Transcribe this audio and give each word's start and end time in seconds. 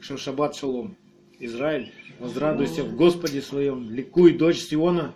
что 0.00 0.16
шаббат 0.16 0.56
шалом. 0.56 0.96
Израиль, 1.38 1.92
возрадуйся 2.18 2.84
в 2.84 2.94
Господе 2.96 3.40
своем, 3.40 3.90
ликуй, 3.90 4.34
дочь 4.34 4.58
Сиона, 4.58 5.14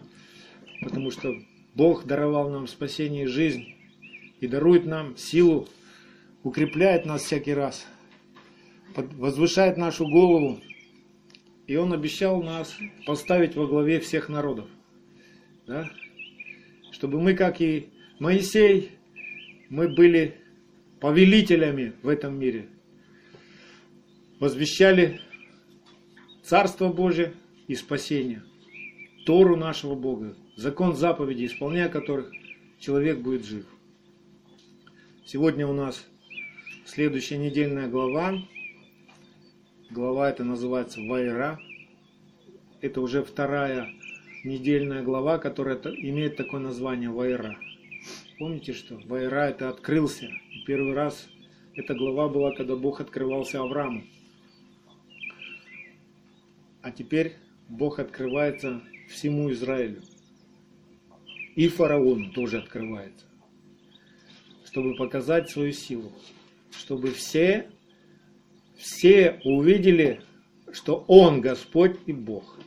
потому 0.81 1.11
что 1.11 1.35
Бог 1.75 2.07
даровал 2.07 2.51
нам 2.51 2.67
спасение 2.67 3.25
и 3.25 3.29
жизнь 3.29 3.75
и 4.41 4.47
дарует 4.47 4.87
нам 4.87 5.17
силу, 5.17 5.69
укрепляет 6.43 7.05
нас 7.05 7.23
всякий 7.23 7.55
раз, 7.55 7.87
возвышает 8.97 9.77
нашу 9.77 10.07
голову. 10.07 10.61
И 11.67 11.77
Он 11.77 11.93
обещал 11.93 12.43
нас 12.43 12.77
поставить 13.07 13.57
во 13.57 13.67
главе 13.67 14.01
всех 14.01 14.29
народов. 14.29 14.67
Да? 15.67 15.91
Чтобы 16.93 17.21
мы, 17.21 17.35
как 17.35 17.61
и 17.61 17.89
Моисей, 18.19 18.93
мы 19.71 19.89
были 19.89 20.37
повелителями 21.01 21.95
в 22.03 22.09
этом 22.09 22.39
мире. 22.39 22.69
Возвещали 24.45 25.23
Царство 26.43 26.93
Божие 26.93 27.33
и 27.67 27.75
спасение. 27.75 28.43
Тору 29.25 29.57
нашего 29.57 29.95
Бога, 29.95 30.37
закон 30.55 30.95
заповедей, 30.95 31.47
исполняя 31.47 31.89
которых 31.89 32.31
человек 32.79 33.21
будет 33.21 33.47
жив. 33.47 33.65
Сегодня 35.25 35.67
у 35.67 35.73
нас 35.73 36.07
следующая 36.85 37.39
недельная 37.39 37.89
глава. 37.89 38.35
Глава 39.89 40.29
эта 40.29 40.45
называется 40.45 41.01
Вайра. 41.01 41.59
Это 42.83 43.01
уже 43.01 43.25
вторая 43.25 43.89
недельная 44.45 45.03
глава, 45.03 45.39
которая 45.39 45.79
имеет 45.79 46.37
такое 46.37 46.61
название 46.61 47.09
Вайра. 47.09 47.57
Помните, 48.39 48.75
что 48.75 49.01
Вайра 49.07 49.49
это 49.49 49.71
открылся. 49.71 50.29
Первый 50.67 50.93
раз 50.93 51.31
эта 51.75 51.95
глава 51.95 52.29
была, 52.29 52.55
когда 52.55 52.77
Бог 52.77 53.01
открывался 53.01 53.63
Аврааму. 53.63 54.03
А 56.85 56.91
теперь 56.91 57.37
Бог 57.71 57.99
открывается 57.99 58.83
всему 59.09 59.51
Израилю. 59.51 60.03
И 61.57 61.67
фараону 61.67 62.31
тоже 62.33 62.59
открывается. 62.59 63.25
Чтобы 64.67 64.95
показать 64.95 65.49
свою 65.49 65.73
силу. 65.73 66.13
Чтобы 66.71 67.13
все, 67.13 67.71
все 68.77 69.41
увидели, 69.45 70.21
что 70.73 71.07
Он 71.09 71.41
Господь 71.41 71.97
и 72.05 72.13
Бог. 72.13 72.59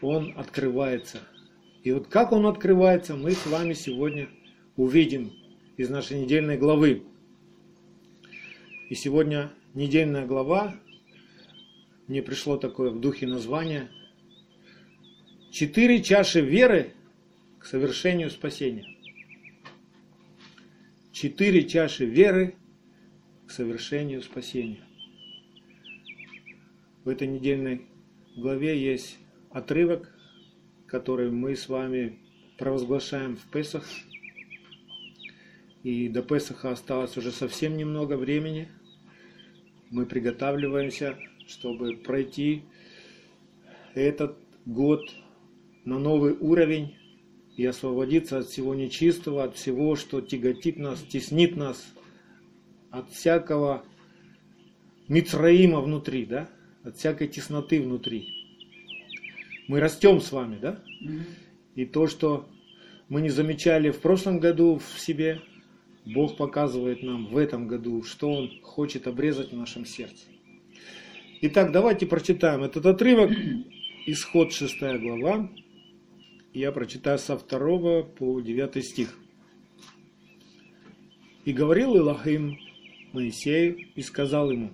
Он 0.00 0.32
открывается. 0.36 1.18
И 1.82 1.90
вот 1.90 2.06
как 2.06 2.30
Он 2.30 2.46
открывается, 2.46 3.16
мы 3.16 3.32
с 3.32 3.46
вами 3.46 3.72
сегодня 3.72 4.28
увидим 4.76 5.32
из 5.76 5.90
нашей 5.90 6.20
недельной 6.20 6.56
главы. 6.56 7.02
И 8.88 8.94
сегодня 8.94 9.50
недельная 9.74 10.24
глава, 10.24 10.76
мне 12.12 12.22
пришло 12.22 12.58
такое 12.58 12.90
в 12.90 13.00
духе 13.00 13.26
название, 13.26 13.88
«Четыре 15.50 16.02
чаши 16.02 16.42
веры 16.42 16.92
к 17.58 17.64
совершению 17.64 18.28
спасения». 18.28 18.84
Четыре 21.10 21.66
чаши 21.66 22.04
веры 22.04 22.56
к 23.46 23.50
совершению 23.50 24.20
спасения. 24.20 24.84
В 27.04 27.08
этой 27.08 27.28
недельной 27.28 27.86
главе 28.36 28.78
есть 28.78 29.16
отрывок, 29.48 30.14
который 30.86 31.30
мы 31.30 31.56
с 31.56 31.66
вами 31.70 32.18
провозглашаем 32.58 33.36
в 33.36 33.50
Песах– 33.50 33.86
и 35.82 36.08
до 36.08 36.22
Песаха 36.22 36.70
осталось 36.70 37.16
уже 37.16 37.32
совсем 37.32 37.76
немного 37.76 38.16
времени. 38.16 38.68
Мы 39.90 40.06
приготавливаемся, 40.06 41.18
чтобы 41.46 41.96
пройти 41.96 42.62
этот 43.94 44.36
год 44.66 45.10
на 45.84 45.98
новый 45.98 46.32
уровень 46.32 46.96
и 47.56 47.66
освободиться 47.66 48.38
от 48.38 48.46
всего 48.46 48.74
нечистого, 48.74 49.44
от 49.44 49.56
всего, 49.56 49.96
что 49.96 50.20
тяготит 50.20 50.78
нас, 50.78 51.02
теснит 51.02 51.56
нас, 51.56 51.92
от 52.90 53.10
всякого 53.10 53.84
Мицраима 55.08 55.80
внутри, 55.80 56.24
да? 56.26 56.48
от 56.84 56.96
всякой 56.96 57.28
тесноты 57.28 57.80
внутри. 57.80 58.28
Мы 59.68 59.80
растем 59.80 60.20
с 60.20 60.32
вами, 60.32 60.58
да? 60.60 60.82
И 61.74 61.84
то, 61.84 62.06
что 62.06 62.48
мы 63.08 63.20
не 63.20 63.30
замечали 63.30 63.90
в 63.90 64.00
прошлом 64.00 64.40
году 64.40 64.78
в 64.78 65.00
себе, 65.00 65.40
Бог 66.04 66.36
показывает 66.36 67.02
нам 67.02 67.26
в 67.26 67.36
этом 67.36 67.68
году, 67.68 68.02
что 68.02 68.32
Он 68.32 68.50
хочет 68.62 69.06
обрезать 69.06 69.52
в 69.52 69.56
нашем 69.56 69.84
сердце. 69.84 70.24
Итак, 71.44 71.72
давайте 71.72 72.06
прочитаем 72.06 72.62
этот 72.62 72.86
отрывок, 72.86 73.32
исход 74.06 74.52
6 74.52 74.78
глава. 75.00 75.50
Я 76.54 76.70
прочитаю 76.70 77.18
со 77.18 77.36
2 77.36 78.02
по 78.04 78.40
9 78.40 78.84
стих. 78.84 79.18
«И 81.44 81.52
говорил 81.52 81.96
Илахим 81.96 82.60
Моисею 83.12 83.76
и 83.96 84.02
сказал 84.02 84.52
ему, 84.52 84.70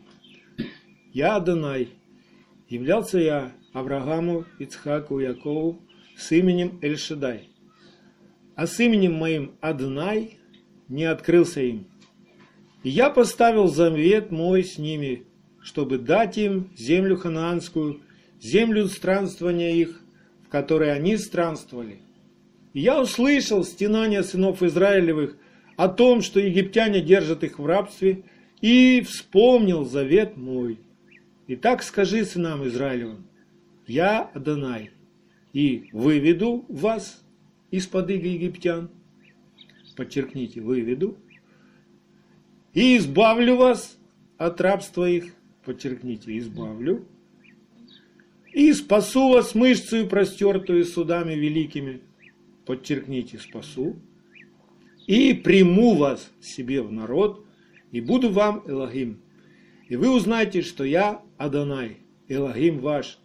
«Я 1.11 1.37
Адонай, 1.37 1.89
являлся 2.69 3.19
я 3.19 3.53
Аврааму, 3.73 4.45
Ицхаку, 4.59 5.21
Якову 5.21 5.81
с 6.19 6.33
именем 6.33 6.79
Эльшадай, 6.83 7.49
а 8.57 8.67
с 8.67 8.79
именем 8.79 9.15
моим 9.15 9.55
Адонай 9.63 10.37
не 10.89 11.07
открылся 11.07 11.63
им. 11.63 11.87
И 12.83 12.91
я 12.91 13.09
поставил 13.09 13.69
завет 13.69 14.31
мой 14.31 14.65
с 14.65 14.77
ними, 14.77 15.28
чтобы 15.63 15.99
дать 15.99 16.39
им 16.39 16.71
землю 16.77 17.17
ханаанскую, 17.17 18.01
землю 18.41 18.87
странствования 18.87 19.73
их, 19.73 20.01
в 20.47 20.49
которой 20.49 20.93
они 20.93 21.17
странствовали. 21.17 21.99
И 22.73 22.81
я 22.81 23.01
услышал 23.01 23.65
стенания 23.65 24.23
сынов 24.23 24.63
Израилевых 24.63 25.37
о 25.77 25.89
том, 25.89 26.23
что 26.23 26.41
египтяне 26.41 27.01
держат 27.01 27.45
их 27.45 27.59
в 27.59 27.67
рабстве, 27.67 28.25
и 28.61 29.01
вспомнил 29.03 29.85
завет 29.85 30.37
мой. 30.37 30.81
И 31.47 31.57
так 31.57 31.83
скажи 31.83 32.25
сынам 32.25 32.67
Израилевым, 32.67 33.27
я 33.87 34.23
Адонай, 34.35 34.91
и 35.53 35.89
выведу 35.93 36.65
вас 36.69 37.23
из-под 37.71 38.11
иго 38.11 38.27
египтян, 38.27 38.91
подчеркните, 39.97 40.61
выведу, 40.61 41.17
и 42.75 42.97
избавлю 42.97 43.57
вас 43.57 43.99
от 44.37 44.61
рабства 44.61 45.09
их, 45.09 45.33
подчеркните, 45.69 46.39
избавлю, 46.39 47.05
и 48.55 48.73
спасу 48.73 49.29
вас 49.29 49.55
мышцею 49.55 50.09
простертую 50.09 50.83
судами 50.87 51.35
великими, 51.35 52.01
подчеркните, 52.65 53.39
спасу, 53.39 53.97
и 55.07 55.35
приму 55.35 55.95
вас 55.95 56.31
себе 56.41 56.81
в 56.81 56.91
народ, 56.91 57.45
и 57.93 58.01
буду 58.01 58.31
вам 58.31 58.65
Элогим. 58.67 59.21
И 59.91 59.97
вы 59.97 60.09
узнаете, 60.09 60.63
что 60.63 60.85
я 60.85 61.21
Адонай, 61.37 61.99
Элогим 62.29 62.79
ваш, 62.79 63.19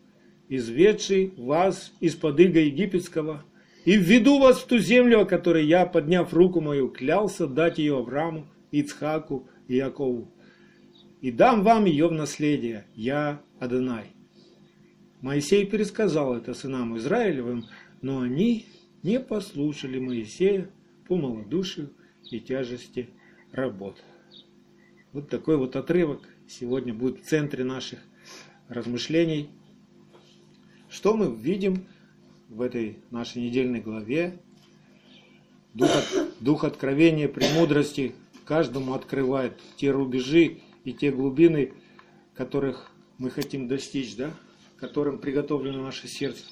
изведший 0.49 1.33
вас 1.37 1.93
из-под 2.01 2.41
иго 2.41 2.59
египетского, 2.59 3.45
и 3.85 3.95
введу 3.95 4.39
вас 4.39 4.59
в 4.59 4.67
ту 4.67 4.79
землю, 4.79 5.21
о 5.21 5.25
которой 5.25 5.65
я, 5.65 5.85
подняв 5.85 6.33
руку 6.33 6.59
мою, 6.59 6.89
клялся 6.89 7.47
дать 7.47 7.77
ее 7.77 7.99
Аврааму, 7.99 8.47
Ицхаку 8.71 9.47
и 9.69 9.77
Якову. 9.77 10.29
И 11.23 11.31
дам 11.31 11.63
вам 11.63 11.85
ее 11.85 12.09
в 12.09 12.11
наследие, 12.11 12.85
я 12.95 13.41
Адонай. 13.57 14.07
Моисей 15.22 15.66
пересказал 15.66 16.35
это 16.35 16.53
сынам 16.53 16.97
Израилевым, 16.97 17.63
но 18.01 18.19
они 18.19 18.66
не 19.03 19.22
послушали 19.22 20.00
Моисея 20.00 20.69
по 21.07 21.16
малодушию 21.16 21.94
и 22.29 22.41
тяжести 22.41 23.09
работ. 23.53 24.03
Вот 25.13 25.29
такой 25.29 25.56
вот 25.56 25.78
отрывок 25.78 26.28
сегодня 26.50 26.94
будет 26.94 27.22
в 27.22 27.25
центре 27.25 27.63
наших 27.63 28.00
размышлений. 28.68 29.50
Что 30.89 31.15
мы 31.15 31.33
видим 31.33 31.86
в 32.50 32.59
этой 32.59 32.97
нашей 33.12 33.44
недельной 33.44 33.80
главе. 33.80 34.42
Дух, 35.74 35.89
дух 36.42 36.65
откровения, 36.65 37.30
премудрости 37.30 38.13
каждому 38.44 38.94
открывает 38.94 39.57
те 39.77 39.89
рубежи 39.89 40.59
и 40.83 40.94
те 40.94 41.12
глубины, 41.12 41.74
которых 42.33 42.91
мы 43.18 43.30
хотим 43.30 43.68
достичь, 43.68 44.15
да? 44.15 44.33
которым 44.77 45.19
приготовлено 45.19 45.81
наше 45.81 46.07
сердце. 46.07 46.44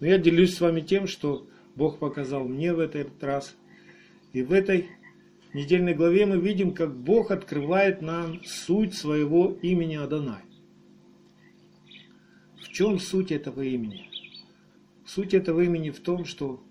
Но 0.00 0.06
я 0.06 0.18
делюсь 0.18 0.54
с 0.54 0.60
вами 0.60 0.80
тем, 0.80 1.06
что 1.06 1.48
Бог 1.74 1.98
показал 1.98 2.46
мне 2.46 2.74
в 2.74 2.80
этот 2.80 3.22
раз. 3.22 3.56
И 4.32 4.42
в 4.42 4.52
этой 4.52 4.88
недельной 5.54 5.94
главе 5.94 6.26
мы 6.26 6.38
видим, 6.38 6.74
как 6.74 6.94
Бог 6.94 7.30
открывает 7.30 8.02
нам 8.02 8.44
суть 8.44 8.94
своего 8.94 9.56
имени 9.62 9.96
Адонай. 9.96 10.42
В 12.62 12.68
чем 12.68 12.98
суть 12.98 13.32
этого 13.32 13.62
имени? 13.62 14.10
Суть 15.06 15.32
этого 15.32 15.62
имени 15.62 15.90
в 15.90 16.00
том, 16.00 16.26
что 16.26 16.62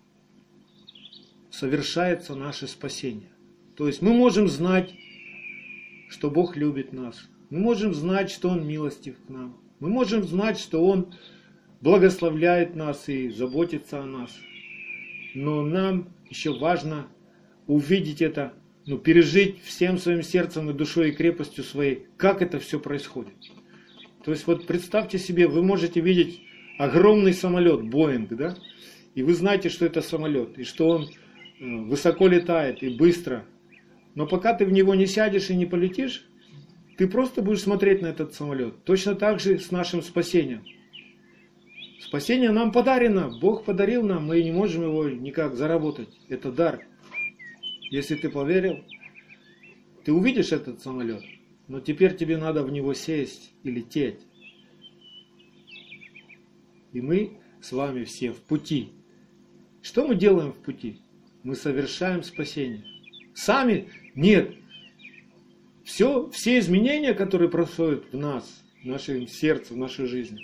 совершается 1.50 2.36
наше 2.36 2.68
спасение. 2.68 3.32
То 3.76 3.88
есть 3.88 4.02
мы 4.02 4.14
можем 4.14 4.48
знать, 4.48 4.94
что 6.10 6.30
Бог 6.30 6.56
любит 6.56 6.94
нас. 6.94 7.30
Мы 7.50 7.60
можем 7.60 7.94
знать, 7.94 8.30
что 8.30 8.50
Он 8.50 8.66
милостив 8.66 9.16
к 9.26 9.30
нам. 9.30 9.58
Мы 9.80 9.90
можем 9.90 10.24
знать, 10.24 10.60
что 10.60 10.86
Он 10.86 11.14
благословляет 11.82 12.76
нас 12.76 13.08
и 13.10 13.30
заботится 13.30 14.02
о 14.02 14.06
нас. 14.06 14.36
Но 15.34 15.62
нам 15.62 16.10
еще 16.30 16.58
важно 16.58 17.08
увидеть 17.68 18.22
это, 18.22 18.54
ну, 18.86 18.98
пережить 18.98 19.62
всем 19.64 19.98
своим 19.98 20.24
сердцем 20.24 20.70
и 20.70 20.74
душой 20.74 21.10
и 21.10 21.14
крепостью 21.14 21.64
своей, 21.64 22.08
как 22.18 22.42
это 22.42 22.60
все 22.60 22.80
происходит. 22.80 23.36
То 24.24 24.32
есть 24.32 24.48
вот 24.48 24.68
представьте 24.68 25.20
себе, 25.20 25.48
вы 25.48 25.64
можете 25.64 26.02
видеть 26.02 26.42
огромный 26.78 27.34
самолет, 27.34 27.90
Боинг, 27.90 28.30
да, 28.36 28.56
и 29.16 29.24
вы 29.24 29.34
знаете, 29.34 29.70
что 29.70 29.86
это 29.86 30.02
самолет, 30.02 30.58
и 30.60 30.64
что 30.64 30.90
он 30.90 31.04
э, 31.04 31.08
высоко 31.60 32.28
летает 32.28 32.84
и 32.84 32.90
быстро. 32.90 33.46
Но 34.18 34.26
пока 34.26 34.56
ты 34.56 34.66
в 34.66 34.72
него 34.72 34.96
не 34.96 35.06
сядешь 35.06 35.52
и 35.52 35.56
не 35.56 35.68
полетишь, 35.68 36.28
ты 36.98 37.08
просто 37.08 37.44
будешь 37.44 37.62
смотреть 37.62 38.02
на 38.02 38.08
этот 38.08 38.34
самолет. 38.34 38.84
Точно 38.84 39.14
так 39.14 39.40
же 39.40 39.60
с 39.60 39.70
нашим 39.70 40.02
спасением. 40.02 40.64
Спасение 42.00 42.50
нам 42.50 42.72
подарено, 42.72 43.32
Бог 43.40 43.64
подарил 43.64 44.02
нам, 44.02 44.26
мы 44.26 44.42
не 44.42 44.52
можем 44.52 44.82
его 44.82 45.08
никак 45.08 45.56
заработать. 45.56 46.10
Это 46.30 46.52
дар. 46.52 46.88
Если 47.92 48.16
ты 48.16 48.32
поверил, 48.32 48.84
ты 50.04 50.12
увидишь 50.12 50.52
этот 50.52 50.82
самолет, 50.82 51.22
но 51.68 51.80
теперь 51.80 52.18
тебе 52.18 52.38
надо 52.38 52.64
в 52.64 52.72
него 52.72 52.96
сесть 52.96 53.52
и 53.62 53.70
лететь. 53.70 54.22
И 56.92 57.02
мы 57.02 57.38
с 57.62 57.72
вами 57.72 58.04
все 58.04 58.32
в 58.32 58.42
пути. 58.42 58.94
Что 59.84 60.08
мы 60.08 60.16
делаем 60.16 60.54
в 60.54 60.58
пути? 60.58 61.02
Мы 61.44 61.54
совершаем 61.56 62.24
спасение. 62.24 62.84
Сами? 63.36 63.88
Нет. 64.18 64.56
Все, 65.84 66.28
все 66.32 66.58
изменения, 66.58 67.14
которые 67.14 67.50
происходят 67.50 68.12
в 68.12 68.18
нас, 68.18 68.64
в 68.82 68.86
нашем 68.88 69.28
сердце, 69.28 69.76
в 69.76 69.78
нашей 69.78 70.08
жизни, 70.08 70.42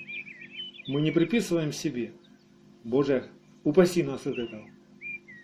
мы 0.88 1.02
не 1.02 1.10
приписываем 1.10 1.74
себе. 1.74 2.14
Боже, 2.84 3.30
упаси 3.64 4.04
нас 4.04 4.28
от 4.28 4.38
этого. 4.38 4.70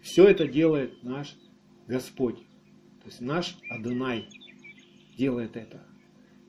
Все 0.03 0.25
это 0.27 0.47
делает 0.47 1.03
наш 1.03 1.35
Господь. 1.87 2.37
То 3.01 3.07
есть 3.07 3.19
наш 3.19 3.57
Адонай 3.71 4.29
делает 5.17 5.57
это. 5.57 5.81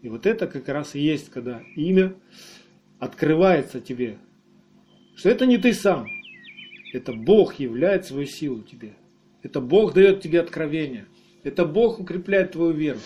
И 0.03 0.11
вот 0.11 0.27
это 0.27 0.47
как 0.47 0.69
раз 0.69 0.95
и 0.95 1.01
есть, 1.01 1.31
когда 1.31 1.63
имя 1.77 2.15
открывается 2.99 3.81
тебе. 3.81 4.19
Что 5.17 5.31
это 5.31 5.47
не 5.47 5.57
ты 5.57 5.73
сам. 5.73 6.07
Это 6.93 7.15
Бог 7.15 7.55
являет 7.55 8.05
свою 8.05 8.27
силу 8.27 8.61
тебе. 8.61 8.93
Это 9.43 9.63
Бог 9.63 9.95
дает 9.95 10.21
тебе 10.21 10.41
откровение. 10.41 11.07
Это 11.43 11.65
Бог 11.65 12.01
укрепляет 12.01 12.53
твою 12.53 12.73
веру. 12.73 13.01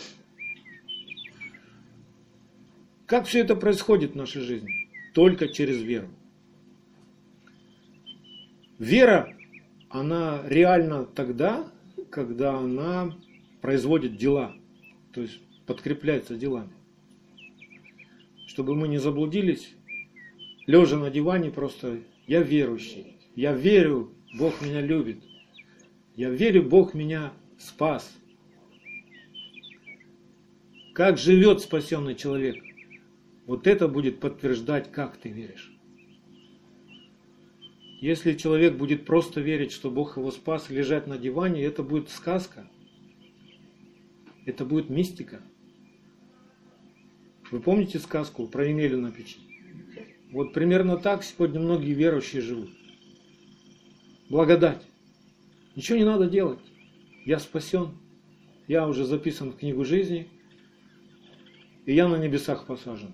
Как 3.06 3.26
все 3.26 3.40
это 3.40 3.54
происходит 3.54 4.12
в 4.12 4.16
нашей 4.16 4.42
жизни? 4.42 4.84
только 5.14 5.48
через 5.48 5.80
веру. 5.80 6.08
Вера, 8.78 9.34
она 9.88 10.42
реальна 10.46 11.04
тогда, 11.06 11.70
когда 12.10 12.58
она 12.58 13.16
производит 13.62 14.16
дела, 14.16 14.54
то 15.12 15.22
есть 15.22 15.40
подкрепляется 15.66 16.34
делами. 16.34 16.72
Чтобы 18.48 18.74
мы 18.74 18.88
не 18.88 18.98
заблудились, 18.98 19.72
лежа 20.66 20.98
на 20.98 21.10
диване 21.10 21.50
просто 21.50 22.00
«я 22.26 22.42
верующий», 22.42 23.16
«я 23.36 23.52
верю, 23.52 24.12
Бог 24.36 24.60
меня 24.60 24.80
любит», 24.80 25.22
«я 26.16 26.30
верю, 26.30 26.64
Бог 26.64 26.92
меня 26.92 27.32
спас». 27.58 28.12
Как 30.94 31.18
живет 31.18 31.60
спасенный 31.60 32.14
человек– 32.14 32.62
вот 33.46 33.66
это 33.66 33.88
будет 33.88 34.20
подтверждать, 34.20 34.90
как 34.90 35.16
ты 35.16 35.28
веришь. 35.28 35.76
Если 38.00 38.34
человек 38.34 38.76
будет 38.76 39.04
просто 39.04 39.40
верить, 39.40 39.72
что 39.72 39.90
Бог 39.90 40.16
его 40.16 40.30
спас, 40.30 40.70
лежать 40.70 41.06
на 41.06 41.18
диване, 41.18 41.62
это 41.62 41.82
будет 41.82 42.10
сказка. 42.10 42.68
Это 44.46 44.64
будет 44.64 44.88
мистика. 44.88 45.40
Вы 47.50 47.60
помните 47.60 47.98
сказку 47.98 48.46
про 48.46 48.66
Емелю 48.66 49.00
на 49.00 49.10
печи? 49.10 49.38
Вот 50.30 50.52
примерно 50.52 50.96
так 50.96 51.22
сегодня 51.24 51.60
многие 51.60 51.92
верующие 51.92 52.40
живут. 52.40 52.70
Благодать. 54.28 54.82
Ничего 55.76 55.98
не 55.98 56.04
надо 56.04 56.28
делать. 56.28 56.60
Я 57.24 57.38
спасен. 57.38 57.90
Я 58.68 58.88
уже 58.88 59.04
записан 59.04 59.50
в 59.50 59.56
книгу 59.56 59.84
жизни. 59.84 60.28
И 61.86 61.94
я 61.94 62.08
на 62.08 62.16
небесах 62.16 62.66
посажен. 62.66 63.12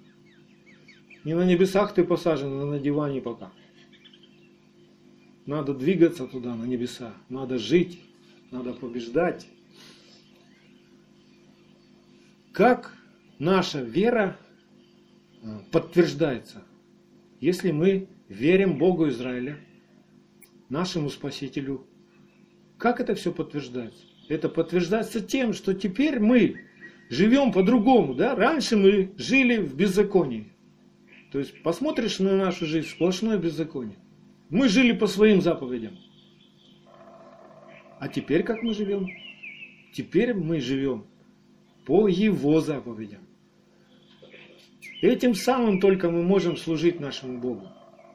Не 1.24 1.34
на 1.34 1.44
небесах 1.44 1.94
ты 1.94 2.04
посажен, 2.04 2.52
а 2.60 2.64
на 2.64 2.78
диване 2.78 3.20
пока. 3.20 3.52
Надо 5.46 5.74
двигаться 5.74 6.26
туда, 6.26 6.54
на 6.54 6.64
небеса. 6.64 7.12
Надо 7.28 7.58
жить, 7.58 8.00
надо 8.50 8.72
побеждать. 8.72 9.48
Как 12.52 12.96
наша 13.38 13.80
вера 13.80 14.36
э, 15.42 15.58
подтверждается, 15.72 16.62
если 17.40 17.70
мы 17.72 18.08
верим 18.28 18.78
Богу 18.78 19.08
Израиля, 19.08 19.58
нашему 20.70 21.10
Спасителю. 21.10 21.86
Как 22.78 23.00
это 23.00 23.14
все 23.14 23.32
подтверждается? 23.32 24.04
Это 24.28 24.48
подтверждается 24.48 25.20
тем, 25.20 25.52
что 25.52 25.74
теперь 25.74 26.20
мы 26.20 26.60
живем 27.10 27.52
по-другому. 27.52 28.14
Да? 28.14 28.34
Раньше 28.34 28.76
мы 28.76 29.12
жили 29.18 29.58
в 29.58 29.74
беззаконии. 29.74 30.52
То 31.32 31.38
есть 31.38 31.62
посмотришь 31.62 32.18
на 32.18 32.36
нашу 32.36 32.64
жизнь, 32.64 32.88
сплошное 32.88 33.36
беззаконие. 33.36 33.98
Мы 34.48 34.68
жили 34.68 34.92
по 34.92 35.06
своим 35.06 35.42
заповедям. 35.42 35.98
А 37.98 38.08
теперь 38.08 38.42
как 38.42 38.62
мы 38.62 38.72
живем? 38.72 39.08
Теперь 39.92 40.32
мы 40.32 40.60
живем 40.60 41.04
по 41.84 42.08
Его 42.08 42.60
заповедям. 42.60 43.20
Этим 45.02 45.34
самым 45.34 45.80
только 45.80 46.10
мы 46.10 46.22
можем 46.22 46.56
служить 46.56 47.00
нашему 47.00 47.38
Богу. 47.38 47.68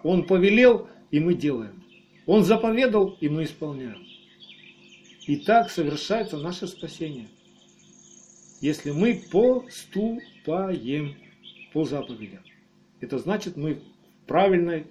Он 0.03 0.25
повелел, 0.25 0.87
и 1.11 1.19
мы 1.19 1.33
делаем. 1.33 1.83
Он 2.25 2.43
заповедал, 2.43 3.17
и 3.21 3.29
мы 3.29 3.43
исполняем. 3.43 4.05
И 5.25 5.37
так 5.37 5.69
совершается 5.69 6.37
наше 6.37 6.67
спасение. 6.67 7.27
Если 8.61 8.91
мы 8.91 9.21
поступаем 9.31 11.15
по 11.73 11.83
заповедям. 11.83 12.39
Это 13.01 13.19
значит, 13.19 13.57
мы 13.57 13.75
в 13.75 14.27
правильной 14.27 14.87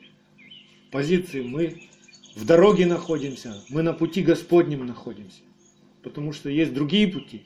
позиции, 0.90 1.40
мы 1.40 1.88
в 2.36 2.44
дороге 2.44 2.84
находимся, 2.84 3.54
мы 3.70 3.82
на 3.82 3.94
пути 3.94 4.22
Господнем 4.22 4.86
находимся. 4.86 5.40
Потому 6.02 6.32
что 6.32 6.50
есть 6.50 6.74
другие 6.74 7.08
пути. 7.08 7.42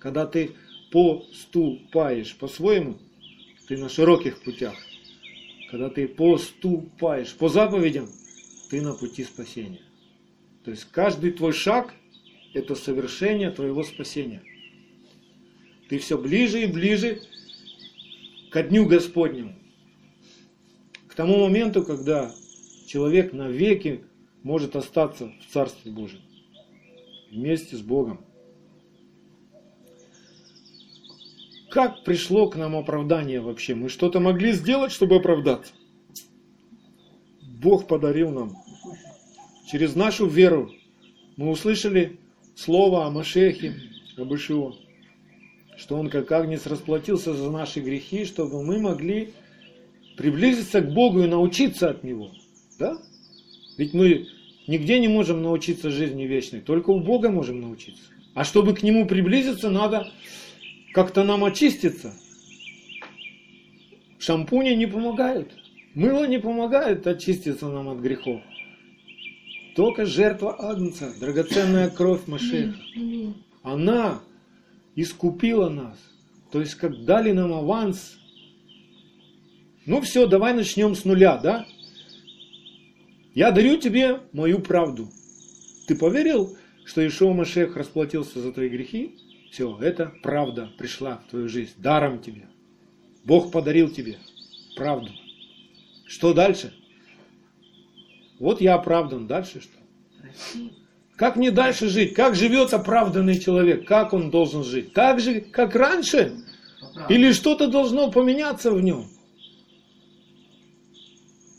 Когда 0.00 0.26
ты 0.26 0.50
поступаешь 0.90 2.34
по-своему, 2.36 2.98
ты 3.68 3.78
на 3.78 3.88
широких 3.88 4.42
путях. 4.42 4.74
Когда 5.70 5.88
ты 5.88 6.08
поступаешь 6.08 7.32
по 7.34 7.48
заповедям, 7.48 8.08
ты 8.70 8.80
на 8.80 8.92
пути 8.94 9.22
спасения. 9.22 9.82
То 10.64 10.72
есть 10.72 10.84
каждый 10.90 11.30
твой 11.30 11.52
шаг– 11.52 11.94
это 12.54 12.74
совершение 12.74 13.50
твоего 13.50 13.84
спасения. 13.84 14.42
Ты 15.88 15.98
все 15.98 16.18
ближе 16.18 16.62
и 16.62 16.66
ближе 16.66 17.20
ко 18.50 18.62
дню 18.62 18.86
Господнему. 18.86 19.54
К 21.08 21.14
тому 21.14 21.38
моменту, 21.38 21.84
когда 21.84 22.34
человек 22.86 23.32
навеки 23.32 24.04
может 24.42 24.76
остаться 24.76 25.32
в 25.40 25.52
Царстве 25.52 25.92
Божьем 25.92 26.20
вместе 27.30 27.76
с 27.76 27.80
Богом. 27.80 28.24
Как 31.70 32.04
пришло 32.04 32.48
к 32.48 32.56
нам 32.56 32.74
оправдание 32.74 33.40
вообще? 33.40 33.74
Мы 33.74 33.88
что-то 33.88 34.18
могли 34.18 34.52
сделать, 34.52 34.92
чтобы 34.92 35.16
оправдаться? 35.16 35.74
Бог 37.42 37.86
подарил 37.86 38.30
нам. 38.30 38.56
Через 39.70 39.94
нашу 39.94 40.26
веру 40.26 40.70
мы 41.36 41.50
услышали 41.50 42.18
слово 42.54 43.06
о 43.06 43.10
Машехе, 43.10 43.74
об 44.16 44.32
Ишуа 44.32 44.74
что 45.76 45.96
Он 45.96 46.08
как 46.08 46.30
Агнец 46.32 46.66
расплатился 46.66 47.34
за 47.34 47.50
наши 47.50 47.80
грехи, 47.80 48.24
чтобы 48.24 48.62
мы 48.62 48.78
могли 48.78 49.32
приблизиться 50.16 50.80
к 50.80 50.92
Богу 50.92 51.22
и 51.22 51.26
научиться 51.26 51.90
от 51.90 52.02
Него. 52.02 52.30
Да? 52.78 52.98
Ведь 53.76 53.92
мы 53.92 54.26
нигде 54.66 54.98
не 54.98 55.08
можем 55.08 55.42
научиться 55.42 55.90
жизни 55.90 56.24
вечной, 56.24 56.60
только 56.60 56.90
у 56.90 57.00
Бога 57.00 57.30
можем 57.30 57.60
научиться. 57.60 58.04
А 58.34 58.44
чтобы 58.44 58.74
к 58.74 58.82
Нему 58.82 59.06
приблизиться, 59.06 59.70
надо 59.70 60.10
как-то 60.92 61.24
нам 61.24 61.44
очиститься. 61.44 62.14
Шампуни 64.18 64.70
не 64.70 64.86
помогают. 64.86 65.52
Мыло 65.94 66.26
не 66.26 66.38
помогает 66.38 67.06
очиститься 67.06 67.68
нам 67.68 67.88
от 67.88 67.98
грехов. 67.98 68.42
Только 69.74 70.06
жертва 70.06 70.56
Агнца, 70.58 71.12
драгоценная 71.20 71.90
кровь 71.90 72.26
Машеха. 72.26 72.76
Она 73.62 74.20
искупила 74.96 75.68
нас. 75.68 75.96
То 76.50 76.60
есть, 76.60 76.74
как 76.74 77.04
дали 77.04 77.30
нам 77.30 77.52
аванс, 77.52 78.18
ну 79.84 80.00
все, 80.00 80.26
давай 80.26 80.54
начнем 80.54 80.96
с 80.96 81.04
нуля, 81.04 81.36
да? 81.36 81.66
Я 83.34 83.52
дарю 83.52 83.76
тебе 83.76 84.20
мою 84.32 84.60
правду. 84.60 85.08
Ты 85.86 85.94
поверил, 85.94 86.56
что 86.84 87.06
Ишуа 87.06 87.32
Машех 87.34 87.76
расплатился 87.76 88.40
за 88.40 88.52
твои 88.52 88.68
грехи? 88.68 89.14
Все, 89.52 89.78
это 89.80 90.12
правда 90.22 90.72
пришла 90.78 91.18
в 91.18 91.30
твою 91.30 91.48
жизнь, 91.48 91.74
даром 91.76 92.20
тебе. 92.20 92.48
Бог 93.24 93.52
подарил 93.52 93.90
тебе 93.90 94.16
правду. 94.76 95.12
Что 96.06 96.32
дальше? 96.32 96.72
Вот 98.38 98.60
я 98.60 98.74
оправдан. 98.74 99.26
Дальше 99.26 99.60
что? 99.60 99.78
Как 101.16 101.36
мне 101.36 101.50
дальше 101.50 101.88
жить? 101.88 102.14
Как 102.14 102.34
живет 102.34 102.74
оправданный 102.74 103.40
человек? 103.40 103.86
Как 103.86 104.12
он 104.12 104.30
должен 104.30 104.62
жить? 104.64 104.92
Так 104.92 105.18
же, 105.20 105.40
как 105.40 105.74
раньше? 105.74 106.32
Или 107.08 107.32
что-то 107.32 107.68
должно 107.68 108.10
поменяться 108.10 108.70
в 108.70 108.82
нем? 108.82 109.06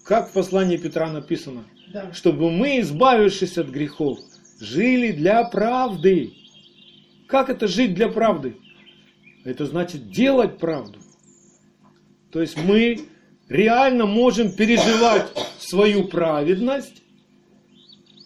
Как 0.04 0.30
в 0.30 0.34
послании 0.34 0.78
Петра 0.78 1.12
написано? 1.12 1.66
Да. 1.92 2.14
Чтобы 2.14 2.52
мы, 2.52 2.80
избавившись 2.82 3.58
от 3.58 3.68
грехов, 3.68 4.20
жили 4.60 5.12
для 5.12 5.44
правды. 5.44 6.34
Как 7.28 7.50
это 7.50 7.68
жить 7.68 7.94
для 7.94 8.10
правды? 8.10 8.58
Это 9.44 9.66
значит 9.66 10.12
делать 10.12 10.60
правду. 10.60 11.00
То 12.32 12.42
есть 12.42 12.58
мы 12.58 13.08
реально 13.50 14.06
можем 14.06 14.52
переживать 14.52 15.28
свою 15.60 16.04
праведность, 16.04 17.02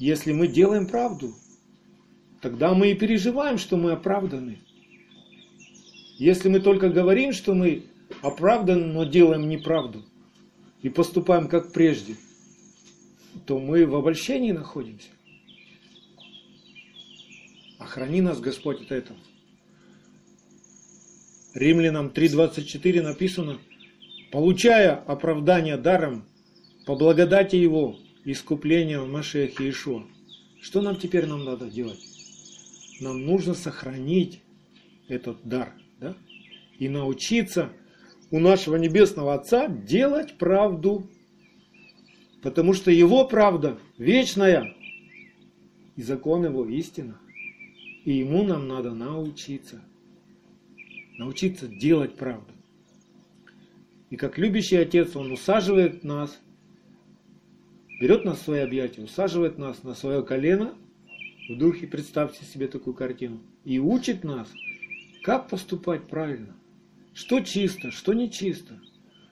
если 0.01 0.31
мы 0.31 0.47
делаем 0.47 0.87
правду. 0.87 1.33
Тогда 2.41 2.73
мы 2.73 2.91
и 2.91 2.95
переживаем, 2.95 3.57
что 3.57 3.77
мы 3.77 3.91
оправданы. 3.91 4.59
Если 6.17 6.49
мы 6.49 6.59
только 6.59 6.89
говорим, 6.89 7.33
что 7.33 7.53
мы 7.53 7.85
оправданы, 8.21 8.87
но 8.87 9.03
делаем 9.03 9.47
неправду 9.47 10.03
и 10.81 10.89
поступаем 10.89 11.47
как 11.47 11.71
прежде, 11.71 12.15
то 13.45 13.59
мы 13.59 13.85
в 13.85 13.95
обольщении 13.95 14.51
находимся. 14.51 15.09
Охрани 17.77 18.21
нас, 18.21 18.39
Господь, 18.39 18.81
от 18.81 18.91
этого. 18.91 19.19
Римлянам 21.53 22.07
3.24 22.07 23.01
написано– 23.01 23.59
получая 24.31 24.95
оправдание 24.95 25.77
даром, 25.77 26.25
по 26.85 26.95
благодати 26.95 27.57
Его, 27.57 27.97
искупления 28.25 28.99
в 28.99 29.09
Машехе 29.09 29.69
Ишуа. 29.69 30.03
Что 30.61 30.81
нам 30.81 30.95
теперь 30.95 31.25
нам 31.25 31.43
надо 31.43 31.69
делать? 31.69 31.99
Нам 32.99 33.25
нужно 33.25 33.53
сохранить 33.53 34.41
этот 35.07 35.43
дар, 35.43 35.73
да? 35.99 36.15
И 36.77 36.87
научиться 36.87 37.71
у 38.29 38.39
нашего 38.39 38.75
Небесного 38.75 39.33
Отца 39.33 39.67
делать 39.67 40.37
правду. 40.37 41.09
Потому 42.41 42.73
что 42.73 42.91
Его 42.91 43.25
правда 43.27 43.79
вечная, 43.97 44.75
и 45.95 46.01
закон 46.01 46.45
Его 46.45 46.65
истина. 46.65 47.19
И 48.05 48.13
Ему 48.13 48.43
нам 48.43 48.67
надо 48.67 48.91
научиться. 48.91 49.81
Научиться 51.17 51.67
делать 51.67 52.15
правду. 52.15 52.51
И 54.09 54.15
как 54.15 54.37
любящий 54.37 54.75
отец, 54.75 55.15
он 55.15 55.31
усаживает 55.31 56.03
нас, 56.03 56.39
берет 58.01 58.25
нас 58.25 58.39
в 58.39 58.43
свои 58.45 58.61
объятия, 58.61 59.03
усаживает 59.03 59.59
нас 59.59 59.83
на 59.83 59.93
свое 59.93 60.23
колено, 60.23 60.73
в 61.47 61.55
духе 61.55 61.85
представьте 61.85 62.43
себе 62.43 62.67
такую 62.67 62.95
картину, 62.95 63.41
и 63.63 63.77
учит 63.77 64.23
нас, 64.23 64.51
как 65.21 65.47
поступать 65.47 66.07
правильно, 66.07 66.55
что 67.13 67.41
чисто, 67.41 67.91
что 67.91 68.13
не 68.13 68.31
чисто, 68.31 68.81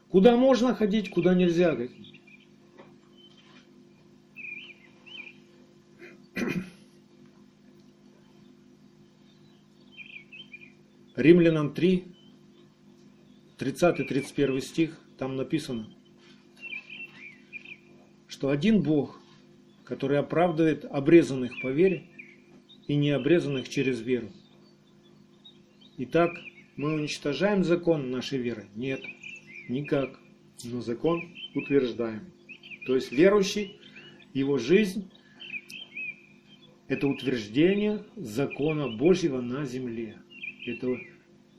куда 0.10 0.38
можно 0.38 0.76
ходить, 0.76 1.10
куда 1.10 1.34
нельзя 1.34 1.76
ходить. 1.76 2.22
Римлянам 11.16 11.74
3, 11.74 12.06
30-31 13.58 14.62
стих, 14.62 15.00
там 15.18 15.36
написано, 15.36 15.90
что 18.30 18.50
один 18.50 18.82
Бог, 18.82 19.20
который 19.84 20.20
оправдывает 20.20 20.86
обрезанных 20.86 21.52
по 21.62 21.68
вере 21.68 22.06
и 22.88 22.96
необрезанных 22.96 23.68
через 23.68 24.00
веру. 24.00 24.30
Итак, 25.98 26.32
мы 26.78 26.94
уничтожаем 26.94 27.64
закон 27.64 28.12
нашей 28.12 28.38
веры? 28.38 28.68
Нет, 28.76 29.02
никак. 29.68 30.18
Но 30.64 30.80
закон 30.82 31.34
утверждаем. 31.56 32.32
То 32.86 32.96
есть 32.96 33.12
верующий, 33.12 33.78
его 34.34 34.58
жизнь– 34.58 35.10
это 36.88 37.08
утверждение 37.08 38.04
закона 38.16 38.90
Божьего 38.90 39.42
на 39.42 39.66
земле. 39.66 40.18
Это 40.66 40.98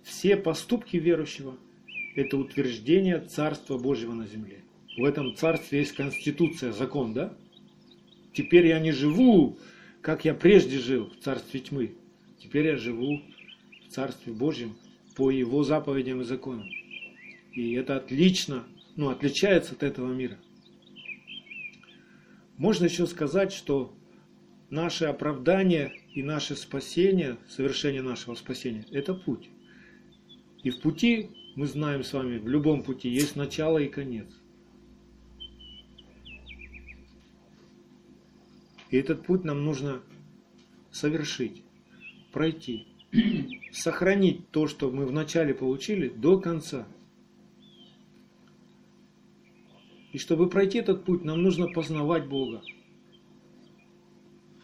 все 0.04 0.36
поступки 0.36 0.96
верующего– 0.96 1.56
это 2.14 2.36
утверждение 2.36 3.20
Царства 3.20 3.78
Божьего 3.78 4.12
на 4.12 4.26
земле. 4.26 4.62
В 4.96 5.04
этом 5.04 5.34
царстве 5.36 5.80
есть 5.80 5.92
конституция, 5.92 6.72
закон, 6.72 7.12
да? 7.12 7.32
Теперь 8.32 8.66
я 8.66 8.78
не 8.80 8.92
живу, 8.92 9.58
как 10.00 10.24
я 10.24 10.34
прежде 10.34 10.78
жил 10.78 11.10
в 11.10 11.22
царстве 11.22 11.60
тьмы. 11.60 11.92
Теперь 12.38 12.66
я 12.66 12.76
живу 12.76 13.22
в 13.86 13.92
царстве 13.92 14.32
Божьем 14.32 14.76
по 15.16 15.30
его 15.30 15.62
заповедям 15.62 16.20
и 16.20 16.24
законам. 16.24 16.68
И 17.52 17.72
это 17.72 17.96
отлично, 17.96 18.64
ну, 18.96 19.10
отличается 19.10 19.74
от 19.74 19.82
этого 19.82 20.12
мира. 20.12 20.38
Можно 22.56 22.84
еще 22.84 23.06
сказать, 23.06 23.52
что 23.52 23.94
наше 24.70 25.06
оправдание 25.06 25.92
и 26.14 26.22
наше 26.22 26.56
спасение, 26.56 27.38
совершение 27.48 28.02
нашего 28.02 28.34
спасения– 28.34 28.86
это 28.90 29.14
путь. 29.14 29.48
И 30.62 30.70
в 30.70 30.80
пути 30.80 31.30
мы 31.56 31.66
знаем 31.66 32.04
с 32.04 32.12
вами, 32.12 32.38
в 32.38 32.48
любом 32.48 32.82
пути 32.82 33.08
есть 33.08 33.36
начало 33.36 33.78
и 33.78 33.88
конец. 33.88 34.28
И 38.90 38.96
этот 38.96 39.24
путь 39.24 39.44
нам 39.44 39.64
нужно 39.64 40.02
совершить, 40.90 41.62
пройти, 42.32 42.88
сохранить 43.72 44.50
то, 44.50 44.66
что 44.66 44.90
мы 44.90 45.06
вначале 45.06 45.54
получили, 45.54 46.08
до 46.08 46.40
конца. 46.40 46.86
И 50.12 50.18
чтобы 50.18 50.48
пройти 50.48 50.78
этот 50.78 51.04
путь, 51.04 51.24
нам 51.24 51.40
нужно 51.40 51.68
познавать 51.68 52.26
Бога, 52.26 52.62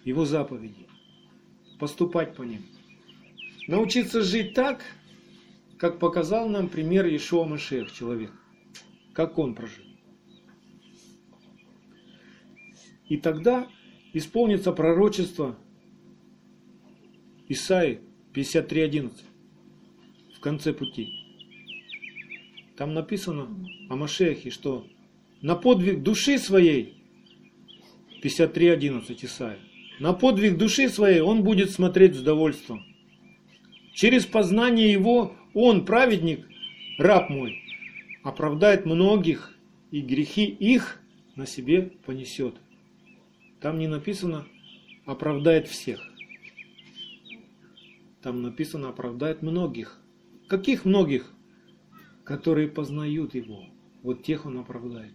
Его 0.04 0.24
заповеди, 0.24 0.88
поступать 1.78 2.34
по 2.34 2.42
ним. 2.42 2.62
Научиться 3.68 4.22
жить 4.22 4.54
так, 4.54 4.82
как 5.78 6.00
показал 6.00 6.48
нам 6.48 6.68
пример 6.68 7.06
Ишуа 7.06 7.44
Машех, 7.44 7.92
человек, 7.92 8.32
как 9.12 9.38
он 9.38 9.54
прожил. 9.54 9.84
И 13.08 13.18
тогда 13.18 13.68
исполнится 14.16 14.72
пророчество 14.72 15.58
Исаи 17.48 18.00
53.11 18.34 19.12
в 20.34 20.40
конце 20.40 20.72
пути. 20.72 21.10
Там 22.78 22.94
написано 22.94 23.48
о 23.90 23.96
Машехе, 23.96 24.50
что 24.50 24.86
на 25.42 25.54
подвиг 25.54 26.02
души 26.02 26.38
своей 26.38 26.96
53.11 28.22 29.18
Исаия. 29.22 29.58
На 30.00 30.14
подвиг 30.14 30.56
души 30.56 30.88
своей 30.88 31.20
он 31.20 31.42
будет 31.42 31.70
смотреть 31.70 32.14
с 32.14 32.22
довольством. 32.22 32.84
Через 33.92 34.24
познание 34.24 34.90
его 34.90 35.36
он, 35.52 35.84
праведник, 35.84 36.46
раб 36.98 37.28
мой, 37.28 37.58
оправдает 38.22 38.86
многих, 38.86 39.54
и 39.90 40.00
грехи 40.00 40.46
их 40.46 41.02
на 41.34 41.46
себе 41.46 41.92
понесет. 42.06 42.54
Там 43.66 43.80
не 43.80 43.88
написано 43.88 44.46
оправдает 45.06 45.66
всех. 45.66 46.00
Там 48.22 48.40
написано 48.40 48.90
оправдает 48.90 49.42
многих. 49.42 50.00
Каких 50.46 50.84
многих? 50.84 51.34
Которые 52.22 52.68
познают 52.68 53.34
его. 53.34 53.64
Вот 54.04 54.22
тех 54.22 54.46
он 54.46 54.58
оправдает. 54.58 55.14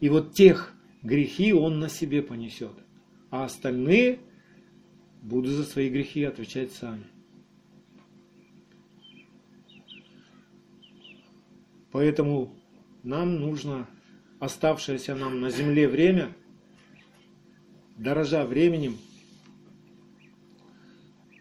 И 0.00 0.10
вот 0.10 0.34
тех 0.34 0.74
грехи 1.02 1.54
он 1.54 1.80
на 1.80 1.88
себе 1.88 2.20
понесет. 2.20 2.74
А 3.30 3.46
остальные 3.46 4.18
будут 5.22 5.52
за 5.52 5.64
свои 5.64 5.88
грехи 5.88 6.24
отвечать 6.24 6.72
сами. 6.72 7.06
Поэтому 11.90 12.54
нам 13.02 13.40
нужно 13.40 13.88
оставшееся 14.40 15.14
нам 15.14 15.40
на 15.40 15.48
земле 15.48 15.88
время, 15.88 16.34
дорожа 18.00 18.46
временем, 18.46 18.96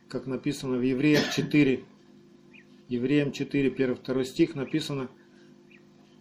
как 0.10 0.28
написано 0.28 0.78
в 0.78 0.82
Евреях 0.82 1.34
4, 1.34 1.86
Евреям 2.90 3.32
4, 3.32 3.70
1, 3.70 3.98
2 4.06 4.24
стих 4.26 4.56
написано, 4.56 5.10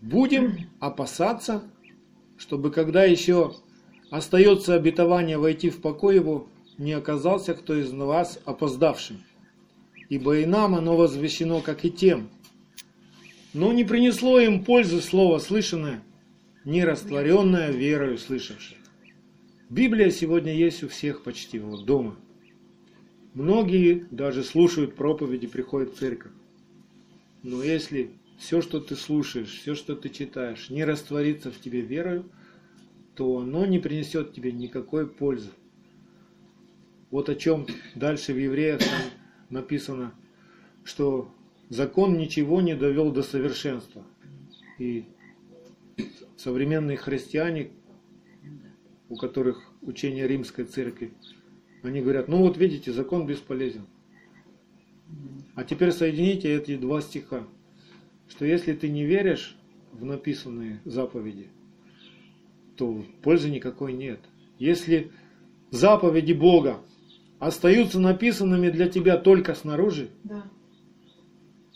«Будем 0.01 0.69
опасаться, 0.79 1.65
чтобы 2.37 2.71
когда 2.71 3.03
еще 3.03 3.57
остается 4.11 4.75
обетование 4.75 5.39
войти 5.39 5.71
в 5.71 5.81
покой 5.81 6.15
его, 6.15 6.49
не 6.79 6.93
оказался 6.93 7.55
кто 7.55 7.75
из 7.75 7.91
вас 7.91 8.39
опоздавшим. 8.45 9.21
Ибо 10.09 10.39
и 10.39 10.47
нам 10.47 10.77
оно 10.77 10.97
возвещено, 10.97 11.61
как 11.61 11.85
и 11.85 11.91
тем. 11.91 12.29
Но 13.53 13.73
не 13.73 13.83
принесло 13.83 14.39
им 14.39 14.65
пользы 14.65 15.01
слово 15.01 15.41
слышанное, 15.41 16.01
не 16.65 16.85
растворенное 16.85 17.73
верою 17.73 18.19
слышавших. 18.19 18.78
Библия 19.71 20.11
сегодня 20.11 20.55
есть 20.55 20.83
у 20.83 20.89
всех 20.89 21.23
почти 21.23 21.59
вот 21.59 21.85
дома. 21.85 22.17
Многие 23.35 24.07
даже 24.11 24.43
слушают 24.43 24.97
проповеди, 24.97 25.47
приходят 25.47 25.95
в 25.95 25.99
церковь. 25.99 26.33
Но 27.43 27.63
если 27.63 28.13
все, 28.39 28.63
что 28.63 28.81
ты 28.81 28.97
слушаешь, 28.97 29.51
все, 29.51 29.75
что 29.75 29.95
ты 29.95 30.09
читаешь, 30.09 30.71
не 30.71 30.85
растворится 30.85 31.51
в 31.51 31.61
тебе 31.61 31.83
верою, 31.83 32.31
то 33.15 33.39
оно 33.39 33.67
не 33.67 33.79
принесет 33.79 34.33
тебе 34.33 34.53
никакой 34.53 35.07
пользы. 35.07 35.51
Вот 37.11 37.29
о 37.29 37.35
чем 37.35 37.67
дальше 37.95 38.33
в 38.33 38.39
Евреях 38.39 38.81
написано, 39.51 40.15
что 40.83 41.31
закон 41.69 42.17
ничего 42.17 42.63
не 42.63 42.75
довел 42.75 43.13
до 43.13 43.23
совершенства. 43.23 44.03
И 44.79 45.05
современные 46.39 46.97
христиане, 46.97 47.73
у 49.09 49.17
которых 49.17 49.71
учение 49.83 50.27
римской 50.29 50.65
церкви, 50.65 51.13
они 51.83 52.01
говорят, 52.01 52.29
ну 52.29 52.39
вот 52.39 52.57
видите, 52.57 52.93
закон 52.93 53.27
бесполезен. 53.27 53.87
А 55.55 55.65
теперь 55.65 55.93
соедините 55.93 56.55
эти 56.55 56.77
два 56.77 57.01
стиха, 57.01 57.47
что 58.29 58.45
если 58.45 58.75
ты 58.75 58.89
не 58.89 59.05
веришь 59.05 59.57
в 59.93 60.05
написанные 60.05 60.81
заповеди, 60.85 61.49
то 62.77 63.05
пользы 63.23 63.51
никакой 63.51 63.93
нет. 63.93 64.21
Если 64.59 65.11
заповеди 65.71 66.33
Бога 66.33 66.81
остаются 67.39 67.99
написанными 67.99 68.71
для 68.71 68.89
тебя 68.89 69.17
только 69.17 69.55
снаружи, 69.55 70.11
да. 70.25 70.45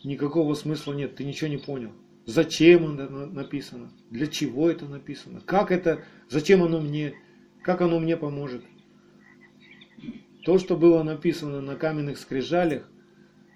никакого 0.05 0.55
смысла 0.55 0.93
нет, 0.93 1.17
ты 1.17 1.25
ничего 1.25 1.49
не 1.49 1.59
понял. 1.59 1.93
Зачем 2.25 2.99
это 2.99 3.11
написано? 3.11 3.91
Для 4.11 4.27
чего 4.27 4.71
это 4.71 4.87
написано? 4.87 5.41
Как 5.41 5.73
это? 5.73 6.05
Зачем 6.29 6.63
оно 6.63 6.81
мне? 6.81 7.15
Как 7.63 7.81
оно 7.81 7.99
мне 7.99 8.17
поможет? 8.17 8.65
То, 10.45 10.59
что 10.59 10.77
было 10.77 11.03
написано 11.03 11.61
на 11.61 11.77
каменных 11.77 12.19
скрижалях, 12.19 12.89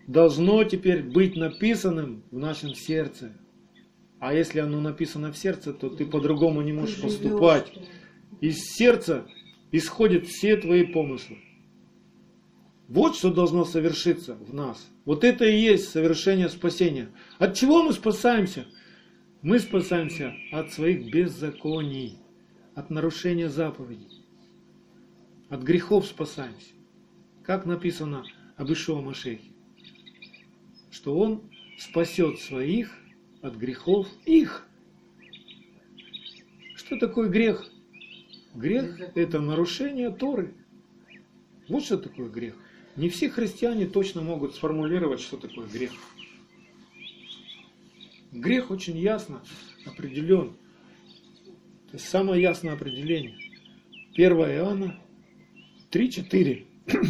должно 0.07 0.63
теперь 0.65 1.03
быть 1.03 1.37
написанным 1.37 2.23
в 2.31 2.39
нашем 2.39 2.75
сердце. 2.75 3.33
А 4.19 4.33
если 4.33 4.61
оно 4.61 4.81
написано 4.81 5.33
в 5.33 5.37
сердце, 5.37 5.73
то 5.73 5.89
ты 5.89 6.07
по-другому 6.07 6.63
не 6.63 6.73
можешь 6.73 7.01
поступать. 7.01 7.73
Из 8.41 8.59
сердца 8.59 9.27
исходят 9.73 10.27
все 10.27 10.57
твои 10.57 10.85
помыслы. 10.85 11.39
Вот 12.89 13.17
что 13.17 13.33
должно 13.33 13.65
совершиться 13.65 14.35
в 14.35 14.55
нас. 14.55 14.89
Вот 15.07 15.23
это 15.23 15.45
и 15.45 15.57
есть 15.57 15.89
совершение 15.89 16.49
спасения. 16.49 17.09
От 17.39 17.55
чего 17.55 17.85
мы 17.85 17.93
спасаемся? 17.93 18.67
Мы 19.41 19.61
спасаемся 19.61 20.35
от 20.51 20.73
своих 20.73 21.13
беззаконий, 21.13 22.19
от 22.75 22.91
нарушения 22.91 23.49
заповедей. 23.49 24.25
От 25.49 25.63
грехов 25.63 26.07
спасаемся. 26.07 26.73
Как 27.45 27.67
написано 27.67 28.25
об 28.57 28.73
Ишуа 28.73 29.01
Машехе. 29.01 29.53
Что 30.91 31.17
он 31.17 31.49
спасет 31.79 32.41
своих 32.41 32.93
от 33.43 33.55
грехов 33.55 34.09
их. 34.25 34.67
Что 36.75 36.99
такое 36.99 37.29
грех? 37.29 37.65
Грех– 38.57 38.99
это 39.15 39.39
нарушение 39.39 40.11
Торы. 40.11 40.53
Вот 41.69 41.85
что 41.85 41.97
такое 41.97 42.29
грех. 42.29 42.57
Не 42.97 43.11
все 43.11 43.29
христиане 43.29 43.87
точно 43.87 44.23
могут 44.23 44.55
сформулировать, 44.55 45.21
что 45.21 45.37
такое 45.37 45.67
грех. 45.67 45.93
Грех 48.33 48.71
очень 48.71 48.97
ясно 48.97 49.43
определен. 49.85 50.57
Это 51.89 51.99
самое 51.99 52.41
ясное 52.41 52.73
определение. 52.73 53.37
1 54.15 54.33
Иоанна 54.33 54.99
3.4. 55.91 56.65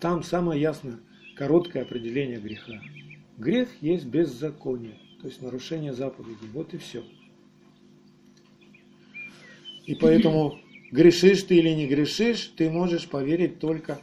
Там 0.00 0.22
самое 0.22 0.60
ясное, 0.60 1.00
короткое 1.36 1.82
определение 1.82 2.38
греха. 2.38 2.80
Грех 3.38 3.70
есть 3.80 4.04
беззаконие, 4.04 4.98
то 5.20 5.28
есть 5.28 5.40
нарушение 5.40 5.94
заповедей. 5.94 6.48
Вот 6.52 6.74
и 6.74 6.78
все. 6.78 7.02
И 9.86 9.94
поэтому 9.94 10.60
грешишь 10.90 11.42
ты 11.44 11.56
или 11.56 11.70
не 11.70 11.86
грешишь, 11.86 12.52
ты 12.56 12.70
можешь 12.70 13.08
поверить 13.08 13.58
только, 13.58 14.00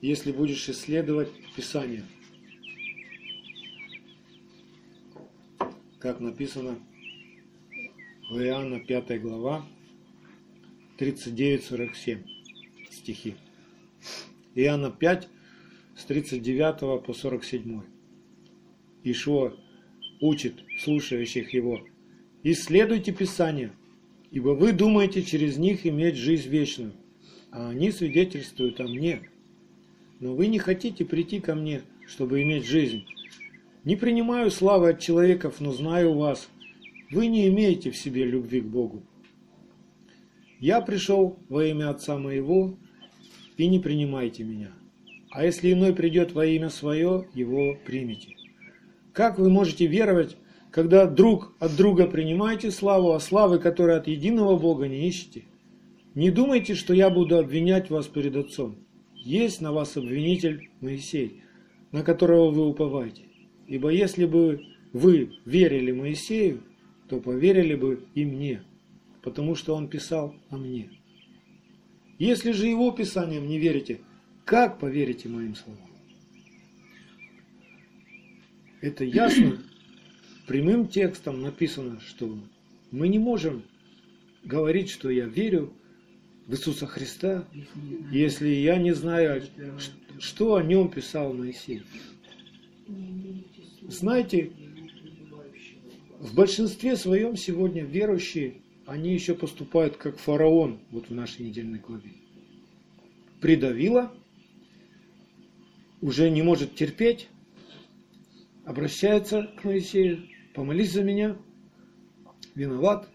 если 0.00 0.32
будешь 0.32 0.68
исследовать 0.68 1.30
Писание. 1.56 2.04
Как 5.98 6.20
написано 6.20 6.78
в 8.30 8.38
Иоанна 8.38 8.78
5 8.80 9.20
глава 9.20 9.66
39-47 10.98 12.24
стихи. 12.90 13.34
Иоанна 14.54 14.90
5 14.90 15.28
с 15.96 16.04
39 16.04 17.04
по 17.04 17.12
47. 17.12 17.82
Ишуа 19.02 19.56
учит 20.20 20.62
слушающих 20.80 21.52
его. 21.54 21.80
Исследуйте 22.44 23.12
Писание, 23.12 23.72
ибо 24.30 24.50
вы 24.50 24.72
думаете 24.72 25.22
через 25.22 25.56
них 25.56 25.86
иметь 25.86 26.16
жизнь 26.16 26.48
вечную, 26.48 26.92
а 27.50 27.70
они 27.70 27.90
свидетельствуют 27.90 28.80
о 28.80 28.84
мне. 28.84 29.28
Но 30.20 30.34
вы 30.34 30.48
не 30.48 30.58
хотите 30.58 31.04
прийти 31.04 31.40
ко 31.40 31.54
мне, 31.54 31.82
чтобы 32.06 32.42
иметь 32.42 32.66
жизнь. 32.66 33.04
Не 33.84 33.96
принимаю 33.96 34.50
славы 34.50 34.90
от 34.90 35.00
человеков, 35.00 35.60
но 35.60 35.72
знаю 35.72 36.14
вас. 36.14 36.48
Вы 37.10 37.28
не 37.28 37.48
имеете 37.48 37.90
в 37.90 37.96
себе 37.96 38.24
любви 38.24 38.60
к 38.60 38.66
Богу. 38.66 39.02
Я 40.60 40.80
пришел 40.80 41.38
во 41.48 41.64
имя 41.64 41.90
Отца 41.90 42.18
моего, 42.18 42.76
и 43.56 43.66
не 43.68 43.78
принимайте 43.78 44.44
меня. 44.44 44.70
А 45.30 45.44
если 45.44 45.72
иной 45.72 45.94
придет 45.94 46.32
во 46.32 46.46
имя 46.46 46.70
свое, 46.70 47.28
его 47.34 47.76
примите. 47.84 48.34
Как 49.12 49.38
вы 49.38 49.50
можете 49.50 49.86
веровать, 49.86 50.36
когда 50.70 51.06
друг 51.06 51.54
от 51.58 51.76
друга 51.76 52.06
принимаете 52.06 52.70
славу, 52.70 53.12
а 53.12 53.20
славы, 53.20 53.58
которой 53.58 53.96
от 53.96 54.06
единого 54.06 54.56
Бога 54.56 54.88
не 54.88 55.08
ищете? 55.08 55.44
Не 56.14 56.30
думайте, 56.30 56.74
что 56.74 56.94
я 56.94 57.10
буду 57.10 57.38
обвинять 57.38 57.90
вас 57.90 58.06
перед 58.06 58.36
Отцом. 58.36 58.76
Есть 59.18 59.60
на 59.60 59.72
вас 59.72 59.96
обвинитель 59.96 60.70
Моисей, 60.80 61.42
на 61.92 62.02
которого 62.02 62.50
вы 62.50 62.66
уповаете. 62.66 63.22
Ибо 63.66 63.90
если 63.90 64.24
бы 64.24 64.64
вы 64.92 65.32
верили 65.44 65.92
Моисею, 65.92 66.62
то 67.08 67.20
поверили 67.20 67.74
бы 67.74 68.04
и 68.14 68.24
мне, 68.24 68.62
потому 69.22 69.54
что 69.54 69.74
он 69.74 69.88
писал 69.88 70.34
о 70.50 70.56
мне. 70.56 70.90
Если 72.18 72.52
же 72.52 72.66
его 72.66 72.90
писанием 72.90 73.46
не 73.46 73.58
верите, 73.58 74.00
как 74.44 74.78
поверите 74.78 75.28
моим 75.28 75.54
словам? 75.54 75.88
это 78.80 79.04
ясно, 79.04 79.58
прямым 80.46 80.88
текстом 80.88 81.40
написано, 81.40 82.00
что 82.00 82.38
мы 82.90 83.08
не 83.08 83.18
можем 83.18 83.64
говорить, 84.44 84.90
что 84.90 85.10
я 85.10 85.26
верю 85.26 85.72
в 86.48 86.52
Иисуса 86.52 86.86
Христа, 86.86 87.46
если 88.10 88.48
я 88.48 88.78
не 88.78 88.94
знаю, 88.94 89.42
что 90.18 90.54
о 90.56 90.62
нем 90.62 90.90
писал 90.90 91.34
Моисей. 91.34 91.82
Знаете, 93.82 94.50
в 96.18 96.34
большинстве 96.34 96.96
своем 96.96 97.36
сегодня 97.36 97.84
верующие, 97.84 98.62
они 98.86 99.12
еще 99.12 99.34
поступают 99.34 99.98
как 99.98 100.18
фараон, 100.18 100.80
вот 100.90 101.10
в 101.10 101.14
нашей 101.14 101.44
недельной 101.44 101.80
главе. 101.80 102.12
Придавила, 103.42 104.10
уже 106.00 106.30
не 106.30 106.40
может 106.40 106.74
терпеть, 106.74 107.28
обращается 108.64 109.50
к 109.60 109.64
Моисею, 109.64 110.26
помолись 110.54 110.92
за 110.92 111.04
меня, 111.04 111.36
виноват. 112.54 113.06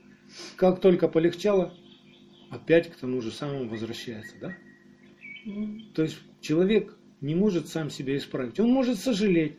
Как 0.55 0.81
только 0.81 1.07
полегчало, 1.07 1.73
опять 2.53 2.89
к 2.89 2.95
тому 2.95 3.21
же 3.21 3.31
самому 3.31 3.67
возвращается, 3.67 4.35
да? 4.39 4.55
То 5.93 6.03
есть 6.03 6.19
человек 6.41 6.95
не 7.21 7.35
может 7.35 7.67
сам 7.67 7.89
себя 7.89 8.17
исправить. 8.17 8.59
Он 8.59 8.69
может 8.69 8.99
сожалеть. 8.99 9.57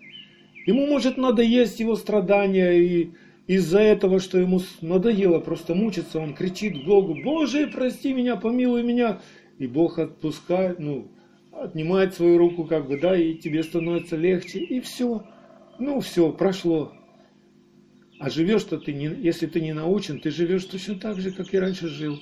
Ему 0.66 0.86
может 0.86 1.16
надоесть 1.16 1.80
его 1.80 1.94
страдания, 1.96 2.72
и 2.72 3.10
из-за 3.46 3.80
этого, 3.80 4.20
что 4.20 4.38
ему 4.38 4.60
надоело 4.80 5.40
просто 5.40 5.74
мучиться, 5.74 6.18
он 6.18 6.34
кричит 6.34 6.84
Богу, 6.84 7.14
Боже, 7.22 7.66
прости 7.66 8.14
меня, 8.14 8.36
помилуй 8.36 8.82
меня. 8.82 9.20
И 9.58 9.66
Бог 9.66 9.98
отпускает, 9.98 10.78
ну, 10.78 11.08
отнимает 11.52 12.14
свою 12.14 12.38
руку, 12.38 12.64
как 12.64 12.88
бы, 12.88 12.98
да, 12.98 13.16
и 13.16 13.34
тебе 13.34 13.62
становится 13.62 14.16
легче, 14.16 14.58
и 14.60 14.80
все. 14.80 15.24
ну 15.78 16.00
все, 16.00 16.32
прошло. 16.32 16.92
А 18.18 18.30
живешь-то 18.30 18.78
ты, 18.78 18.92
не, 18.94 19.06
если 19.06 19.46
ты 19.46 19.60
не 19.60 19.74
научен, 19.74 20.20
ты 20.20 20.30
живешь 20.30 20.64
точно 20.64 20.94
так 20.94 21.20
же, 21.20 21.30
как 21.30 21.52
и 21.52 21.58
раньше 21.58 21.88
жил. 21.88 22.18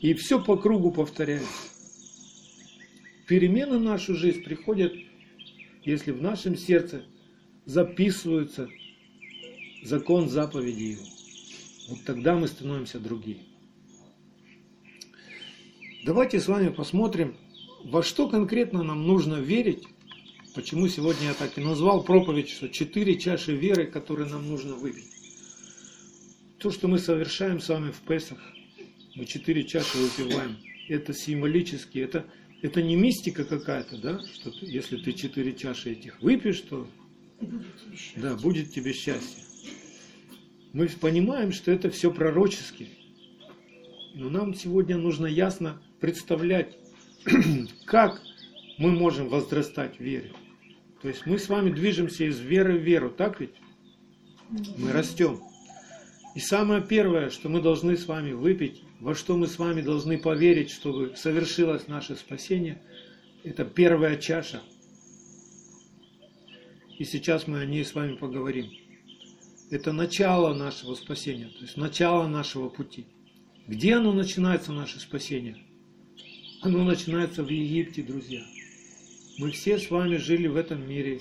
И 0.00 0.14
все 0.14 0.42
по 0.42 0.56
кругу 0.56 0.92
повторяется. 0.92 1.48
Перемены 3.26 3.78
в 3.78 3.82
нашу 3.82 4.14
жизнь 4.14 4.42
приходят, 4.42 4.94
если 5.84 6.12
в 6.12 6.22
нашем 6.22 6.56
сердце 6.56 7.04
записываются 7.64 8.68
закон 9.82 10.28
заповеди 10.28 10.82
его. 10.82 11.04
Вот 11.88 12.04
тогда 12.04 12.36
мы 12.36 12.48
становимся 12.48 13.00
другие. 13.00 13.38
Давайте 16.04 16.40
с 16.40 16.48
вами 16.48 16.68
посмотрим, 16.68 17.36
во 17.84 18.02
что 18.02 18.28
конкретно 18.28 18.82
нам 18.82 19.06
нужно 19.06 19.36
верить, 19.36 19.84
почему 20.54 20.88
сегодня 20.88 21.28
я 21.28 21.34
так 21.34 21.58
и 21.58 21.60
назвал 21.60 22.04
проповедь, 22.04 22.48
что 22.48 22.68
четыре 22.68 23.18
чаши 23.18 23.54
веры, 23.54 23.86
которые 23.86 24.28
нам 24.28 24.48
нужно 24.48 24.74
выпить. 24.74 25.10
То, 26.58 26.70
что 26.70 26.88
мы 26.88 26.98
совершаем 26.98 27.60
с 27.60 27.68
вами 27.68 27.90
в 27.90 28.00
Песах, 28.00 28.38
мы 29.18 29.26
четыре 29.26 29.64
чаши 29.64 29.98
выпиваем, 29.98 30.56
это 30.88 31.12
символически, 31.12 31.98
это, 31.98 32.24
это 32.62 32.80
не 32.80 32.94
мистика 32.94 33.44
какая-то, 33.44 33.98
да, 33.98 34.20
что 34.32 34.52
ты, 34.52 34.66
если 34.66 34.96
ты 34.96 35.12
четыре 35.12 35.54
чаши 35.54 35.90
этих 35.90 36.22
выпьешь, 36.22 36.60
то 36.60 36.88
да, 38.14 38.36
будет 38.36 38.70
тебе 38.70 38.92
счастье. 38.92 39.42
Мы 40.72 40.86
понимаем, 40.88 41.50
что 41.50 41.72
это 41.72 41.90
все 41.90 42.12
пророчески. 42.12 42.88
Но 44.14 44.30
нам 44.30 44.54
сегодня 44.54 44.96
нужно 44.96 45.26
ясно 45.26 45.82
представлять, 46.00 46.76
как 47.86 48.22
мы 48.78 48.92
можем 48.92 49.28
возрастать 49.28 49.96
в 49.96 50.00
вере. 50.00 50.30
То 51.02 51.08
есть 51.08 51.26
мы 51.26 51.38
с 51.38 51.48
вами 51.48 51.70
движемся 51.70 52.24
из 52.24 52.38
веры 52.38 52.78
в 52.78 52.82
веру, 52.82 53.10
так 53.10 53.40
ведь? 53.40 53.54
Мы 54.76 54.92
растем. 54.92 55.40
И 56.38 56.40
самое 56.40 56.80
первое, 56.80 57.30
что 57.30 57.48
мы 57.48 57.60
должны 57.60 57.96
с 57.96 58.06
вами 58.06 58.30
выпить, 58.30 58.84
во 59.00 59.16
что 59.16 59.36
мы 59.36 59.48
с 59.48 59.58
вами 59.58 59.82
должны 59.82 60.18
поверить, 60.18 60.70
чтобы 60.70 61.16
совершилось 61.16 61.88
наше 61.88 62.14
спасение, 62.14 62.80
это 63.42 63.64
первая 63.64 64.16
чаша. 64.16 64.62
И 66.96 67.02
сейчас 67.02 67.48
мы 67.48 67.58
о 67.58 67.66
ней 67.66 67.84
с 67.84 67.92
вами 67.92 68.14
поговорим. 68.14 68.70
Это 69.72 69.92
начало 69.92 70.54
нашего 70.54 70.94
спасения, 70.94 71.46
то 71.46 71.62
есть 71.62 71.76
начало 71.76 72.28
нашего 72.28 72.68
пути. 72.68 73.06
Где 73.66 73.96
оно 73.96 74.12
начинается, 74.12 74.70
наше 74.70 75.00
спасение? 75.00 75.56
Оно 76.62 76.84
начинается 76.84 77.42
в 77.42 77.48
Египте, 77.48 78.00
друзья. 78.00 78.44
Мы 79.38 79.50
все 79.50 79.76
с 79.76 79.90
вами 79.90 80.18
жили 80.18 80.46
в 80.46 80.54
этом 80.54 80.88
мире. 80.88 81.20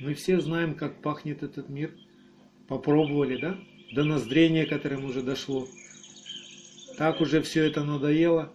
Мы 0.00 0.14
все 0.14 0.40
знаем, 0.40 0.74
как 0.74 1.02
пахнет 1.02 1.42
этот 1.42 1.68
мир. 1.68 1.94
Попробовали, 2.66 3.36
да? 3.36 3.58
До 3.92 4.04
ноздрения, 4.04 4.66
которым 4.66 5.04
уже 5.04 5.22
дошло. 5.22 5.68
Так 6.96 7.20
уже 7.20 7.42
все 7.42 7.64
это 7.64 7.84
надоело, 7.84 8.52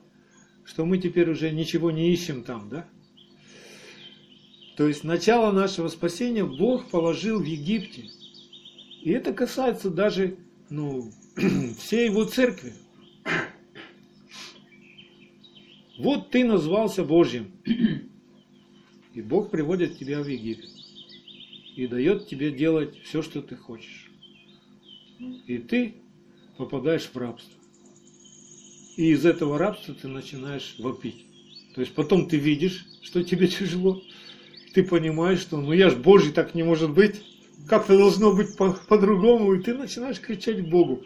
что 0.66 0.86
мы 0.86 0.98
теперь 0.98 1.30
уже 1.30 1.52
ничего 1.52 1.92
не 1.92 2.12
ищем 2.12 2.44
там, 2.44 2.70
да? 2.70 2.88
То 4.76 4.88
есть 4.88 5.04
начало 5.04 5.52
нашего 5.52 5.88
спасения 5.88 6.44
Бог 6.44 6.90
положил 6.90 7.40
в 7.40 7.46
Египте. 7.46 8.06
И 9.02 9.12
это 9.12 9.34
касается 9.34 9.90
даже 9.90 10.38
ну, 10.70 11.12
всей 11.80 12.06
его 12.06 12.26
церкви. 12.26 12.74
Вот 15.98 16.30
ты 16.30 16.44
назвался 16.46 17.04
Божьим. 17.04 17.52
И 19.14 19.22
Бог 19.22 19.50
приводит 19.50 19.98
тебя 19.98 20.22
в 20.22 20.28
Египет. 20.28 20.70
И 21.76 21.88
дает 21.88 22.28
тебе 22.28 22.52
делать 22.52 23.02
все, 23.04 23.24
что 23.24 23.42
ты 23.42 23.56
хочешь. 23.56 24.07
И 25.20 25.58
ты 25.58 25.96
попадаешь 26.58 27.10
в 27.12 27.18
рабство. 27.18 27.54
И 28.96 29.12
из 29.12 29.26
этого 29.26 29.58
рабства 29.58 29.94
ты 29.94 30.08
начинаешь 30.08 30.76
вопить. 30.80 31.26
То 31.76 31.82
есть 31.82 31.94
потом 31.94 32.28
ты 32.28 32.38
видишь, 32.38 32.86
что 33.02 33.24
тебе 33.24 33.48
тяжело. 33.48 34.02
Ты 34.74 34.84
понимаешь, 34.84 35.40
что 35.40 35.58
ну 35.58 35.72
я 35.72 35.90
ж 35.90 35.96
Божий, 35.96 36.32
так 36.32 36.56
не 36.56 36.64
может 36.64 36.92
быть. 36.92 37.22
Как-то 37.68 37.98
должно 37.98 38.34
быть 38.34 38.56
по-другому. 38.56 39.48
По 39.48 39.56
и 39.56 39.64
ты 39.64 39.74
начинаешь 39.74 40.20
кричать 40.20 40.70
Богу. 40.70 41.04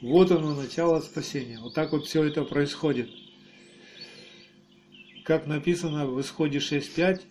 Вот 0.00 0.30
оно, 0.30 0.54
начало 0.54 1.00
спасения. 1.00 1.58
Вот 1.60 1.74
так 1.74 1.92
вот 1.92 2.06
все 2.06 2.24
это 2.24 2.44
происходит 2.44 3.08
как 5.24 5.46
написано 5.46 6.06
в 6.06 6.20
Исходе 6.20 6.58
6.5, 6.58 7.22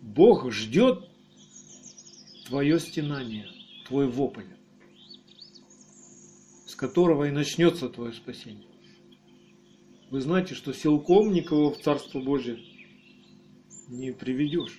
Бог 0.00 0.50
ждет 0.52 1.08
твое 2.46 2.78
стенание, 2.78 3.48
твой 3.86 4.08
вопль, 4.08 4.44
с 6.66 6.74
которого 6.74 7.24
и 7.24 7.30
начнется 7.30 7.88
твое 7.88 8.12
спасение. 8.12 8.66
Вы 10.10 10.20
знаете, 10.20 10.54
что 10.54 10.72
силком 10.72 11.32
никого 11.32 11.70
в 11.70 11.80
Царство 11.80 12.20
Божие 12.20 12.58
не 13.88 14.12
приведешь. 14.12 14.78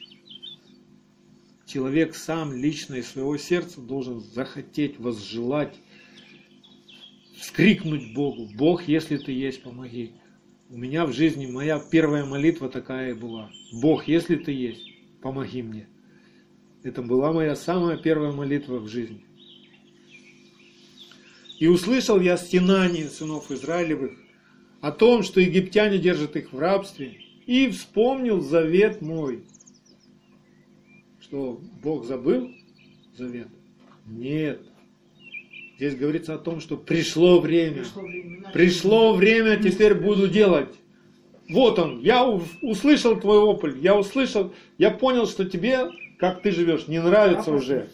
Человек 1.66 2.16
сам 2.16 2.54
лично 2.54 2.96
из 2.96 3.08
своего 3.10 3.38
сердца 3.38 3.82
должен 3.82 4.20
захотеть, 4.20 5.00
возжелать, 5.00 5.76
вскрикнуть 7.38 8.14
Богу, 8.14 8.48
Бог, 8.56 8.88
если 8.88 9.18
ты 9.18 9.32
есть, 9.32 9.62
помоги. 9.62 10.14
У 10.70 10.78
меня 10.78 11.06
в 11.06 11.14
жизни 11.14 11.46
моя 11.46 11.80
первая 11.80 12.26
молитва 12.26 12.70
такая 12.70 13.12
и 13.12 13.14
была. 13.14 13.52
Бог, 13.72 14.08
если 14.08 14.36
ты 14.36 14.52
есть, 14.52 14.88
помоги 15.22 15.62
мне. 15.62 15.88
Это 16.86 17.02
была 17.02 17.34
моя 17.34 17.56
самая 17.56 17.98
первая 17.98 18.32
молитва 18.32 18.78
в 18.78 18.88
жизни. 18.88 19.26
И 21.58 21.66
услышал 21.66 22.20
я 22.20 22.38
стенание 22.38 23.10
сынов 23.10 23.50
Израилевых 23.50 24.12
о 24.82 24.92
том, 24.92 25.24
что 25.24 25.40
египтяне 25.40 25.98
держат 25.98 26.36
их 26.36 26.54
в 26.54 26.60
рабстве, 26.60 27.18
и 27.48 27.70
вспомнил 27.72 28.40
завет 28.40 29.02
мой. 29.02 29.46
Что 31.20 31.60
Бог 31.82 32.06
забыл 32.06 32.52
завет? 33.18 33.48
Нет. 34.06 34.62
Здесь 35.78 35.96
говорится 35.96 36.36
о 36.36 36.38
том, 36.38 36.60
что 36.60 36.78
пришло 36.78 37.40
время. 37.40 37.84
Пришло 37.84 38.04
время, 38.04 38.52
пришло 38.54 39.16
время 39.16 39.58
теперь 39.58 39.96
буду 39.96 40.28
делать. 40.28 40.70
Вот 41.50 41.80
он, 41.80 42.02
я 42.02 42.28
услышал 42.62 43.20
твой 43.20 43.40
вопль, 43.40 43.80
я 43.80 43.98
услышал, 43.98 44.54
я 44.78 44.92
понял, 44.92 45.26
что 45.26 45.46
тебе, 45.46 45.90
как 46.18 46.42
ты 46.42 46.52
живешь, 46.52 46.88
не 46.88 47.02
нравится 47.02 47.52
уже. 47.52 47.90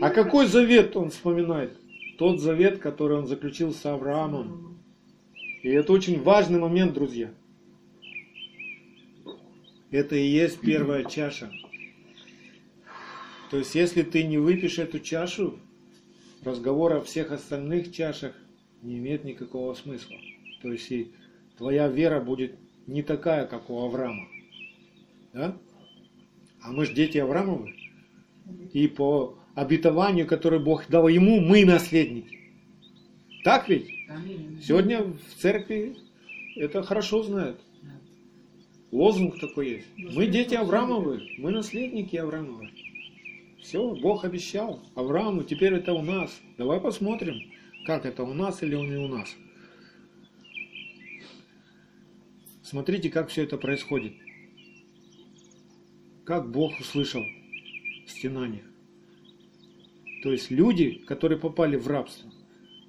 А 0.00 0.10
какой 0.10 0.46
завет 0.46 0.96
он 0.96 1.10
вспоминает? 1.10 1.76
Тот 2.18 2.40
завет, 2.40 2.78
который 2.78 3.18
он 3.18 3.26
заключил 3.26 3.72
с 3.72 3.84
Авраамом. 3.84 4.78
И 5.62 5.68
это 5.68 5.92
очень 5.92 6.22
важный 6.22 6.58
момент, 6.58 6.94
друзья. 6.94 7.30
Это 9.90 10.16
и 10.16 10.26
есть 10.26 10.60
первая 10.60 11.04
чаша. 11.04 11.50
То 13.50 13.58
есть, 13.58 13.74
если 13.74 14.02
ты 14.02 14.24
не 14.24 14.38
выпьешь 14.38 14.78
эту 14.78 14.98
чашу, 14.98 15.58
разговор 16.42 16.94
о 16.94 17.00
всех 17.00 17.30
остальных 17.30 17.92
чашах 17.92 18.34
не 18.82 18.98
имеет 18.98 19.24
никакого 19.24 19.74
смысла. 19.74 20.16
То 20.62 20.72
есть 20.72 20.90
и 20.90 21.12
твоя 21.56 21.88
вера 21.88 22.20
будет 22.20 22.56
не 22.86 23.02
такая, 23.02 23.46
как 23.46 23.70
у 23.70 23.84
Авраама. 23.84 24.28
Да? 25.32 25.56
А 26.66 26.72
мы 26.72 26.84
же 26.84 26.94
дети 26.94 27.18
Авраамовы. 27.18 27.74
И 28.72 28.88
по 28.88 29.38
обетованию, 29.54 30.26
которое 30.26 30.58
Бог 30.58 30.88
дал 30.88 31.06
ему, 31.06 31.40
мы 31.40 31.64
наследники. 31.64 32.38
Так 33.44 33.68
ведь? 33.68 33.88
Сегодня 34.62 35.04
в 35.04 35.40
церкви 35.40 35.96
это 36.56 36.82
хорошо 36.82 37.22
знают. 37.22 37.60
Лозунг 38.90 39.38
такой 39.38 39.68
есть. 39.68 39.86
Мы 39.96 40.26
дети 40.26 40.54
Авраамовы, 40.54 41.22
мы 41.38 41.52
наследники 41.52 42.16
Авраамовы. 42.16 42.70
Все, 43.60 43.94
Бог 43.94 44.24
обещал 44.24 44.82
Аврааму, 44.96 45.44
теперь 45.44 45.74
это 45.74 45.92
у 45.92 46.02
нас. 46.02 46.36
Давай 46.58 46.80
посмотрим, 46.80 47.42
как 47.84 48.06
это 48.06 48.24
у 48.24 48.34
нас 48.34 48.62
или 48.62 48.74
не 48.74 48.96
у 48.96 49.08
нас. 49.08 49.36
Смотрите, 52.62 53.08
как 53.10 53.28
все 53.28 53.44
это 53.44 53.56
происходит. 53.56 54.14
Как 56.26 56.50
Бог 56.50 56.80
услышал 56.80 57.22
стенание. 58.08 58.64
То 60.24 60.32
есть 60.32 60.50
люди, 60.50 61.02
которые 61.06 61.38
попали 61.38 61.76
в 61.76 61.86
рабство, 61.86 62.28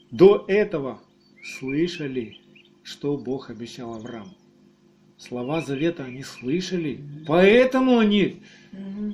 до 0.10 0.44
этого 0.48 1.00
слышали, 1.44 2.40
что 2.82 3.16
Бог 3.16 3.52
обещал 3.52 3.94
Аврааму. 3.94 4.34
Слова 5.20 5.62
завета 5.62 6.06
они 6.06 6.24
слышали, 6.24 7.00
поэтому 7.28 8.00
они 8.00 8.42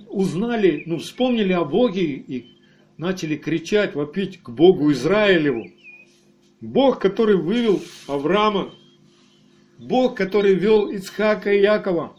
узнали, 0.10 0.84
ну, 0.86 1.00
вспомнили 1.00 1.52
о 1.52 1.66
Боге 1.66 2.14
и 2.16 2.56
начали 2.98 3.36
кричать, 3.36 3.94
вопить 3.94 4.42
к 4.42 4.50
Богу 4.50 4.94
Израилеву. 4.94 5.70
Бог, 6.62 7.00
который 7.00 7.36
вывел 7.36 7.82
Авраама, 8.08 8.74
Бог, 9.78 10.16
который 10.16 10.54
вел 10.54 10.90
Ицхака 10.90 11.52
и 11.52 11.62
Якова, 11.62 12.16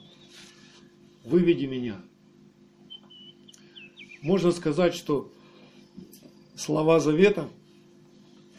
выведи 1.24 1.66
меня. 1.66 2.00
можно 4.22 4.52
сказать, 4.52 4.94
что 4.94 5.32
слова 6.56 7.00
завета, 7.00 7.48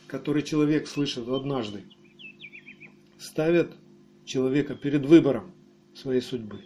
которые 0.08 0.44
человек 0.44 0.88
слышит 0.88 1.28
однажды, 1.28 1.84
ставят 3.20 3.72
человека 4.26 4.76
перед 4.76 5.06
выбором 5.06 5.52
своей 5.96 6.22
судьбы. 6.22 6.62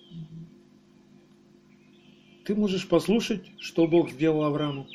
Ты 2.45 2.55
можешь 2.55 2.88
послушать, 2.88 3.45
что 3.59 3.88
Бог 3.88 4.09
сделал 4.09 4.43
Аврааму. 4.43 4.88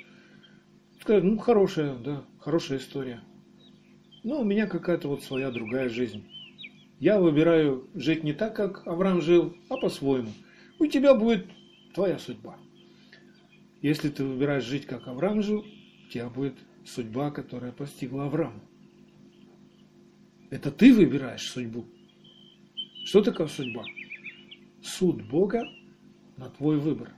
Сказать, 1.01 1.23
ну, 1.23 1.39
хорошая, 1.39 1.97
да, 1.97 2.25
хорошая 2.41 2.79
история. 2.79 3.23
Но 4.25 4.41
у 4.41 4.45
меня 4.45 4.67
какая-то 4.67 5.09
вот 5.09 5.23
своя 5.23 5.51
другая 5.51 5.89
жизнь. 5.89 6.25
Я 6.99 7.21
выбираю 7.21 7.87
жить 7.95 8.25
не 8.25 8.33
так, 8.33 8.57
как 8.57 8.87
Авраам 8.87 9.21
жил, 9.21 9.55
а 9.69 9.77
по-своему. 9.77 10.31
У 10.79 10.87
тебя 10.87 11.15
будет 11.15 11.47
твоя 11.95 12.19
судьба. 12.19 12.59
Если 13.83 14.09
ты 14.09 14.25
выбираешь 14.25 14.65
жить, 14.65 14.87
как 14.87 15.07
Авраам 15.09 15.43
жил, 15.43 15.61
у 15.61 16.11
тебя 16.11 16.29
будет 16.29 16.55
судьба, 16.85 17.31
которая 17.31 17.73
постигла 17.73 18.27
Авраама. 18.27 18.61
Это 20.51 20.71
ты 20.71 20.95
выбираешь 20.95 21.51
судьбу. 21.51 21.85
Что 23.05 23.23
такое 23.23 23.47
судьба? 23.47 23.85
Суд 24.83 25.23
Бога 25.29 25.69
на 26.37 26.49
твой 26.51 26.79
выбор. 26.79 27.13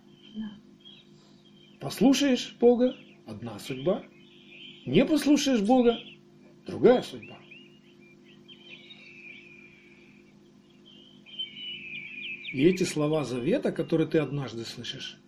Послушаешь 1.81 2.57
Бога– 2.59 2.97
одна 3.27 3.59
судьба. 3.59 4.05
Не 4.87 5.05
послушаешь 5.05 5.61
Бога– 5.61 5.99
другая 6.67 7.03
судьба. 7.03 7.39
И 12.57 12.65
эти 12.65 12.85
слова 12.85 13.23
завета, 13.23 13.71
которые 13.71 14.09
ты 14.09 14.17
однажды 14.17 14.65
слышишь, 14.65 15.19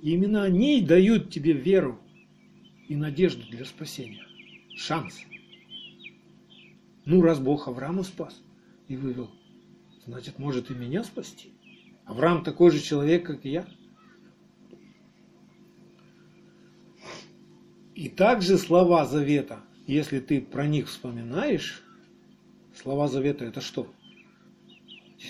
именно 0.00 0.44
они 0.44 0.80
дают 0.82 1.32
тебе 1.32 1.52
веру 1.52 1.98
и 2.86 2.94
надежду 2.94 3.42
для 3.50 3.64
спасения. 3.64 4.24
Шанс. 4.76 5.18
Ну, 7.04 7.22
раз 7.22 7.40
Бог 7.40 7.66
Авраама 7.66 8.04
спас 8.04 8.40
и 8.86 8.94
вывел, 8.94 9.32
значит, 10.06 10.38
может 10.38 10.70
и 10.70 10.74
меня 10.74 11.02
спасти. 11.02 11.50
Авраам 12.04 12.44
такой 12.44 12.70
же 12.70 12.80
человек, 12.80 13.26
как 13.26 13.44
и 13.44 13.50
я. 13.50 13.66
И 17.96 18.08
также 18.08 18.58
слова 18.58 19.06
завета, 19.06 19.58
если 19.88 20.20
ты 20.20 20.40
про 20.40 20.68
них 20.68 20.86
вспоминаешь, 20.86 21.82
слова 22.76 23.08
завета 23.08 23.44
это 23.44 23.60
что? 23.60 23.92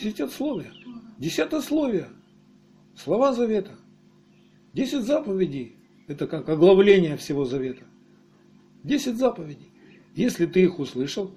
Десятословие. 0.02 0.72
Десятословие. 1.18 2.09
Слова 2.96 3.33
завета. 3.33 3.72
Десять 4.72 5.04
заповедей. 5.04 5.76
Это 6.09 6.26
как 6.26 6.48
оглавление 6.48 7.16
всего 7.16 7.44
завета. 7.44 7.85
Десять 8.83 9.16
заповедей. 9.16 9.70
Если 10.14 10.46
ты 10.46 10.62
их 10.62 10.78
услышал, 10.78 11.35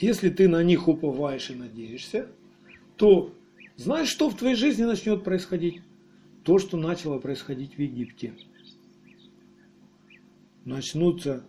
если 0.00 0.30
ты 0.30 0.48
на 0.48 0.62
них 0.62 0.88
уповаешь 0.88 1.50
и 1.50 1.54
надеешься, 1.54 2.28
то 2.96 3.32
знаешь, 3.76 4.08
что 4.08 4.30
в 4.30 4.36
твоей 4.36 4.56
жизни 4.56 4.84
начнет 4.84 5.22
происходить? 5.22 5.82
То, 6.44 6.58
что 6.58 6.76
начало 6.76 7.18
происходить 7.18 7.76
в 7.76 7.78
Египте. 7.80 8.32
Начнутся 10.64 11.44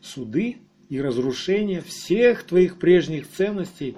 суды 0.00 0.58
и 0.88 1.00
разрушение 1.00 1.80
всех 1.80 2.44
твоих 2.44 2.78
прежних 2.78 3.28
ценностей, 3.28 3.96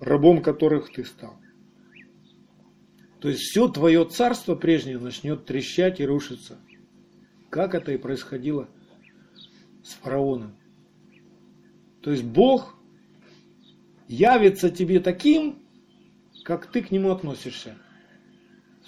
рабом 0.00 0.42
которых 0.42 0.92
ты 0.92 1.04
стал. 1.04 1.38
То 3.20 3.28
есть 3.28 3.42
все 3.42 3.68
твое 3.68 4.04
царство 4.04 4.54
прежнее 4.54 4.98
начнет 4.98 5.46
трещать 5.46 6.00
и 6.00 6.06
рушиться. 6.06 6.58
Как 7.50 7.74
это 7.74 7.92
и 7.92 7.96
происходило 7.96 8.68
с 9.82 9.94
фараоном. 9.94 10.54
То 12.02 12.10
есть 12.10 12.24
Бог 12.24 12.76
явится 14.08 14.70
тебе 14.70 15.00
таким, 15.00 15.62
как 16.44 16.66
ты 16.66 16.82
к 16.82 16.90
нему 16.90 17.10
относишься. 17.10 17.76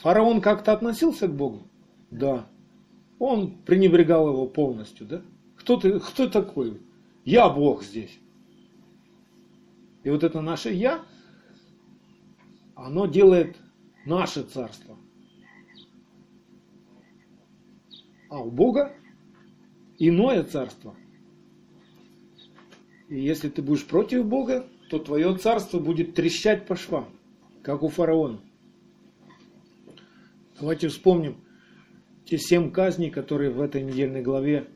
Фараон 0.03 0.40
как-то 0.40 0.73
относился 0.73 1.27
к 1.27 1.35
Богу? 1.35 1.66
Да. 2.11 2.49
Он 3.18 3.59
пренебрегал 3.62 4.29
его 4.29 4.47
полностью, 4.47 5.07
да? 5.07 5.23
Кто 5.57 5.77
ты, 5.77 5.99
кто 5.99 6.29
такой? 6.29 6.81
Я 7.25 7.49
Бог 7.49 7.83
здесь. 7.83 8.21
И 10.09 10.11
вот 10.11 10.25
это 10.25 10.40
наше 10.40 10.73
«я», 10.73 11.05
оно 12.75 13.05
делает 13.05 13.59
наше 14.07 14.42
царство. 14.42 14.97
А 18.31 18.42
у 18.42 18.51
Бога 18.51 18.97
иное 19.99 20.44
царство. 20.44 20.97
И 23.11 23.21
если 23.21 23.51
ты 23.51 23.61
будешь 23.61 23.87
против 23.87 24.25
Бога, 24.25 24.66
то 24.88 24.99
твое 24.99 25.37
царство 25.37 25.79
будет 25.79 26.14
трещать 26.14 26.66
по 26.66 26.75
швам, 26.75 27.11
как 27.62 27.83
у 27.83 27.88
фараона. 27.88 28.40
Давайте 30.59 30.88
вспомним 30.88 31.37
те 32.25 32.38
семь 32.38 32.71
казней, 32.71 33.11
которые 33.11 33.51
в 33.51 33.61
этой 33.61 33.83
недельной 33.83 34.23
главе 34.23 34.71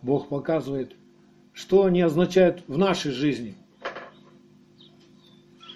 Бог 0.00 0.28
показывает, 0.28 0.94
что 1.52 1.86
они 1.86 2.02
означают 2.02 2.62
в 2.68 2.78
нашей 2.78 3.10
жизни– 3.10 3.56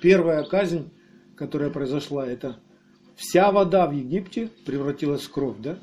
Первая 0.02 0.42
казнь, 0.42 0.90
которая 1.36 1.70
произошла, 1.70 2.26
это 2.26 2.58
вся 3.14 3.52
вода 3.52 3.86
в 3.86 3.92
Египте 3.92 4.50
превратилась 4.66 5.22
в 5.22 5.30
кровь, 5.30 5.58
да? 5.60 5.78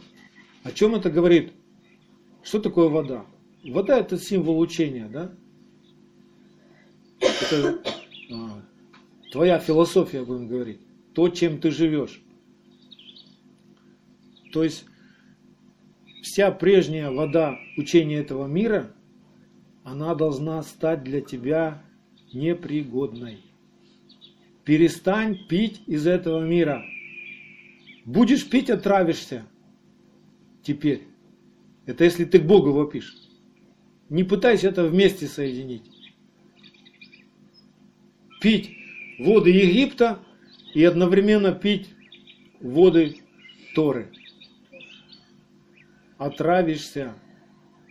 О 0.64 0.74
чем 0.74 0.94
это 0.94 1.10
говорит? 1.10 1.54
Что 2.44 2.60
такое 2.60 2.90
вода? 2.90 3.26
Вода 3.64 3.98
это 3.98 4.18
символ 4.18 4.60
учения, 4.60 5.08
да? 5.08 5.32
Это 7.22 7.80
а, 8.34 8.62
твоя 9.32 9.58
философия, 9.58 10.26
будем 10.26 10.50
говорить. 10.50 10.82
То, 11.14 11.30
чем 11.30 11.62
ты 11.62 11.72
живешь. 11.72 12.22
То 14.52 14.66
есть 14.66 14.84
вся 16.24 16.52
прежняя 16.52 17.10
вода 17.10 17.58
учения 17.78 18.18
этого 18.18 18.48
мира, 18.48 18.92
она 19.86 20.14
должна 20.14 20.62
стать 20.64 21.06
для 21.06 21.22
тебя 21.22 21.82
непригодной. 22.34 23.49
Перестань 24.70 25.36
пить 25.48 25.82
из 25.88 26.06
этого 26.06 26.46
мира. 26.46 26.86
Будешь 28.06 28.48
пить, 28.48 28.70
отравишься. 28.70 29.48
Теперь. 30.62 31.08
Это 31.88 32.04
если 32.04 32.24
ты 32.24 32.38
к 32.38 32.44
Богу 32.44 32.72
вопишь. 32.72 33.16
Не 34.10 34.24
пытайся 34.24 34.68
это 34.68 34.84
вместе 34.84 35.26
соединить. 35.26 35.90
Пить 38.42 38.78
воды 39.18 39.50
Египта 39.50 40.20
и 40.76 40.84
одновременно 40.84 41.52
пить 41.52 41.90
воды 42.60 43.18
Торы. 43.74 44.12
Отравишься. 46.20 47.16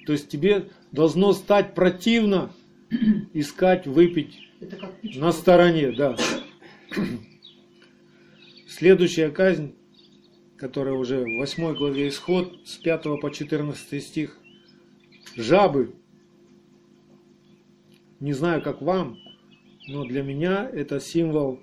То 0.06 0.12
есть 0.12 0.28
тебе 0.28 0.68
должно 0.92 1.32
стать 1.32 1.74
противно 1.74 2.52
искать 3.34 3.88
выпить 3.88 4.38
на 5.02 5.32
стороне, 5.32 5.90
да. 5.90 6.16
Следующая 8.68 9.30
казнь, 9.30 9.74
которая 10.56 10.94
уже 10.94 11.20
в 11.20 11.38
8 11.38 11.74
главе 11.74 12.08
Исход, 12.08 12.60
с 12.66 12.76
5 12.76 13.20
по 13.20 13.30
14 13.30 14.02
стих. 14.02 14.38
Жабы. 15.36 15.94
Не 18.20 18.32
знаю, 18.32 18.62
как 18.62 18.82
вам, 18.82 19.18
но 19.86 20.04
для 20.04 20.22
меня 20.22 20.68
это 20.72 20.98
символ 21.00 21.60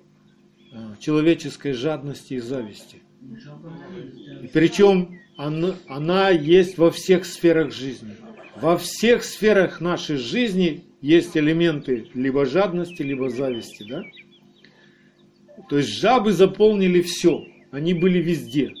а, 0.72 0.96
человеческой 0.98 1.72
жадности 1.72 2.34
и 2.34 2.38
зависти. 2.40 3.02
И 4.42 4.46
причем 4.48 5.18
она, 5.36 5.74
она 5.86 6.30
есть 6.30 6.78
во 6.78 6.90
всех 6.90 7.26
сферах 7.26 7.72
жизни. 7.72 8.16
Во 8.60 8.78
всех 8.78 9.22
сферах 9.22 9.82
нашей 9.82 10.16
жизни 10.16 10.84
есть 11.02 11.36
элементы 11.36 12.08
либо 12.14 12.46
жадности, 12.46 13.02
либо 13.02 13.28
зависти. 13.28 13.86
Да? 13.86 14.02
То 15.68 15.78
есть 15.78 15.88
жабы 15.88 16.32
заполнили 16.32 17.00
все, 17.02 17.46
они 17.70 17.94
были 17.94 18.18
везде. 18.18 18.72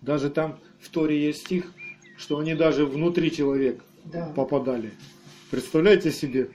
Даже 0.00 0.30
там 0.30 0.58
в 0.80 0.88
Торе 0.90 1.26
есть 1.26 1.40
стих, 1.40 1.72
что 2.16 2.38
они 2.38 2.54
даже 2.54 2.84
внутри 2.84 3.32
человека 3.32 3.82
да. 4.04 4.32
попадали. 4.36 4.92
Представляете 5.50 6.12
себе, 6.12 6.50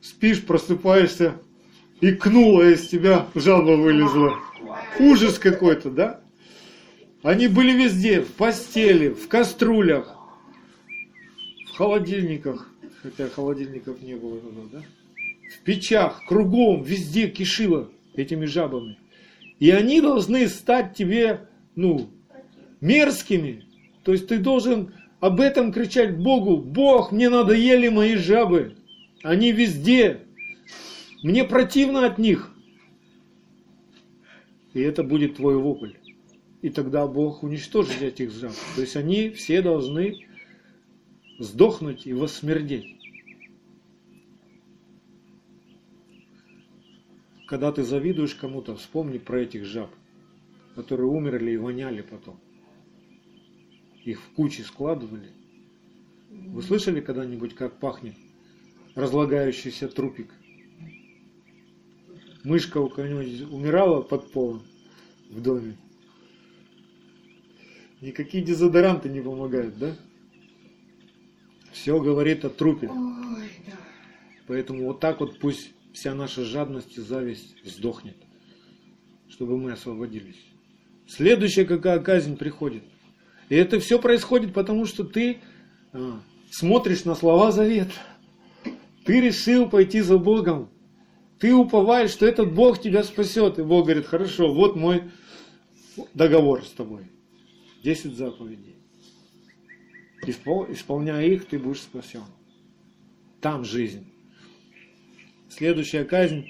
спишь, 0.00 0.44
просыпаешься, 0.44 1.40
и 2.00 2.12
кнула 2.12 2.70
из 2.70 2.88
тебя 2.88 3.28
жаба 3.34 3.76
вылезла. 3.76 4.38
Ужас 4.98 5.38
какой-то, 5.38 5.90
да? 5.90 6.20
Они 7.22 7.46
были 7.46 7.72
везде, 7.72 8.20
в 8.20 8.32
постели, 8.32 9.08
в 9.10 9.28
кастрюлях, 9.28 10.16
в 11.68 11.76
холодильниках, 11.76 12.68
хотя 13.02 13.28
холодильников 13.28 14.02
не 14.02 14.14
было, 14.14 14.40
да? 14.72 14.82
В 15.54 15.60
печах, 15.64 16.24
кругом, 16.26 16.82
везде 16.82 17.28
кишило 17.28 17.90
этими 18.14 18.46
жабами. 18.46 18.98
И 19.58 19.70
они 19.70 20.00
должны 20.00 20.48
стать 20.48 20.94
тебе, 20.94 21.48
ну, 21.76 22.10
мерзкими. 22.80 23.64
То 24.02 24.12
есть 24.12 24.26
ты 24.26 24.38
должен 24.38 24.92
об 25.20 25.40
этом 25.40 25.72
кричать 25.72 26.18
Богу. 26.18 26.56
Бог, 26.56 27.12
мне 27.12 27.28
надоели 27.28 27.88
мои 27.88 28.16
жабы. 28.16 28.74
Они 29.22 29.52
везде. 29.52 30.22
Мне 31.22 31.44
противно 31.44 32.06
от 32.06 32.18
них. 32.18 32.52
И 34.74 34.80
это 34.80 35.04
будет 35.04 35.36
твой 35.36 35.56
вопль. 35.56 35.92
И 36.62 36.70
тогда 36.70 37.06
Бог 37.06 37.42
уничтожит 37.42 38.02
этих 38.02 38.32
жаб. 38.32 38.52
То 38.74 38.80
есть 38.80 38.96
они 38.96 39.30
все 39.30 39.62
должны 39.62 40.26
сдохнуть 41.38 42.06
и 42.06 42.12
воссмердеть. 42.12 43.01
Когда 47.52 47.70
ты 47.70 47.82
завидуешь 47.82 48.34
кому-то, 48.34 48.74
вспомни 48.76 49.18
про 49.18 49.42
этих 49.42 49.66
жаб, 49.66 49.90
которые 50.74 51.06
умерли 51.06 51.50
и 51.50 51.58
воняли 51.58 52.00
потом. 52.00 52.40
Их 54.06 54.22
в 54.22 54.30
кучи 54.30 54.62
складывали. 54.62 55.28
Вы 56.30 56.62
слышали 56.62 57.02
когда-нибудь, 57.02 57.54
как 57.54 57.78
пахнет 57.78 58.14
разлагающийся 58.94 59.88
трупик? 59.88 60.30
Мышка 62.42 62.78
у 62.78 62.88
кого-нибудь 62.88 63.42
умирала 63.52 64.00
под 64.00 64.32
полом 64.32 64.62
в 65.28 65.42
доме. 65.42 65.76
Никакие 68.00 68.42
дезодоранты 68.42 69.10
не 69.10 69.20
помогают, 69.20 69.78
да? 69.78 69.94
Все 71.70 72.00
говорит 72.00 72.46
о 72.46 72.48
трупе. 72.48 72.88
Ой, 72.88 73.50
да. 73.66 73.76
Поэтому 74.46 74.86
вот 74.86 75.00
так 75.00 75.20
вот 75.20 75.38
пусть 75.38 75.74
вся 75.92 76.14
наша 76.14 76.44
жадность 76.44 76.96
и 76.96 77.00
зависть 77.00 77.54
сдохнет, 77.64 78.16
чтобы 79.28 79.58
мы 79.58 79.72
освободились. 79.72 80.40
Следующая 81.06 81.64
какая 81.64 82.00
казнь 82.00 82.36
приходит. 82.36 82.84
И 83.48 83.54
это 83.54 83.80
все 83.80 83.98
происходит 83.98 84.54
потому, 84.54 84.86
что 84.86 85.04
ты 85.04 85.38
а, 85.92 86.20
смотришь 86.50 87.04
на 87.04 87.14
слова 87.14 87.52
завета. 87.52 87.92
Ты 89.04 89.20
решил 89.20 89.68
пойти 89.68 90.00
за 90.00 90.16
Богом. 90.16 90.70
Ты 91.38 91.52
уповаешь, 91.52 92.10
что 92.10 92.24
этот 92.24 92.54
Бог 92.54 92.80
тебя 92.80 93.02
спасет. 93.02 93.58
И 93.58 93.62
Бог 93.62 93.86
говорит, 93.86 94.06
хорошо, 94.06 94.54
вот 94.54 94.76
мой 94.76 95.10
договор 96.14 96.64
с 96.64 96.70
тобой. 96.70 97.10
Десять 97.82 98.16
заповедей. 98.16 98.76
Исполняя 100.24 101.26
их, 101.26 101.46
ты 101.46 101.58
будешь 101.58 101.80
спасен. 101.80 102.22
Там 103.40 103.64
жизнь. 103.64 104.11
Следующая 105.54 106.04
казнь. 106.04 106.46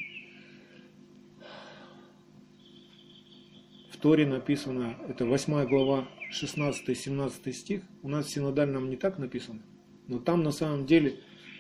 В 3.91 3.97
Торе 3.97 4.25
написано, 4.27 4.97
это 5.09 5.27
8 5.27 5.67
глава, 5.67 6.09
16-17 6.31 7.53
стих. 7.53 7.83
У 8.03 8.09
нас 8.09 8.27
в 8.27 8.31
синодальном 8.31 8.91
не 8.91 8.97
так 8.97 9.19
написано. 9.19 9.61
Но 10.07 10.21
там 10.21 10.45
на 10.45 10.53
самом 10.53 10.87
деле 10.87 11.19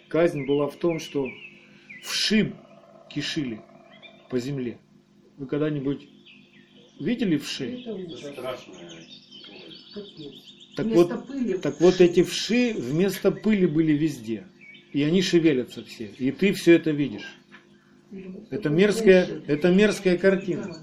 казнь 0.09 0.47
была 0.47 0.69
в 0.69 0.77
том, 0.77 1.01
что 1.01 1.29
вшиб 2.05 2.55
кишили 3.11 3.61
по 4.31 4.39
земле. 4.39 4.79
Вы 5.37 5.49
когда-нибудь 5.49 6.09
видели 7.01 7.39
вши? 7.39 7.83
Так 10.77 10.87
вот, 10.87 11.27
пыли. 11.27 11.59
так 11.59 11.81
вот 11.81 12.01
эти 12.01 12.23
вши 12.23 12.73
вместо 12.73 13.33
пыли 13.33 13.67
были 13.67 13.95
везде. 13.95 14.47
И 14.93 15.03
они 15.03 15.23
шевелятся 15.23 15.85
все. 15.85 16.11
И 16.19 16.31
ты 16.31 16.53
все 16.53 16.75
это 16.75 16.91
видишь. 16.91 17.37
Это 18.51 18.69
мерзкая, 18.69 19.43
это 19.47 19.71
мерзкая 19.71 20.19
картина. 20.19 20.77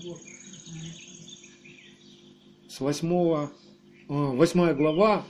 С 2.68 2.80
8, 2.80 3.50
8 4.08 4.62
а, 4.62 4.74
глава, 4.74 5.26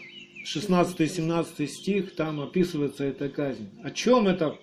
16-17 0.46 1.68
стих, 1.68 2.16
там 2.16 2.40
описывается 2.40 3.04
эта 3.04 3.28
казнь. 3.28 3.70
О 3.84 3.92
чем 3.92 4.28
это? 4.28 4.58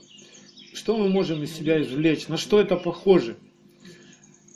Что 0.73 0.97
мы 0.97 1.09
можем 1.09 1.43
из 1.43 1.55
себя 1.55 1.83
извлечь? 1.83 2.29
На 2.29 2.39
что 2.39 2.61
это 2.61 2.77
похоже? 2.77 3.37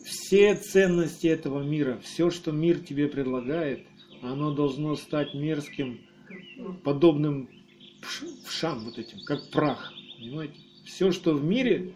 Все 0.05 0.55
ценности 0.55 1.27
этого 1.27 1.63
мира, 1.63 2.01
все, 2.03 2.31
что 2.31 2.51
мир 2.51 2.79
тебе 2.79 3.09
предлагает, 3.09 3.87
оно 4.23 4.53
должно 4.53 4.97
стать 4.97 5.35
мерзким, 5.35 6.01
подобным 6.83 7.49
вшам 8.45 8.85
вот 8.85 8.99
этим, 8.99 9.19
как 9.25 9.51
прах. 9.51 9.93
Понимаете? 10.19 10.55
Все, 10.85 11.13
что 11.13 11.35
в 11.35 11.45
мире, 11.45 11.95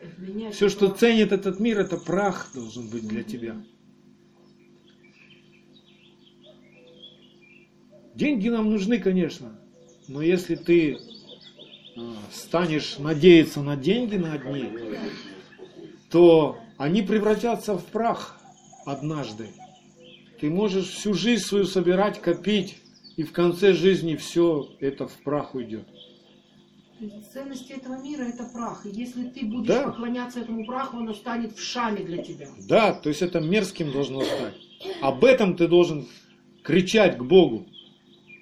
все, 0.52 0.68
что 0.68 0.88
ценит 0.88 1.32
этот 1.32 1.58
мир, 1.58 1.80
это 1.80 1.96
прах 1.96 2.50
должен 2.54 2.88
быть 2.88 3.06
для 3.06 3.22
тебя. 3.22 3.56
Деньги 8.14 8.48
нам 8.48 8.70
нужны, 8.70 9.00
конечно, 9.00 9.58
но 10.06 10.22
если 10.22 10.54
ты 10.54 10.98
а, 11.96 12.16
станешь 12.32 12.98
надеяться 12.98 13.60
на 13.60 13.76
деньги 13.76 14.16
на 14.16 14.34
одни, 14.34 14.68
то 16.10 16.58
они 16.76 17.02
превратятся 17.02 17.76
в 17.76 17.84
прах 17.86 18.40
однажды. 18.86 19.48
Ты 20.40 20.48
можешь 20.48 20.90
всю 20.90 21.14
жизнь 21.14 21.42
свою 21.42 21.64
собирать, 21.64 22.20
копить, 22.20 22.76
и 23.16 23.22
в 23.22 23.32
конце 23.32 23.72
жизни 23.72 24.16
все 24.16 24.68
это 24.80 25.06
в 25.06 25.16
прах 25.22 25.54
уйдет. 25.54 25.86
Ценности 27.32 27.72
этого 27.72 28.00
мира 28.02 28.22
это 28.22 28.44
прах. 28.44 28.86
И 28.86 28.90
если 28.90 29.24
ты 29.24 29.44
будешь 29.44 29.66
да. 29.66 29.84
поклоняться 29.84 30.40
этому 30.40 30.64
праху, 30.64 30.98
оно 30.98 31.12
станет 31.12 31.56
в 31.56 31.62
шаме 31.62 32.02
для 32.02 32.22
тебя. 32.22 32.48
Да, 32.68 32.92
то 32.94 33.08
есть 33.08 33.20
это 33.20 33.40
мерзким 33.40 33.92
должно 33.92 34.22
стать. 34.22 34.54
Об 35.00 35.24
этом 35.24 35.56
ты 35.56 35.68
должен 35.68 36.06
кричать 36.62 37.18
к 37.18 37.22
Богу. 37.22 37.66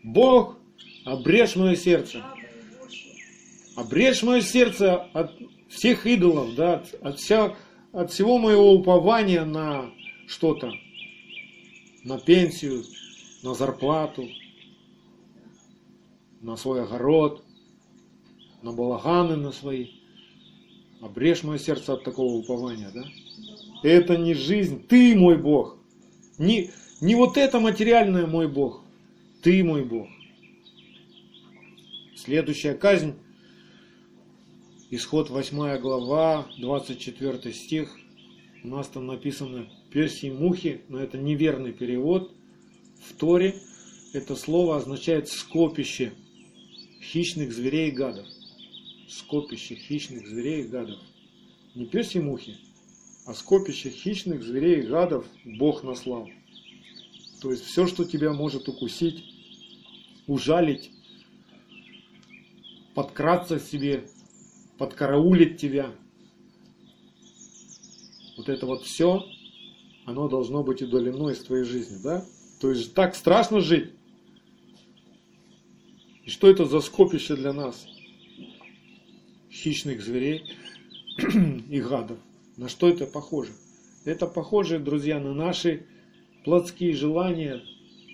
Бог, 0.05 0.59
обрежь 1.05 1.57
мое 1.57 1.77
сердце. 1.77 2.23
Обрежь 3.75 4.23
мое 4.23 4.43
сердце 4.43 4.97
от 5.13 5.33
всех 5.69 6.07
идолов, 6.07 6.55
да, 6.55 6.75
от, 6.75 6.95
от, 7.03 7.19
вся, 7.19 7.57
от 7.93 8.13
всего 8.13 8.39
моего 8.39 8.73
упования 8.73 9.45
на 9.45 9.91
что-то, 10.27 10.73
на 12.05 12.19
пенсию, 12.19 12.85
на 13.43 13.55
зарплату, 13.55 14.29
на 16.43 16.57
свой 16.57 16.83
огород, 16.83 17.45
на 18.63 18.73
балаганы 18.73 19.37
на 19.37 19.53
свои. 19.53 19.89
Обрежь 21.01 21.43
мое 21.43 21.59
сердце 21.59 21.95
от 21.95 22.05
такого 22.05 22.35
упования, 22.35 22.91
да? 22.93 23.05
Это 23.83 24.17
не 24.17 24.35
жизнь, 24.35 24.87
ты 24.87 25.17
мой 25.17 25.37
Бог. 25.39 25.79
Не, 26.39 26.71
не 27.01 27.15
вот 27.15 27.37
это 27.37 27.59
материальное 27.59 28.27
мой 28.27 28.49
Бог, 28.49 28.83
ты 29.43 29.65
мой 29.65 29.85
Бог. 29.85 30.09
Следующая 32.17 32.75
казнь, 32.75 33.15
исход 34.91 35.31
8 35.31 35.79
глава, 35.79 36.47
24 36.59 37.53
стих. 37.53 37.97
У 38.63 38.69
нас 38.69 38.87
там 38.87 39.07
написано 39.07 39.69
персии 39.91 40.31
мухи, 40.31 40.83
но 40.89 41.01
это 41.01 41.19
неверный 41.19 41.73
перевод. 41.73 42.33
В 43.05 43.13
Торе 43.15 43.57
это 44.13 44.37
слово 44.37 44.77
означает 44.77 45.29
скопище 45.29 46.13
хищных 47.03 47.53
зверей 47.53 47.89
и 47.89 47.93
гадов 47.93 48.27
скопище 49.13 49.75
хищных 49.75 50.27
зверей 50.27 50.65
и 50.65 50.69
гадов. 50.69 50.99
Не 51.75 51.87
пёси 51.87 52.19
мухи, 52.19 52.57
а 53.27 53.35
скопище 53.35 53.91
хищных 53.91 54.43
зверей 54.43 54.81
и 54.81 54.87
гадов 54.87 55.27
Бог 55.45 55.83
наслал. 55.83 56.29
То 57.41 57.51
есть 57.51 57.65
все, 57.65 57.87
что 57.87 58.05
тебя 58.05 58.33
может 58.33 58.69
укусить, 58.69 59.25
ужалить, 60.27 60.91
подкраться 62.95 63.59
к 63.59 63.63
себе, 63.63 64.05
подкараулить 64.79 65.61
тебя. 65.61 65.93
Вот 68.37 68.49
это 68.49 68.67
вот 68.67 68.83
все, 68.85 69.25
оно 70.05 70.29
должно 70.29 70.63
быть 70.63 70.83
удалено 70.83 71.31
из 71.31 71.39
твоей 71.39 71.65
жизни, 71.65 71.99
да? 72.03 72.25
То 72.61 72.71
есть 72.71 72.95
так 72.95 73.15
страшно 73.15 73.61
жить. 73.61 73.91
И 76.25 76.31
что 76.31 76.49
это 76.49 76.65
за 76.65 76.81
скопище 76.81 77.37
для 77.37 77.53
нас? 77.53 77.87
хищных 79.53 80.03
зверей 80.03 80.45
и 81.71 81.81
гадов. 81.81 82.19
На 82.57 82.69
что 82.69 82.89
это 82.89 83.07
похоже? 83.07 83.53
Это 84.05 84.27
похоже, 84.27 84.79
друзья, 84.79 85.21
на 85.21 85.35
наши 85.35 85.87
плотские 86.45 86.95
желания, 86.95 87.63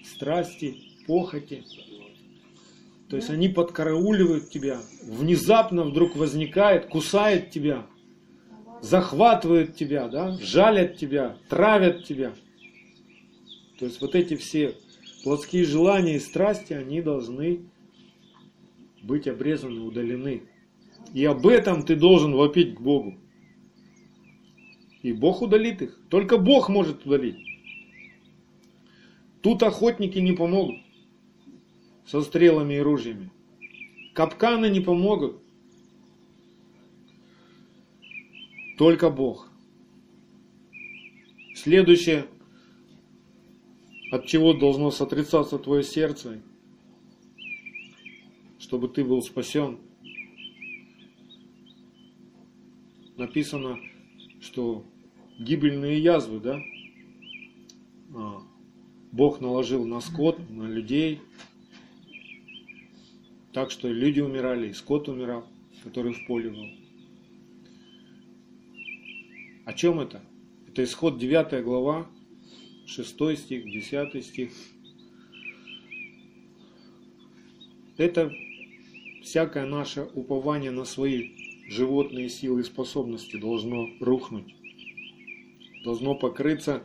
страсти, 0.05 0.77
похоти. 1.07 1.65
То 3.09 3.17
есть 3.17 3.31
они 3.31 3.49
подкарауливают 3.49 4.51
тебя, 4.51 4.81
внезапно 5.03 5.85
вдруг 5.85 6.15
возникает, 6.17 6.87
кусает 6.87 7.51
тебя, 7.51 7.87
захватывают 8.83 9.77
тебя, 9.77 10.09
да, 10.09 10.37
жалят 10.43 10.99
тебя, 10.99 11.39
травят 11.49 12.05
тебя. 12.05 12.35
То 13.79 13.87
есть 13.87 14.01
вот 14.03 14.15
эти 14.15 14.37
все 14.37 14.75
плотские 15.25 15.65
желания 15.65 16.17
и 16.17 16.21
страсти, 16.21 16.75
они 16.75 17.01
должны 17.01 17.63
быть 19.03 19.27
обрезаны, 19.27 19.81
удалены. 19.81 20.43
И 21.15 21.25
об 21.25 21.47
этом 21.47 21.83
ты 21.83 21.97
должен 21.97 22.35
вопить 22.35 22.75
к 22.75 22.81
Богу. 22.81 23.19
И 25.03 25.13
Бог 25.13 25.43
удалит 25.43 25.83
их. 25.83 25.99
Только 26.11 26.39
Бог 26.39 26.69
может 26.69 27.07
удалить. 27.07 27.39
Тут 29.43 29.63
охотники 29.63 30.19
не 30.19 30.33
помогут. 30.33 30.77
со 32.07 32.23
стрелами 32.23 32.75
и 32.75 32.81
ружьями. 32.81 33.31
Капканы 34.15 34.71
не 34.71 34.81
помогут. 34.81 35.43
Только 38.79 39.11
Бог. 39.11 39.51
Следующее, 41.55 42.27
от 44.11 44.27
чего 44.27 44.55
должно 44.55 44.91
сотрясаться 44.91 45.59
твое 45.59 45.83
сердце, 45.83 46.41
чтобы 48.59 48.89
ты 48.89 49.05
был 49.05 49.23
спасен. 49.23 49.79
Написано, 53.17 53.79
что 54.41 54.85
гибельные 55.39 55.99
язвы, 56.01 56.41
да, 56.41 56.61
а, 58.15 58.43
Бог 59.13 59.41
наложил 59.41 59.87
на 59.87 60.01
скот, 60.01 60.39
на 60.51 60.69
людей, 60.69 61.21
так 63.53 63.71
что 63.71 63.89
люди 63.89 64.21
умирали, 64.21 64.69
и 64.69 64.73
скот 64.73 65.09
умирал, 65.09 65.49
который 65.83 66.13
в 66.13 66.27
поле 66.27 66.51
был. 66.51 66.69
О 69.65 69.73
чем 69.73 70.01
это? 70.01 70.23
Это 70.67 70.85
исход 70.85 71.19
9 71.19 71.65
глава, 71.65 72.09
6 72.87 73.37
стих, 73.37 73.65
10 73.65 74.25
стих. 74.25 74.51
Это 77.97 78.33
всякое 79.29 79.67
наше 79.67 80.09
упование 80.15 80.71
на 80.71 80.87
свои 80.87 81.33
животные 81.69 82.31
силы 82.31 82.63
и 82.63 82.65
способности 82.65 83.37
должно 83.37 83.87
рухнуть, 84.01 84.55
должно 85.85 86.15
покрыться 86.15 86.83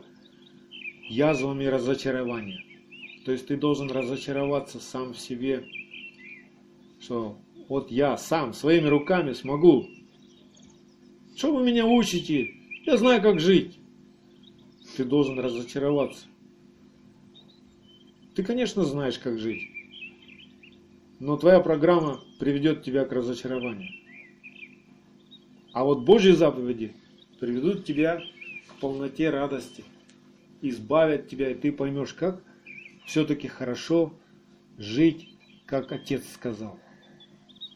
язвами 1.08 1.64
разочарования. 1.64 2.62
То 3.24 3.32
есть 3.32 3.46
ты 3.46 3.56
должен 3.56 3.90
разочароваться 3.90 4.78
сам 4.78 5.14
в 5.14 5.18
себе, 5.18 5.64
что 7.00 7.38
вот 7.68 7.90
я 7.90 8.18
сам 8.18 8.52
своими 8.52 8.88
руками 8.88 9.32
смогу. 9.32 9.88
Что 11.34 11.54
вы 11.54 11.64
меня 11.64 11.86
учите? 11.86 12.50
Я 12.84 12.98
знаю, 12.98 13.22
как 13.22 13.40
жить. 13.40 13.78
Ты 14.98 15.04
должен 15.04 15.40
разочароваться. 15.40 16.26
Ты, 18.34 18.44
конечно, 18.44 18.84
знаешь, 18.84 19.18
как 19.18 19.38
жить. 19.38 19.62
Но 21.20 21.36
твоя 21.36 21.60
программа 21.60 22.20
приведет 22.38 22.82
тебя 22.82 23.04
к 23.04 23.12
разочарованию. 23.12 23.90
А 25.72 25.84
вот 25.84 26.04
Божьи 26.04 26.32
заповеди 26.32 26.92
приведут 27.40 27.84
тебя 27.84 28.20
к 28.68 28.80
полноте 28.80 29.30
радости, 29.30 29.84
избавят 30.62 31.28
тебя, 31.28 31.50
и 31.50 31.54
ты 31.54 31.72
поймешь, 31.72 32.14
как 32.14 32.42
все-таки 33.06 33.48
хорошо 33.48 34.12
жить, 34.78 35.28
как 35.66 35.92
Отец 35.92 36.22
сказал, 36.32 36.78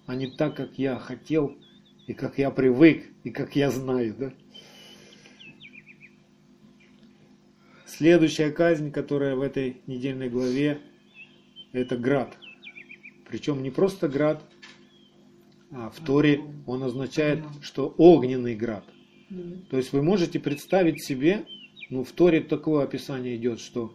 а 0.07 0.15
не 0.15 0.29
так, 0.29 0.57
как 0.57 0.79
я 0.79 0.99
хотел, 0.99 1.57
и 2.07 2.15
как 2.15 2.39
я 2.39 2.51
привык, 2.51 3.07
и 3.25 3.31
как 3.31 3.55
я 3.57 3.71
знаю. 3.71 4.15
Да? 4.19 4.33
Следующая 7.85 8.51
казнь, 8.51 8.91
которая 8.91 9.35
в 9.37 9.43
этой 9.43 9.83
недельной 9.87 10.29
главе, 10.29 10.81
это 11.73 11.97
град. 11.97 12.37
Причем 13.29 13.63
не 13.63 13.71
просто 13.71 14.09
град, 14.09 14.43
а 15.71 15.91
в 15.91 16.01
Торе 16.01 16.41
он 16.67 16.83
означает, 16.83 17.45
что 17.61 17.95
огненный 17.99 18.55
град. 18.55 18.85
То 19.71 19.77
есть 19.77 19.93
вы 19.93 20.03
можете 20.03 20.41
представить 20.41 21.05
себе, 21.05 21.45
ну 21.91 22.05
в 22.05 22.13
Торе 22.13 22.41
такое 22.41 22.85
описание 22.85 23.37
идет, 23.37 23.61
что 23.61 23.95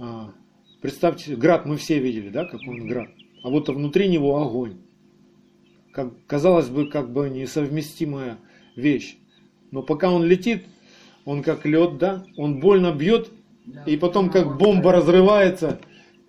а, 0.00 0.32
представьте, 0.80 1.36
град 1.36 1.66
мы 1.66 1.76
все 1.76 2.00
видели, 2.00 2.28
да, 2.30 2.44
как 2.44 2.60
он 2.66 2.88
град, 2.88 3.10
а 3.44 3.50
вот 3.50 3.68
внутри 3.68 4.08
него 4.08 4.42
огонь. 4.42 4.78
Как, 5.92 6.12
казалось 6.26 6.68
бы, 6.68 6.88
как 6.88 7.12
бы 7.12 7.30
несовместимая 7.30 8.38
вещь. 8.74 9.16
Но 9.70 9.82
пока 9.82 10.10
он 10.10 10.24
летит, 10.24 10.64
он 11.24 11.42
как 11.42 11.64
лед, 11.66 11.98
да, 11.98 12.24
он 12.36 12.58
больно 12.58 12.92
бьет, 12.92 13.30
и 13.86 13.96
потом 13.96 14.30
как 14.30 14.58
бомба 14.58 14.92
разрывается, 14.92 15.80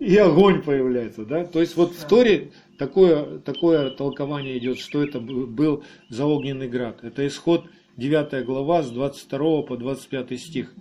и 0.02 0.16
огонь 0.16 0.62
появляется, 0.62 1.24
да. 1.24 1.44
То 1.44 1.60
есть 1.60 1.76
вот 1.76 1.92
в 1.92 2.08
Торе 2.08 2.50
такое, 2.76 3.38
такое 3.38 3.90
толкование 3.90 4.58
идет, 4.58 4.80
что 4.80 5.00
это 5.00 5.20
был 5.20 5.84
за 6.08 6.26
огненный 6.26 6.68
град. 6.68 7.04
Это 7.04 7.24
исход 7.24 7.66
9 7.98 8.44
глава 8.44 8.82
с 8.82 8.90
22 8.90 9.62
по 9.62 9.76
25 9.76 10.40
стих. 10.40 10.74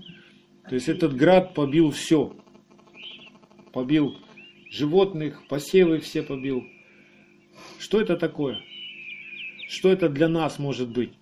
То 0.67 0.73
есть 0.73 0.89
этот 0.89 1.15
град 1.15 1.53
побил 1.53 1.91
все. 1.91 2.35
Побил 3.71 4.15
животных, 4.71 5.47
посевы 5.47 5.99
все 5.99 6.23
побил. 6.23 6.65
Что 7.77 8.01
это 8.01 8.17
такое? 8.17 8.59
Что 9.67 9.89
это 9.89 10.09
для 10.09 10.29
нас 10.29 10.57
может 10.57 10.89
быть? 10.89 11.13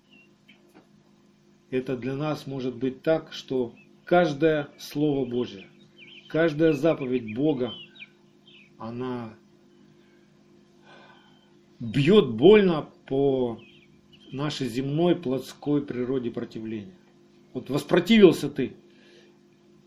Это 1.70 1.98
для 1.98 2.14
нас 2.14 2.46
может 2.46 2.76
быть 2.76 3.02
так, 3.02 3.34
что 3.34 3.74
каждое 4.06 4.68
Слово 4.78 5.26
Божье, 5.26 5.66
каждая 6.28 6.72
заповедь 6.72 7.34
Бога, 7.34 7.74
она 8.80 9.34
бьет 11.78 12.30
больно 12.30 12.88
по 13.06 13.60
нашей 14.32 14.68
земной 14.68 15.14
плотской 15.14 15.82
природе 15.82 16.30
противления. 16.30 16.94
Вот 17.52 17.68
воспротивился 17.68 18.48
ты, 18.48 18.74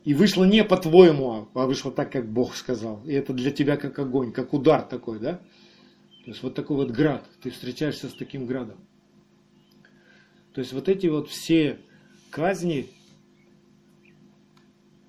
и 0.06 0.14
вышло 0.14 0.44
не 0.44 0.64
по-твоему, 0.64 1.48
а 1.54 1.66
вышло 1.66 1.91
так, 1.91 2.12
как 2.12 2.32
Бог 2.32 2.56
сказал. 2.56 3.02
И 3.06 3.14
это 3.14 3.34
для 3.34 3.52
тебя 3.52 3.78
как 3.78 3.98
огонь, 4.00 4.32
как 4.32 4.54
удар 4.54 4.84
такой, 4.84 5.20
да? 5.20 5.38
То 6.26 6.32
есть 6.32 6.44
вот 6.44 6.56
такой 6.56 6.78
вот 6.78 6.91
град. 6.91 7.26
Ты 7.41 7.50
встречаешься 7.50 8.10
с 8.10 8.14
таким 8.14 8.46
градом. 8.46 8.78
То 10.54 10.62
есть 10.62 10.72
вот 10.72 10.88
эти 10.88 11.08
вот 11.08 11.30
все 11.30 11.80
казни, 12.30 12.89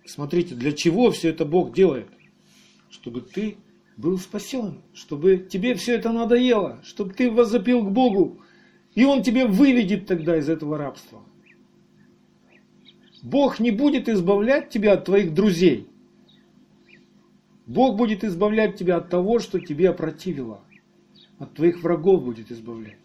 смотрите, 0.07 0.55
для 0.55 0.73
чего 0.73 1.11
все 1.11 1.29
это 1.29 1.45
Бог 1.45 1.75
делает? 1.75 2.09
Чтобы 2.89 3.21
ты 3.21 3.59
был 3.97 4.19
спасен, 4.19 4.83
чтобы 4.93 5.37
тебе 5.39 5.75
все 5.75 5.95
это 5.95 6.13
надоело, 6.13 6.81
чтобы 6.83 7.15
ты 7.15 7.31
возопил 7.31 7.85
к 7.85 7.91
Богу, 7.91 8.41
и 8.95 9.05
Он 9.05 9.23
тебе 9.23 9.47
выведет 9.47 10.07
тогда 10.07 10.37
из 10.37 10.49
этого 10.49 10.79
рабства. 10.79 11.23
Бог 13.23 13.59
не 13.59 13.71
будет 13.71 14.09
избавлять 14.09 14.71
тебя 14.71 14.95
от 14.95 15.07
твоих 15.07 15.33
друзей. 15.33 15.89
Бог 17.67 17.97
будет 17.97 18.23
избавлять 18.23 18.77
тебя 18.77 18.97
от 18.97 19.09
того, 19.09 19.39
что 19.39 19.59
тебе 19.59 19.89
опротивило. 19.89 20.61
От 21.39 21.55
твоих 21.55 21.83
врагов 21.83 22.23
будет 22.25 22.53
избавлять. 22.53 22.99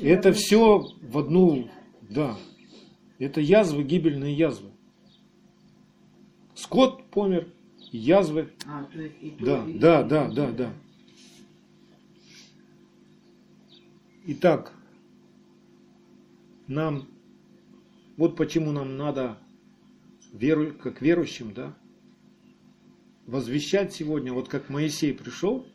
Это 0.00 0.32
все 0.32 0.86
в 1.02 1.18
одну, 1.18 1.68
да, 2.08 2.36
это 3.22 3.40
язвы, 3.40 3.84
гибельные 3.84 4.34
язвы. 4.34 4.70
Скот 6.54 7.08
помер, 7.10 7.48
язвы. 7.92 8.50
А, 8.66 8.84
то 8.84 9.00
есть 9.00 9.14
и 9.20 9.30
то, 9.30 9.44
да, 9.44 9.64
и 9.68 9.78
да, 9.78 10.02
да, 10.02 10.28
да, 10.28 10.50
да. 10.50 10.74
Итак, 14.24 14.72
нам, 16.66 17.06
вот 18.16 18.36
почему 18.36 18.72
нам 18.72 18.96
надо, 18.96 19.38
веру, 20.32 20.72
как 20.74 21.00
верующим, 21.00 21.52
да, 21.54 21.76
возвещать 23.26 23.92
сегодня, 23.92 24.32
вот 24.32 24.48
как 24.48 24.68
Моисей 24.68 25.14
пришел 25.14 25.66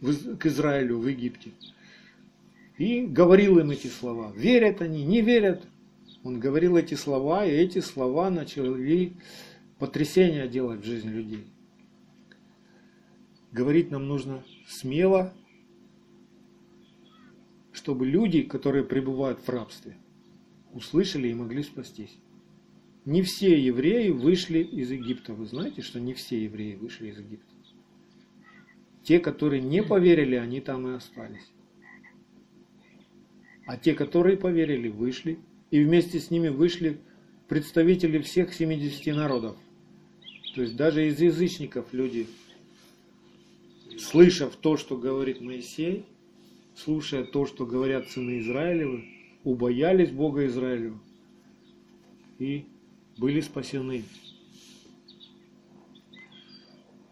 к 0.00 0.46
Израилю 0.46 0.98
в 0.98 1.06
Египте 1.06 1.52
и 2.78 3.06
говорил 3.06 3.58
им 3.58 3.70
эти 3.70 3.86
слова. 3.86 4.32
Верят 4.36 4.82
они, 4.82 5.04
не 5.04 5.20
верят, 5.20 5.64
он 6.24 6.40
говорил 6.40 6.76
эти 6.76 6.94
слова, 6.94 7.46
и 7.46 7.50
эти 7.50 7.80
слова 7.80 8.30
начали 8.30 9.12
потрясение 9.78 10.48
делать 10.48 10.80
в 10.80 10.84
жизни 10.84 11.10
людей. 11.10 11.44
Говорить 13.52 13.90
нам 13.90 14.06
нужно 14.06 14.44
смело, 14.68 15.32
чтобы 17.72 18.06
люди, 18.06 18.42
которые 18.42 18.84
пребывают 18.84 19.40
в 19.40 19.48
рабстве, 19.48 19.96
услышали 20.72 21.28
и 21.28 21.34
могли 21.34 21.62
спастись. 21.62 22.18
Не 23.04 23.22
все 23.22 23.58
евреи 23.58 24.10
вышли 24.10 24.58
из 24.58 24.90
Египта. 24.90 25.32
Вы 25.32 25.46
знаете, 25.46 25.80
что 25.80 25.98
не 25.98 26.12
все 26.12 26.44
евреи 26.44 26.74
вышли 26.74 27.08
из 27.08 27.18
Египта. 27.18 27.54
Те, 29.02 29.18
которые 29.20 29.62
не 29.62 29.82
поверили, 29.82 30.34
они 30.34 30.60
там 30.60 30.86
и 30.86 30.94
остались. 30.94 31.50
А 33.66 33.78
те, 33.78 33.94
которые 33.94 34.36
поверили, 34.36 34.88
вышли 34.88 35.38
и 35.70 35.82
вместе 35.82 36.18
с 36.18 36.30
ними 36.30 36.48
вышли 36.48 37.00
представители 37.48 38.18
всех 38.20 38.52
70 38.52 39.14
народов. 39.14 39.56
То 40.54 40.62
есть 40.62 40.76
даже 40.76 41.06
из 41.06 41.20
язычников 41.20 41.92
люди, 41.92 42.26
слышав 43.98 44.56
то, 44.56 44.76
что 44.76 44.96
говорит 44.96 45.40
Моисей, 45.40 46.06
слушая 46.74 47.24
то, 47.24 47.46
что 47.46 47.66
говорят 47.66 48.08
сыны 48.08 48.40
Израилевы, 48.40 49.04
убоялись 49.44 50.10
Бога 50.10 50.46
Израилева 50.46 50.98
и 52.38 52.66
были 53.16 53.40
спасены. 53.40 54.04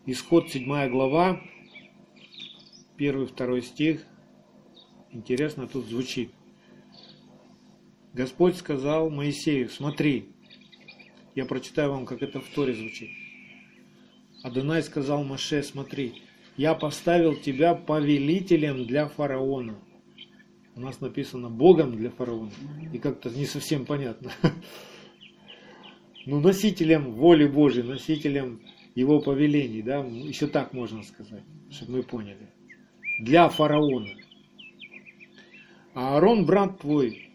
Исход 0.07 0.49
7 0.51 0.89
глава, 0.89 1.43
1-2 2.99 3.61
стих. 3.63 4.07
Интересно 5.11 5.67
тут 5.67 5.87
звучит. 5.87 6.31
Господь 8.17 8.57
сказал 8.57 9.11
Моисею, 9.11 9.69
смотри, 9.69 10.31
я 11.35 11.45
прочитаю 11.45 11.91
вам, 11.91 12.07
как 12.07 12.23
это 12.23 12.41
в 12.41 12.49
Торе 12.49 12.73
звучит. 12.73 13.11
Адонай 14.43 14.83
сказал 14.83 15.23
Маше, 15.23 15.63
смотри, 15.63 16.23
я 16.57 16.73
поставил 16.73 17.37
тебя 17.37 17.75
повелителем 17.75 18.87
для 18.87 19.07
фараона. 19.07 19.79
У 20.75 20.81
нас 20.81 21.03
написано 21.03 21.51
Богом 21.51 21.95
для 21.95 22.09
фараона. 22.09 22.53
И 22.91 22.97
как-то 22.97 23.29
не 23.29 23.45
совсем 23.45 23.85
понятно. 23.85 24.33
Ну, 26.25 26.41
носителем 26.41 27.13
воли 27.13 27.47
Божьей, 27.47 27.85
носителем 27.85 28.61
его 28.97 29.21
повелений, 29.21 29.81
да, 29.81 29.99
еще 29.99 30.49
так 30.49 30.73
можно 30.73 31.05
сказать, 31.05 31.45
чтобы 31.71 31.99
мы 31.99 32.03
поняли. 32.03 32.49
Для 33.21 33.49
фараона. 33.49 34.09
А 35.95 36.17
Аарон, 36.17 36.47
брат 36.47 36.81
твой, 36.81 37.26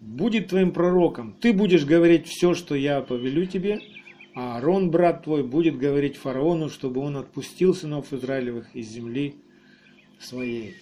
будет 0.00 0.48
твоим 0.48 0.72
пророком. 0.72 1.36
Ты 1.40 1.52
будешь 1.52 1.84
говорить 1.84 2.26
все, 2.26 2.54
что 2.54 2.74
я 2.74 3.00
повелю 3.02 3.46
тебе, 3.46 3.80
а 4.34 4.56
Аарон, 4.56 4.90
брат 4.90 5.24
твой, 5.24 5.42
будет 5.42 5.76
говорить 5.76 6.16
фараону, 6.16 6.68
чтобы 6.68 7.00
он 7.00 7.16
отпустил 7.16 7.74
сынов 7.74 8.12
Израилевых 8.12 8.74
из 8.74 8.88
земли 8.88 9.36
своей. 10.18 10.74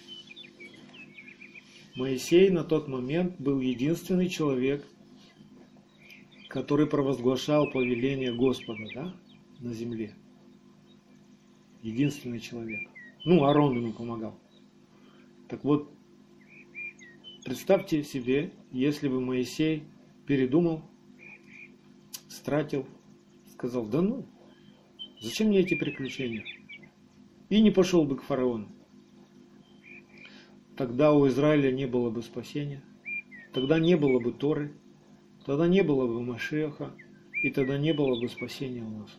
Моисей 1.95 2.49
на 2.49 2.63
тот 2.63 2.87
момент 2.87 3.35
был 3.39 3.59
единственный 3.59 4.29
человек, 4.29 4.85
который 6.47 6.87
провозглашал 6.87 7.69
повеление 7.71 8.33
Господа 8.33 8.83
да, 8.95 9.15
на 9.59 9.73
земле. 9.73 10.15
Единственный 11.81 12.39
человек. 12.39 12.89
Ну, 13.25 13.43
Аарон 13.43 13.75
ему 13.75 13.93
помогал. 13.93 14.39
Так 15.49 15.63
вот, 15.63 15.91
представьте 17.43 18.03
себе, 18.03 18.51
если 18.71 19.07
бы 19.07 19.21
Моисей 19.21 19.83
передумал, 20.25 20.81
стратил 22.27 22.85
сказал, 23.59 23.85
да 23.85 24.01
ну, 24.01 24.25
зачем 25.19 25.47
мне 25.47 25.59
эти 25.59 25.73
приключения? 25.73 26.45
И 27.49 27.59
не 27.59 27.71
пошел 27.71 28.05
бы 28.05 28.15
к 28.15 28.23
фараону. 28.23 28.69
Тогда 30.77 31.11
у 31.11 31.27
Израиля 31.27 31.69
не 31.69 31.85
было 31.85 32.09
бы 32.09 32.21
спасения, 32.21 32.81
тогда 33.51 33.79
не 33.79 33.97
было 33.97 34.21
бы 34.21 34.31
Торы, 34.31 34.71
тогда 35.45 35.67
не 35.67 35.83
было 35.83 36.07
бы 36.07 36.21
Машеха, 36.21 36.93
и 37.43 37.49
тогда 37.49 37.77
не 37.77 37.93
было 37.93 38.17
бы 38.17 38.29
спасения 38.29 38.81
у 38.81 38.99
нас. 38.99 39.09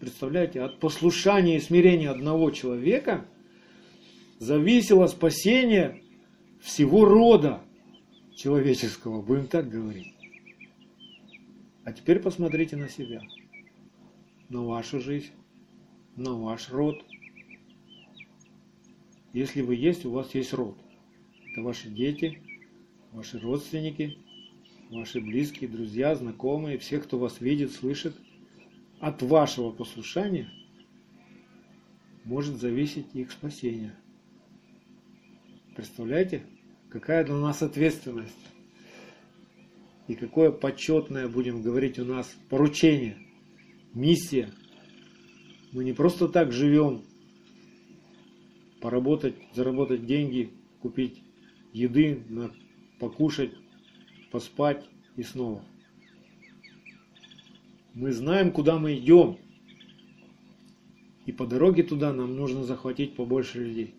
Представляете, 0.00 0.60
от 0.60 0.80
послушания 0.80 1.58
и 1.58 1.60
смирения 1.60 2.10
одного 2.10 2.50
человека 2.50 3.24
зависело 4.40 5.06
спасение 5.06 6.02
всего 6.60 7.04
рода 7.04 7.62
человеческого, 8.34 9.22
будем 9.22 9.46
так 9.46 9.68
говорить. 9.68 10.14
А 11.84 11.92
теперь 11.92 12.20
посмотрите 12.20 12.76
на 12.76 12.88
себя 12.88 13.22
на 14.48 14.62
вашу 14.62 15.00
жизнь, 15.00 15.32
на 16.16 16.34
ваш 16.34 16.70
род. 16.70 17.04
Если 19.32 19.62
вы 19.62 19.74
есть, 19.74 20.04
у 20.04 20.10
вас 20.10 20.34
есть 20.34 20.52
род. 20.52 20.76
Это 21.50 21.62
ваши 21.62 21.88
дети, 21.88 22.38
ваши 23.12 23.38
родственники, 23.38 24.18
ваши 24.90 25.20
близкие, 25.20 25.68
друзья, 25.68 26.14
знакомые, 26.14 26.78
все, 26.78 27.00
кто 27.00 27.18
вас 27.18 27.40
видит, 27.40 27.72
слышит. 27.72 28.14
От 29.00 29.22
вашего 29.22 29.70
послушания 29.70 30.48
может 32.24 32.56
зависеть 32.56 33.06
их 33.12 33.32
спасение. 33.32 33.94
Представляете, 35.74 36.44
какая 36.94 37.24
для 37.24 37.34
нас 37.34 37.60
ответственность 37.60 38.38
и 40.06 40.14
какое 40.14 40.52
почетное, 40.52 41.26
будем 41.26 41.60
говорить 41.60 41.98
у 41.98 42.04
нас, 42.04 42.32
поручение– 42.48 43.18
миссия. 43.94 44.52
Мы 45.72 45.82
не 45.82 45.92
просто 45.92 46.28
так 46.28 46.52
живем, 46.52 47.02
поработать, 48.80 49.34
заработать 49.54 50.06
деньги, 50.06 50.52
купить 50.82 51.20
еды, 51.72 52.22
покушать, 53.00 53.50
поспать 54.30 54.88
и 55.16 55.24
снова. 55.24 55.64
Мы 57.92 58.12
знаем, 58.12 58.52
куда 58.52 58.78
мы 58.78 58.94
идем. 58.94 59.38
И 61.26 61.32
по 61.32 61.44
дороге 61.44 61.82
туда 61.82 62.12
нам 62.12 62.36
нужно 62.36 62.62
захватить 62.62 63.16
побольше 63.16 63.64
людей. 63.64 63.94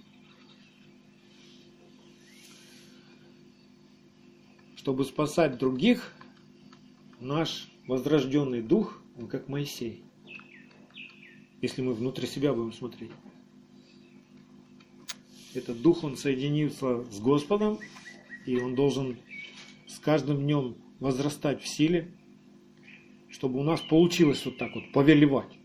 Чтобы 4.85 5.03
спасать 5.03 5.57
других, 5.57 6.13
наш 7.19 7.67
возрожденный 7.87 8.61
дух 8.61 9.01
он 9.17 9.25
как 9.25 9.49
Моисей. 9.49 10.03
Если 11.59 11.81
мы 11.81 11.95
внутри 11.95 12.27
себя 12.27 12.53
будем 12.53 12.71
смотреть. 12.71 13.09
Этот 15.55 15.81
дух, 15.81 16.03
он 16.03 16.15
соединится 16.15 17.03
с 17.05 17.19
Господом, 17.19 17.79
и 18.45 18.57
он 18.57 18.75
должен 18.75 19.17
с 19.87 19.97
каждым 19.97 20.41
днем 20.41 20.75
возрастать 20.99 21.63
в 21.63 21.67
силе, 21.67 22.11
чтобы 23.27 23.61
у 23.61 23.63
нас 23.63 23.81
получилось 23.81 24.45
вот 24.45 24.59
так 24.59 24.75
вот 24.75 24.91
повелевать. 24.91 25.57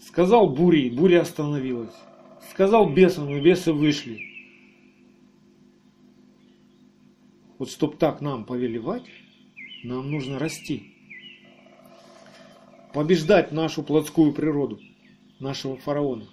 Сказал 0.00 0.48
бури, 0.48 0.88
буря 0.88 1.20
остановилась. 1.20 1.94
Сказал 2.50 2.90
бесам, 2.94 3.28
и 3.28 3.42
бесы 3.42 3.74
вышли. 3.74 4.33
Вот 7.64 7.70
чтобы 7.70 7.96
так 7.96 8.20
нам 8.20 8.44
повелевать, 8.44 9.04
нам 9.84 10.10
нужно 10.10 10.38
расти 10.38 10.92
побеждать 12.92 13.52
нашу 13.52 13.82
плотскую 13.82 14.34
природу, 14.34 14.82
нашего 15.40 15.78
фараона. 15.78 16.26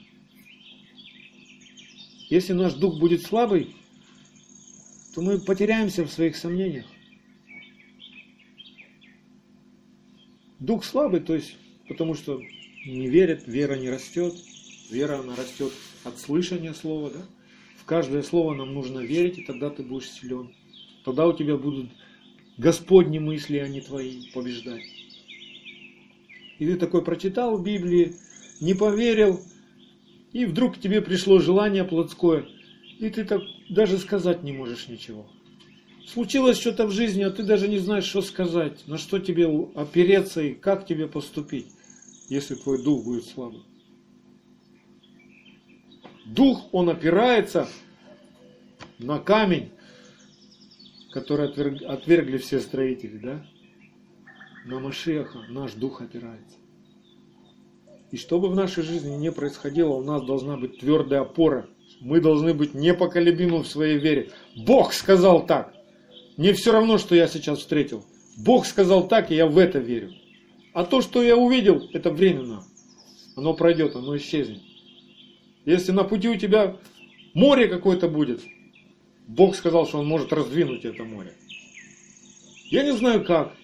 Если 2.30 2.52
наш 2.52 2.74
дух 2.74 3.00
будет 3.00 3.22
слабый, 3.22 3.74
то 5.16 5.22
мы 5.22 5.40
потеряемся 5.40 6.04
в 6.04 6.12
своих 6.12 6.36
сомнениях. 6.36 6.86
Дух 10.60 10.84
слабый, 10.84 11.22
то 11.22 11.34
есть 11.34 11.56
потому 11.88 12.14
что 12.14 12.42
не 12.86 13.08
верят, 13.08 13.48
вера 13.48 13.76
не 13.76 13.90
растет, 13.90 14.34
вера 14.90 15.20
она 15.20 15.38
растет 15.38 15.72
от 16.04 16.20
слышания 16.20 16.74
слова, 16.74 17.10
да? 17.10 17.22
В 17.78 17.86
каждое 17.86 18.22
слово 18.22 18.54
нам 18.54 18.74
нужно 18.74 19.00
верить, 19.00 19.38
и 19.38 19.46
тогда 19.46 19.70
ты 19.70 19.82
будешь 19.82 20.10
силен. 20.10 20.54
Тогда 21.04 21.28
у 21.28 21.34
тебя 21.34 21.58
будут 21.58 21.90
Господни 22.58 23.20
мысли, 23.20 23.58
а 23.58 23.68
не 23.68 23.82
твои, 23.82 24.32
побеждать. 24.34 24.84
И 26.60 26.66
ты 26.66 26.76
такой 26.76 27.04
прочитал 27.04 27.58
в 27.58 27.64
Библии, 27.64 28.16
не 28.60 28.74
поверил, 28.74 29.42
и 30.32 30.46
вдруг 30.46 30.80
тебе 30.80 31.02
пришло 31.02 31.40
желание 31.40 31.84
плотское, 31.84 32.46
и 33.00 33.10
ты 33.10 33.26
так 33.26 33.42
даже 33.70 33.98
сказать 33.98 34.44
не 34.44 34.52
можешь 34.52 34.88
ничего. 34.88 35.28
Случилось 36.06 36.60
что-то 36.60 36.88
в 36.88 36.92
жизни, 36.92 37.24
а 37.24 37.32
ты 37.32 37.44
даже 37.44 37.68
не 37.68 37.80
знаешь, 37.80 38.06
что 38.06 38.22
сказать, 38.22 38.86
на 38.88 38.98
что 38.98 39.18
тебе 39.18 39.48
опереться 39.76 40.42
и 40.42 40.54
как 40.54 40.86
тебе 40.86 41.08
поступить, 41.08 41.68
если 42.30 42.56
твой 42.56 42.84
дух 42.84 43.04
будет 43.04 43.26
слабым. 43.26 43.64
Дух, 46.26 46.68
он 46.72 46.90
опирается 46.90 47.68
на 49.00 49.20
камень, 49.20 49.72
который 51.12 51.48
отвергли 51.86 52.38
все 52.38 52.60
строители, 52.60 53.18
да? 53.18 53.46
на 54.66 54.80
Машеха 54.80 55.40
наш 55.50 55.74
дух 55.74 56.02
опирается. 56.02 56.58
И 58.12 58.18
что 58.18 58.40
бы 58.40 58.50
в 58.50 58.56
нашей 58.56 58.84
жизни 58.84 59.16
не 59.16 59.32
происходило, 59.32 59.94
у 59.94 60.04
нас 60.04 60.24
должна 60.24 60.58
быть 60.58 60.80
твердая 60.80 61.22
опора. 61.22 61.68
Мы 62.02 62.20
должны 62.20 62.54
быть 62.54 62.74
непоколебимы 62.74 63.64
в 63.64 63.68
своей 63.68 63.98
вере. 63.98 64.32
Бог 64.56 64.94
сказал 64.94 65.46
так. 65.46 65.74
Не 66.36 66.52
все 66.54 66.72
равно, 66.72 66.98
что 66.98 67.16
я 67.16 67.28
сейчас 67.28 67.60
встретил. 67.60 68.04
Бог 68.38 68.66
сказал 68.66 69.08
так, 69.08 69.32
и 69.32 69.36
я 69.36 69.48
в 69.48 69.58
это 69.58 69.80
верю. 69.80 70.12
А 70.74 70.84
то, 70.84 71.02
что 71.02 71.22
я 71.24 71.38
увидел, 71.38 71.90
это 71.94 72.10
временно. 72.10 72.64
Оно 73.36 73.54
пройдет, 73.54 73.96
оно 73.96 74.18
исчезнет. 74.18 74.62
Если 75.66 75.92
на 75.92 76.04
пути 76.04 76.28
у 76.28 76.36
тебя 76.36 76.78
море 77.34 77.68
какое-то 77.68 78.10
будет, 78.10 78.42
Бог 79.32 79.56
сказал, 79.56 79.88
что 79.88 80.00
Он 80.00 80.08
может 80.08 80.34
раздвинуть 80.34 80.84
это 80.84 81.06
море. 81.06 81.34
Я 82.66 82.84
не 82.84 82.92
знаю 82.92 83.24
как, 83.24 83.56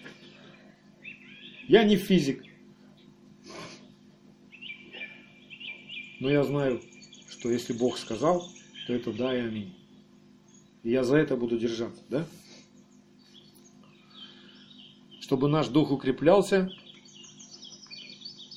я 1.66 1.84
не 1.84 1.96
физик. 1.96 2.42
Но 6.20 6.30
я 6.30 6.42
знаю, 6.42 6.80
что 7.30 7.50
если 7.50 7.74
Бог 7.74 7.98
сказал, 7.98 8.48
то 8.86 8.94
это 8.94 9.12
да 9.12 9.36
и 9.36 9.40
аминь. 9.40 9.74
И 10.82 10.90
я 10.90 11.04
за 11.04 11.16
это 11.16 11.36
буду 11.36 11.58
держаться, 11.58 12.02
да? 12.08 12.26
чтобы 15.20 15.48
наш 15.48 15.68
дух 15.68 15.90
укреплялся, 15.90 16.72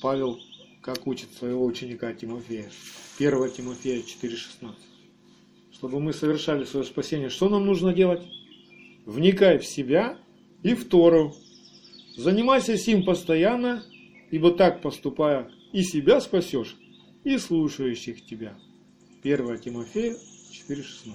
Павел 0.00 0.40
как 0.80 1.06
учит 1.06 1.30
своего 1.34 1.66
ученика 1.66 2.14
Тимофея. 2.14 2.70
1 3.18 3.50
Тимофея 3.50 4.00
4,16. 4.02 4.74
Чтобы 5.82 5.98
мы 5.98 6.12
совершали 6.12 6.62
свое 6.62 6.86
спасение, 6.86 7.28
что 7.28 7.48
нам 7.48 7.66
нужно 7.66 7.92
делать? 7.92 8.22
Вникай 9.04 9.58
в 9.58 9.66
себя 9.66 10.16
и 10.62 10.74
в 10.74 10.88
Тору. 10.88 11.34
Занимайся 12.16 12.78
сим 12.78 13.04
постоянно, 13.04 13.84
ибо 14.30 14.52
так 14.52 14.80
поступая 14.80 15.50
и 15.72 15.82
себя 15.82 16.20
спасешь, 16.20 16.76
и 17.24 17.36
слушающих 17.36 18.24
тебя. 18.24 18.56
1 19.24 19.58
Тимофея 19.58 20.12
4,16. 20.68 21.14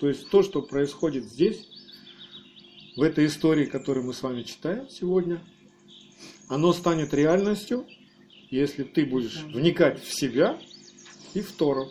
То 0.00 0.08
есть 0.08 0.28
то, 0.28 0.42
что 0.42 0.60
происходит 0.60 1.26
здесь, 1.26 1.68
в 2.96 3.02
этой 3.02 3.26
истории, 3.26 3.66
которую 3.66 4.04
мы 4.04 4.14
с 4.14 4.20
вами 4.24 4.42
читаем 4.42 4.88
сегодня, 4.88 5.40
оно 6.48 6.72
станет 6.72 7.14
реальностью, 7.14 7.86
если 8.50 8.82
ты 8.82 9.06
будешь 9.06 9.44
вникать 9.44 10.02
в 10.02 10.12
себя 10.12 10.58
и 11.34 11.40
в 11.40 11.52
Тору. 11.52 11.86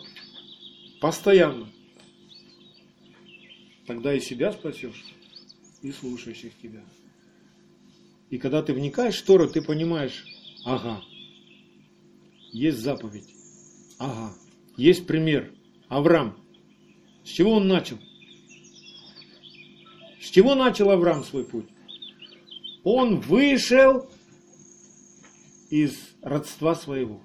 Постоянно. 1.00 1.66
Тогда 3.86 4.14
и 4.14 4.20
себя 4.20 4.52
спасешь, 4.52 5.04
и 5.82 5.90
слушающих 5.90 6.52
тебя. 6.62 6.84
И 8.28 8.38
когда 8.38 8.62
ты 8.62 8.72
вникаешь 8.72 9.20
в 9.20 9.24
Тору, 9.24 9.48
ты 9.48 9.62
понимаешь, 9.62 10.24
ага, 10.64 11.02
есть 12.52 12.78
заповедь, 12.78 13.34
ага, 13.98 14.32
есть 14.76 15.06
пример. 15.06 15.52
Авраам. 15.88 16.36
С 17.24 17.30
чего 17.30 17.54
он 17.54 17.66
начал? 17.66 17.98
С 20.22 20.26
чего 20.26 20.54
начал 20.54 20.90
Авраам 20.90 21.24
свой 21.24 21.44
путь? 21.44 21.66
Он 22.84 23.18
вышел 23.20 24.08
из 25.70 25.98
родства 26.22 26.76
своего, 26.76 27.20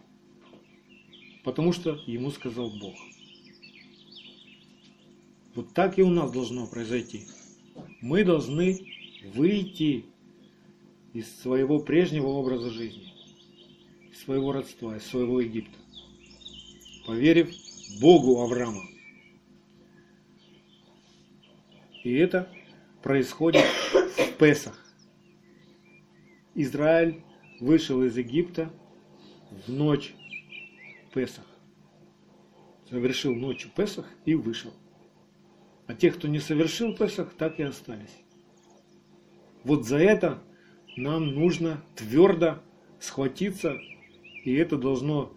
потому 1.43 1.73
что 1.73 2.01
ему 2.07 2.31
сказал 2.31 2.71
Бог. 2.71 2.95
Вот 5.55 5.73
так 5.73 5.97
и 5.97 6.03
у 6.03 6.09
нас 6.09 6.31
должно 6.31 6.67
произойти. 6.67 7.27
Мы 8.01 8.25
должны 8.25 8.77
выйти 9.33 10.05
из 11.13 11.33
своего 11.39 11.79
прежнего 11.79 12.27
образа 12.27 12.69
жизни, 12.69 13.13
из 14.11 14.19
своего 14.21 14.51
родства, 14.51 14.97
из 14.97 15.05
своего 15.05 15.39
Египта, 15.39 15.77
поверив 17.07 17.55
Богу 18.01 18.41
Авраама. 18.41 18.83
И 22.03 22.13
это 22.13 22.49
происходит 23.01 23.63
в 23.63 24.37
Песах. 24.37 24.77
Израиль 26.53 27.23
вышел 27.61 28.03
из 28.03 28.17
Египта 28.17 28.71
в 29.65 29.71
ночь 29.71 30.13
Песах. 31.13 31.45
Совершил 32.89 33.33
ночью 33.33 33.71
Песах 33.73 34.05
и 34.25 34.35
вышел. 34.35 34.73
А 35.87 35.93
тех, 35.93 36.15
кто 36.15 36.27
не 36.27 36.39
совершил 36.39 36.95
Песах, 36.95 37.33
так 37.37 37.59
и 37.59 37.63
остались. 37.63 38.23
Вот 39.63 39.85
за 39.85 39.97
это 39.97 40.41
нам 40.97 41.33
нужно 41.33 41.83
твердо 41.95 42.61
схватиться, 42.99 43.77
и 44.43 44.53
это 44.53 44.77
должно 44.77 45.33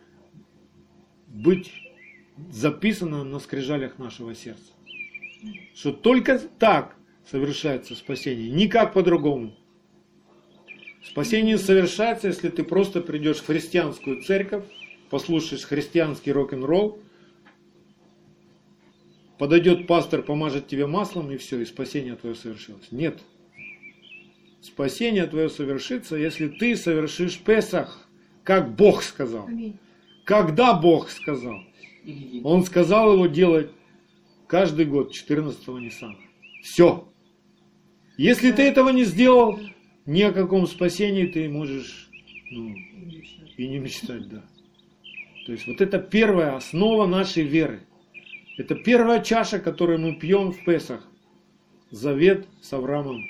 быть 1.26 1.72
записано 2.50 3.24
на 3.24 3.38
скрижалях 3.38 3.98
нашего 3.98 4.34
сердца. 4.34 4.72
Что 5.74 5.92
только 5.92 6.38
так 6.38 6.96
совершается 7.30 7.94
спасение, 7.94 8.50
никак 8.50 8.94
по-другому. 8.94 9.54
Спасение 11.02 11.58
совершается, 11.58 12.28
если 12.28 12.48
ты 12.48 12.64
просто 12.64 13.00
придешь 13.00 13.38
в 13.38 13.46
христианскую 13.46 14.22
церковь, 14.22 14.64
послушаешь 15.10 15.64
христианский 15.64 16.32
рок-н-ролл, 16.32 17.00
подойдет 19.38 19.86
пастор, 19.86 20.22
помажет 20.22 20.66
тебе 20.66 20.86
маслом, 20.86 21.30
и 21.30 21.36
все, 21.36 21.60
и 21.60 21.64
спасение 21.64 22.16
твое 22.16 22.34
совершилось. 22.34 22.90
Нет. 22.90 23.20
Спасение 24.60 25.26
твое 25.26 25.48
совершится, 25.48 26.16
если 26.16 26.48
ты 26.48 26.76
совершишь 26.76 27.38
Песах, 27.38 28.08
как 28.42 28.74
Бог 28.74 29.02
сказал. 29.02 29.48
Когда 30.24 30.74
Бог 30.74 31.10
сказал? 31.10 31.62
Он 32.42 32.64
сказал 32.64 33.14
его 33.14 33.26
делать 33.26 33.70
каждый 34.46 34.86
год, 34.86 35.14
14-го 35.14 35.78
Ниссана. 35.78 36.16
Все. 36.62 37.08
Если 38.16 38.50
ты 38.50 38.62
этого 38.62 38.88
не 38.88 39.04
сделал, 39.04 39.60
ни 40.06 40.22
о 40.22 40.32
каком 40.32 40.66
спасении 40.66 41.26
ты 41.26 41.48
можешь 41.48 42.10
ну, 42.50 42.74
и 43.56 43.68
не 43.68 43.78
мечтать, 43.78 44.28
да. 44.28 44.44
То 45.46 45.52
есть 45.52 45.66
вот 45.66 45.80
это 45.80 45.98
первая 45.98 46.56
основа 46.56 47.06
нашей 47.06 47.44
веры. 47.44 47.80
Это 48.58 48.74
первая 48.74 49.22
чаша, 49.22 49.60
которую 49.60 50.00
мы 50.00 50.16
пьем 50.16 50.50
в 50.50 50.64
Песах. 50.64 51.06
Завет 51.92 52.46
с 52.60 52.72
Авраамом. 52.72 53.24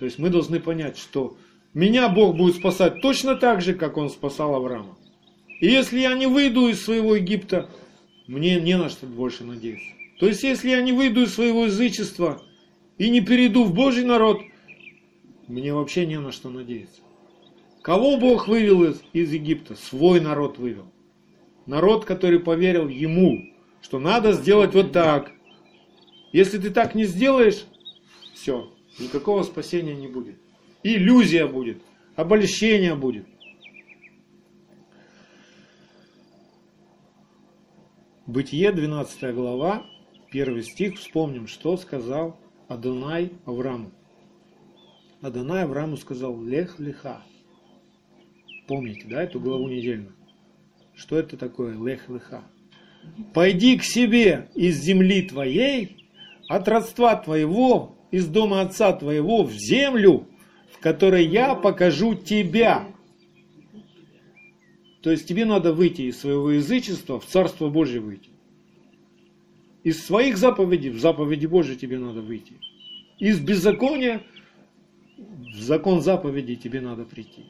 То 0.00 0.04
есть 0.04 0.18
мы 0.18 0.28
должны 0.28 0.58
понять, 0.58 0.98
что 0.98 1.36
меня 1.72 2.08
Бог 2.08 2.36
будет 2.36 2.56
спасать 2.56 3.00
точно 3.00 3.36
так 3.36 3.62
же, 3.62 3.74
как 3.74 3.96
Он 3.96 4.10
спасал 4.10 4.56
Авраама. 4.56 4.98
И 5.60 5.68
если 5.68 6.00
я 6.00 6.14
не 6.14 6.26
выйду 6.26 6.66
из 6.68 6.82
своего 6.82 7.14
Египта, 7.14 7.70
мне 8.26 8.60
не 8.60 8.76
на 8.76 8.88
что 8.88 9.06
больше 9.06 9.44
надеяться. 9.44 9.86
То 10.18 10.26
есть 10.26 10.42
если 10.42 10.70
я 10.70 10.82
не 10.82 10.92
выйду 10.92 11.22
из 11.22 11.32
своего 11.32 11.66
язычества 11.66 12.42
и 12.98 13.08
не 13.08 13.20
перейду 13.20 13.64
в 13.64 13.72
Божий 13.72 14.04
народ, 14.04 14.40
мне 15.46 15.72
вообще 15.72 16.06
не 16.06 16.18
на 16.18 16.32
что 16.32 16.50
надеяться. 16.50 17.00
Кого 17.82 18.16
Бог 18.16 18.48
вывел 18.48 18.82
из, 18.82 19.00
из 19.12 19.32
Египта? 19.32 19.76
Свой 19.76 20.20
народ 20.20 20.58
вывел. 20.58 20.86
Народ, 21.66 22.04
который 22.04 22.40
поверил 22.40 22.88
ему, 22.88 23.44
что 23.82 23.98
надо 23.98 24.32
сделать 24.32 24.74
вот 24.74 24.92
так. 24.92 25.32
Если 26.32 26.58
ты 26.58 26.70
так 26.70 26.94
не 26.94 27.04
сделаешь, 27.04 27.66
все, 28.34 28.72
никакого 28.98 29.42
спасения 29.42 29.94
не 29.94 30.08
будет. 30.08 30.36
Иллюзия 30.82 31.46
будет, 31.46 31.82
обольщение 32.16 32.94
будет. 32.94 33.26
Бытие, 38.26 38.70
12 38.70 39.34
глава, 39.34 39.84
1 40.30 40.62
стих, 40.62 40.98
вспомним, 40.98 41.48
что 41.48 41.76
сказал 41.76 42.38
Адонай 42.68 43.32
Аврааму. 43.44 43.90
Адонай 45.20 45.64
Аврааму 45.64 45.96
сказал 45.96 46.40
«Лех 46.40 46.78
леха». 46.78 47.22
Помните, 48.68 49.08
да, 49.08 49.24
эту 49.24 49.40
главу 49.40 49.68
недельную? 49.68 50.14
Что 50.94 51.18
это 51.18 51.36
такое 51.36 51.76
«Лех 51.76 52.08
леха»? 52.08 52.44
«Пойди 53.34 53.76
к 53.78 53.84
себе 53.84 54.48
из 54.54 54.80
земли 54.80 55.22
твоей, 55.22 56.06
от 56.48 56.68
родства 56.68 57.16
твоего, 57.16 57.96
из 58.10 58.26
дома 58.26 58.60
отца 58.60 58.92
твоего, 58.92 59.42
в 59.42 59.52
землю, 59.52 60.26
в 60.72 60.78
которой 60.78 61.26
я 61.26 61.54
покажу 61.54 62.14
тебя». 62.14 62.86
То 65.02 65.10
есть 65.10 65.26
тебе 65.26 65.44
надо 65.44 65.72
выйти 65.72 66.02
из 66.02 66.20
своего 66.20 66.50
язычества 66.50 67.18
в 67.18 67.26
Царство 67.26 67.70
Божье 67.70 68.00
выйти. 68.00 68.30
Из 69.82 70.04
своих 70.04 70.36
заповедей 70.36 70.90
в 70.90 71.00
заповеди 71.00 71.46
Божьи 71.46 71.74
тебе 71.74 71.98
надо 71.98 72.20
выйти. 72.20 72.54
Из 73.18 73.40
беззакония 73.40 74.22
в 75.16 75.60
закон 75.60 76.02
заповедей 76.02 76.56
тебе 76.56 76.80
надо 76.80 77.04
прийти. 77.04 77.46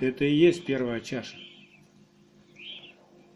Это 0.00 0.24
и 0.24 0.34
есть 0.34 0.64
первая 0.64 1.00
чаша, 1.00 1.36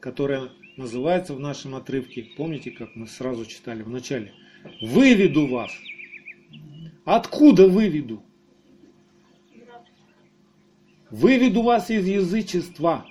которая 0.09 0.49
называется 0.79 1.35
в 1.35 1.39
нашем 1.39 1.75
отрывке, 1.75 2.29
помните, 2.35 2.71
как 2.71 2.97
мы 2.97 3.07
сразу 3.07 3.45
читали 3.45 3.83
в 3.83 3.91
начале, 3.91 4.33
«Выведу 4.81 5.47
вас». 5.47 5.71
Откуда 7.05 7.69
выведу? 7.69 8.23
Выведу 11.11 11.61
вас 11.61 11.91
из 11.91 12.07
язычества. 12.09 13.07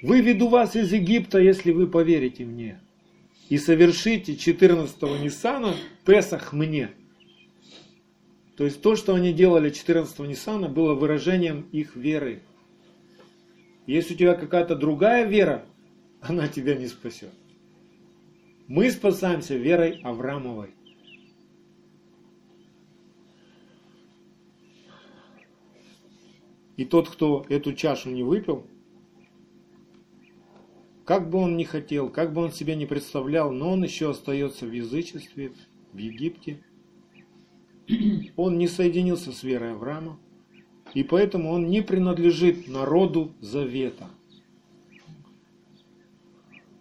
Выведу 0.00 0.48
вас 0.48 0.74
из 0.74 0.90
Египта, 0.90 1.38
если 1.38 1.70
вы 1.70 1.86
поверите 1.86 2.46
мне. 2.46 2.80
И 3.50 3.58
совершите 3.58 4.32
14-го 4.32 5.18
Ниссана 5.18 5.74
Песах 6.06 6.54
мне. 6.54 6.92
То 8.56 8.64
есть 8.64 8.80
то, 8.80 8.96
что 8.96 9.14
они 9.14 9.34
делали 9.34 9.70
14-го 9.70 10.24
Ниссана, 10.24 10.70
было 10.70 10.94
выражением 10.94 11.68
их 11.72 11.94
веры. 11.94 12.40
Если 13.88 14.14
у 14.14 14.16
тебя 14.16 14.34
какая-то 14.34 14.76
другая 14.76 15.26
вера, 15.26 15.64
она 16.20 16.46
тебя 16.46 16.76
не 16.76 16.86
спасет. 16.86 17.32
Мы 18.68 18.90
спасаемся 18.92 19.56
верой 19.56 20.00
Авраамовой. 20.04 20.74
И 26.76 26.84
тот, 26.84 27.08
кто 27.08 27.44
эту 27.48 27.72
чашу 27.72 28.10
не 28.10 28.22
выпил, 28.22 28.64
как 31.04 31.28
бы 31.28 31.38
он 31.38 31.56
ни 31.56 31.64
хотел, 31.64 32.08
как 32.08 32.32
бы 32.32 32.42
он 32.42 32.52
себе 32.52 32.76
не 32.76 32.86
представлял, 32.86 33.50
но 33.50 33.72
он 33.72 33.82
еще 33.82 34.10
остается 34.10 34.66
в 34.66 34.70
язычестве, 34.70 35.52
в 35.92 35.98
Египте– 35.98 36.62
он 38.36 38.58
не 38.58 38.68
соединился 38.68 39.32
с 39.32 39.42
верой 39.42 39.72
Авраама, 39.72 40.18
и 40.94 41.02
поэтому 41.02 41.50
он 41.50 41.68
не 41.68 41.82
принадлежит 41.82 42.68
народу 42.68 43.32
завета. 43.40 44.08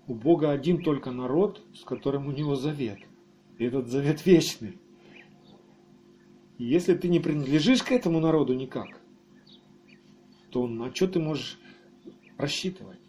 У 0.07 0.13
Бога 0.13 0.51
один 0.51 0.81
только 0.81 1.11
народ, 1.11 1.61
с 1.75 1.83
которым 1.83 2.27
у 2.27 2.31
него 2.31 2.55
завет. 2.55 2.99
И 3.57 3.65
этот 3.65 3.87
завет 3.87 4.25
вечный. 4.25 4.77
И 6.57 6.63
если 6.63 6.95
ты 6.95 7.09
не 7.09 7.19
принадлежишь 7.19 7.83
к 7.83 7.91
этому 7.91 8.19
народу 8.19 8.53
никак, 8.53 9.01
то 10.49 10.65
на 10.67 10.93
что 10.95 11.07
ты 11.07 11.19
можешь 11.19 11.59
рассчитывать? 12.37 12.99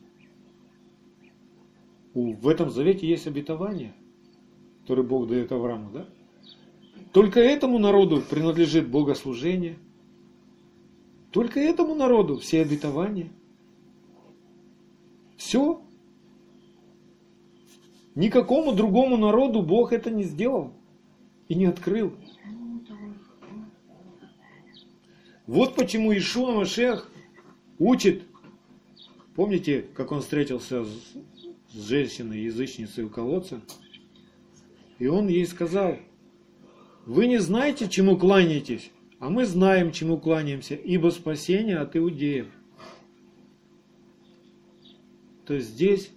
У, 2.14 2.32
в 2.32 2.48
этом 2.48 2.70
завете 2.70 3.06
есть 3.06 3.26
обетование, 3.26 3.94
которое 4.82 5.02
Бог 5.02 5.28
дает 5.28 5.52
Аврааму, 5.52 5.90
да? 5.92 6.08
Только 7.12 7.40
этому 7.40 7.78
народу 7.78 8.22
принадлежит 8.28 8.90
богослужение. 8.90 9.78
Только 11.38 11.60
этому 11.60 11.94
народу 11.94 12.38
все 12.38 12.62
обетования. 12.62 13.30
Все. 15.36 15.80
Никакому 18.16 18.72
другому 18.72 19.16
народу 19.16 19.62
Бог 19.62 19.92
это 19.92 20.10
не 20.10 20.24
сделал 20.24 20.72
и 21.46 21.54
не 21.54 21.66
открыл. 21.66 22.12
Вот 25.46 25.76
почему 25.76 26.12
Ишуа 26.12 26.50
Машех 26.50 27.08
учит. 27.78 28.24
Помните, 29.36 29.86
как 29.94 30.10
он 30.10 30.22
встретился 30.22 30.84
с, 30.84 30.90
женщиной, 31.72 32.40
язычницей 32.40 33.04
у 33.04 33.10
колодца? 33.10 33.60
И 34.98 35.06
он 35.06 35.28
ей 35.28 35.46
сказал, 35.46 35.98
вы 37.06 37.28
не 37.28 37.38
знаете, 37.38 37.88
чему 37.88 38.16
кланяетесь, 38.16 38.90
а 39.18 39.30
мы 39.30 39.46
знаем, 39.46 39.92
чему 39.92 40.18
кланяемся, 40.18 40.74
ибо 40.74 41.10
спасение 41.10 41.78
от 41.78 41.96
иудеев. 41.96 42.48
То 45.44 45.54
есть 45.54 45.68
здесь 45.68 46.10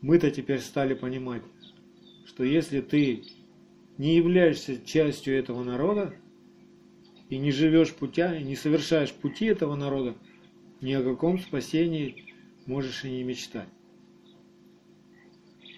мы-то 0.00 0.30
теперь 0.30 0.60
стали 0.60 0.94
понимать, 0.94 1.42
что 2.26 2.44
если 2.44 2.80
ты 2.80 3.22
не 3.98 4.16
являешься 4.16 4.84
частью 4.84 5.38
этого 5.38 5.62
народа, 5.62 6.14
и 7.32 7.38
не 7.38 7.50
живешь 7.50 7.94
путя, 7.94 8.36
и 8.36 8.42
не 8.42 8.56
совершаешь 8.56 9.12
пути 9.12 9.46
этого 9.46 9.74
народа, 9.74 10.14
ни 10.82 10.92
о 10.92 11.02
каком 11.02 11.38
спасении 11.38 12.34
можешь 12.66 13.04
и 13.04 13.10
не 13.10 13.22
мечтать. 13.22 13.68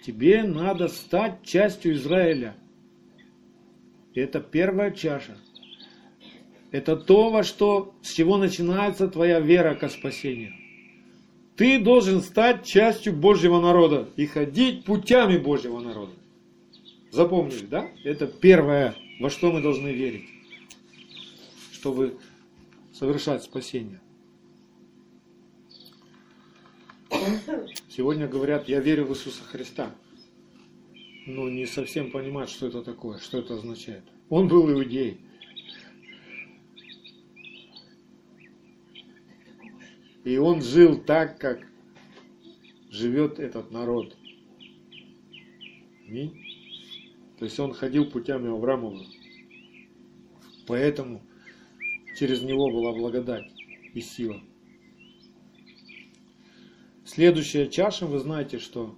Тебе 0.05 0.42
надо 0.42 0.88
стать 0.88 1.44
частью 1.44 1.94
Израиля. 1.94 2.57
Это 4.14 4.40
первая 4.40 4.90
чаша. 4.90 5.36
Это 6.75 6.97
то, 6.97 7.31
во 7.31 7.45
что, 7.45 7.95
с 8.03 8.11
чего 8.11 8.37
начинается 8.37 9.07
твоя 9.07 9.39
вера 9.39 9.77
ко 9.77 9.89
спасению. 9.89 10.55
Ты 11.55 11.79
должен 11.79 12.20
стать 12.20 12.66
частью 12.66 13.12
Божьего 13.12 13.61
народа 13.61 14.09
и 14.16 14.27
ходить 14.27 14.85
путями 14.85 15.39
Божьего 15.39 15.79
народа. 15.79 16.11
Запомнили, 17.12 17.66
да? 17.66 17.89
Это 18.03 18.27
первое, 18.27 18.97
во 19.20 19.31
что 19.31 19.53
мы 19.53 19.62
должны 19.62 19.91
верить, 19.91 20.29
чтобы 21.70 22.18
совершать 22.93 23.45
спасение. 23.45 24.01
Сегодня 27.89 28.27
говорят, 28.27 28.68
я 28.68 28.81
верю 28.81 29.05
в 29.05 29.12
Иисуса 29.12 29.45
Христа. 29.45 29.95
Но 31.25 31.49
не 31.49 31.66
совсем 31.66 32.11
понимают, 32.11 32.51
что 32.51 32.66
это 32.66 32.83
такое, 32.83 33.18
что 33.18 33.39
это 33.39 33.55
означает. 33.55 34.03
Он 34.29 34.49
был 34.49 34.68
иудей. 34.72 35.20
И 40.25 40.39
он 40.39 40.62
жил 40.62 40.99
так, 40.99 41.39
как 41.39 41.66
живет 42.91 43.39
этот 43.39 43.70
народ. 43.70 44.16
То 47.39 47.45
есть 47.45 47.59
он 47.61 47.75
ходил 47.75 48.11
путями 48.11 48.49
Авраамова. 48.51 49.05
Поэтому 50.66 51.22
через 52.18 52.43
него 52.43 52.70
была 52.70 52.93
благодать 52.93 53.51
и 53.93 54.01
сила. 54.01 54.41
Следующая 57.05 57.68
чаша, 57.68 58.07
вы 58.07 58.18
знаете, 58.18 58.59
что 58.59 58.97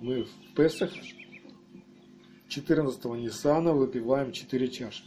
мы 0.00 0.24
в 0.24 0.54
Песах 0.54 0.92
14 2.48 3.04
Ниссана 3.04 3.72
выпиваем 3.72 4.32
4 4.32 4.68
чаши. 4.68 5.04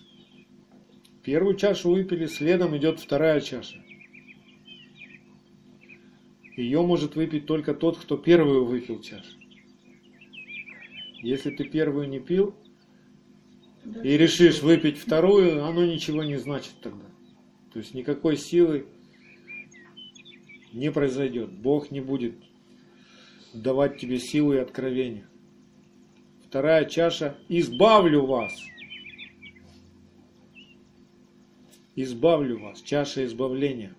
Первую 1.24 1.56
чашу 1.58 1.92
выпили, 1.92 2.26
следом 2.26 2.76
идет 2.76 3.00
вторая 3.00 3.40
чаша. 3.40 3.83
Ее 6.56 6.82
может 6.84 7.16
выпить 7.16 7.46
только 7.46 7.74
тот, 7.74 7.98
кто 7.98 8.18
первую 8.18 8.66
выпил 8.66 9.02
чашу. 9.02 9.38
Если 11.22 11.52
ты 11.52 11.64
первую 11.64 12.10
не 12.10 12.20
пил 12.20 12.54
и 14.04 14.18
решишь 14.18 14.62
выпить 14.62 14.98
вторую, 14.98 15.64
оно 15.64 15.86
ничего 15.86 16.24
не 16.24 16.38
значит 16.38 16.74
тогда. 16.82 17.06
То 17.72 17.80
есть 17.80 17.94
никакой 17.94 18.38
силы 18.38 18.86
не 20.74 20.92
произойдет. 20.92 21.52
Бог 21.52 21.92
не 21.92 22.02
будет 22.02 22.36
давать 23.54 23.98
тебе 23.98 24.20
силу 24.20 24.54
и 24.54 24.58
откровение. 24.58 25.28
Вторая 26.48 26.86
чаша– 26.86 27.38
избавлю 27.50 28.26
вас. 28.26 28.54
Избавлю 31.96 32.60
вас. 32.60 32.82
Чаша 32.82 33.26
избавления. 33.26 33.96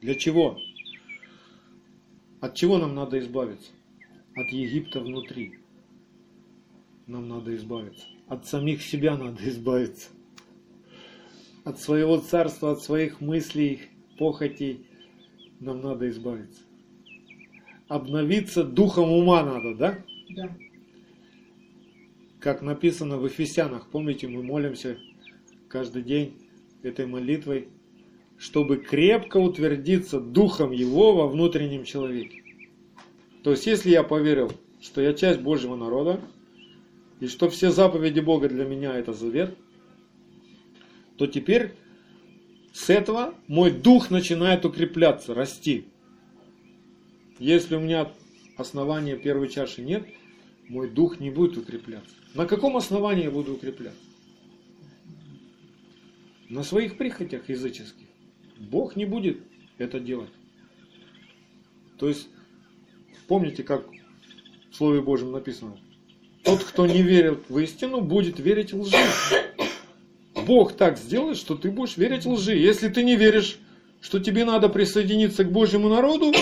Для 0.00 0.16
чего? 0.16 0.58
От 2.42 2.56
чего 2.56 2.76
нам 2.76 2.96
надо 2.96 3.20
избавиться? 3.20 3.70
От 4.34 4.48
Египта 4.48 4.98
внутри. 4.98 5.60
Нам 7.06 7.28
надо 7.28 7.54
избавиться. 7.54 8.04
От 8.26 8.46
самих 8.46 8.82
себя 8.82 9.16
надо 9.16 9.38
избавиться. 9.48 10.08
От 11.62 11.78
своего 11.78 12.18
царства, 12.18 12.72
от 12.72 12.82
своих 12.82 13.20
мыслей, 13.20 13.82
похотей 14.18 14.88
нам 15.60 15.82
надо 15.82 16.10
избавиться. 16.10 16.62
Обновиться 17.86 18.64
духом 18.64 19.12
ума 19.12 19.44
надо, 19.44 19.76
да? 19.76 19.98
Да. 20.30 20.50
Как 22.40 22.60
написано 22.60 23.18
в 23.18 23.24
Ефесянах, 23.24 23.88
помните, 23.88 24.26
мы 24.26 24.42
молимся 24.42 24.98
каждый 25.68 26.02
день 26.02 26.42
этой 26.82 27.06
молитвой 27.06 27.68
чтобы 28.42 28.78
крепко 28.78 29.36
утвердиться 29.36 30.18
духом 30.18 30.72
его 30.72 31.14
во 31.14 31.28
внутреннем 31.28 31.84
человеке. 31.84 32.42
То 33.44 33.52
есть, 33.52 33.66
если 33.66 33.90
я 33.90 34.02
поверил, 34.02 34.50
что 34.80 35.00
я 35.00 35.14
часть 35.14 35.40
Божьего 35.40 35.76
народа, 35.76 36.20
и 37.20 37.28
что 37.28 37.48
все 37.48 37.70
заповеди 37.70 38.18
Бога 38.18 38.48
для 38.48 38.64
меня 38.64 38.96
это 38.96 39.12
завет, 39.12 39.56
то 41.18 41.28
теперь 41.28 41.74
с 42.72 42.90
этого 42.90 43.32
мой 43.46 43.70
дух 43.70 44.10
начинает 44.10 44.64
укрепляться, 44.64 45.34
расти. 45.34 45.84
Если 47.38 47.76
у 47.76 47.80
меня 47.80 48.10
основания 48.56 49.16
первой 49.16 49.50
чаши 49.50 49.82
нет, 49.82 50.04
мой 50.68 50.90
дух 50.90 51.20
не 51.20 51.30
будет 51.30 51.56
укрепляться. 51.58 52.16
На 52.34 52.46
каком 52.46 52.76
основании 52.76 53.22
я 53.22 53.30
буду 53.30 53.54
укрепляться? 53.54 54.00
На 56.48 56.64
своих 56.64 56.98
прихотях 56.98 57.48
языческих. 57.48 58.08
Бог 58.70 58.96
не 58.96 59.04
будет 59.04 59.38
это 59.78 59.98
делать. 59.98 60.30
То 61.98 62.08
есть, 62.08 62.28
помните, 63.26 63.62
как 63.62 63.86
в 64.70 64.76
Слове 64.76 65.00
Божьем 65.00 65.32
написано, 65.32 65.76
тот, 66.42 66.62
кто 66.64 66.86
не 66.86 67.02
верит 67.02 67.40
в 67.48 67.58
истину, 67.58 68.00
будет 68.00 68.38
верить 68.38 68.72
в 68.72 68.80
лжи. 68.80 68.96
Бог 70.46 70.74
так 70.74 70.98
сделает, 70.98 71.36
что 71.36 71.54
ты 71.56 71.70
будешь 71.70 71.96
верить 71.96 72.24
в 72.24 72.30
лжи. 72.30 72.56
Если 72.56 72.88
ты 72.88 73.04
не 73.04 73.16
веришь, 73.16 73.58
что 74.00 74.18
тебе 74.18 74.44
надо 74.44 74.68
присоединиться 74.68 75.44
к 75.44 75.52
Божьему 75.52 75.88
народу, 75.88 76.32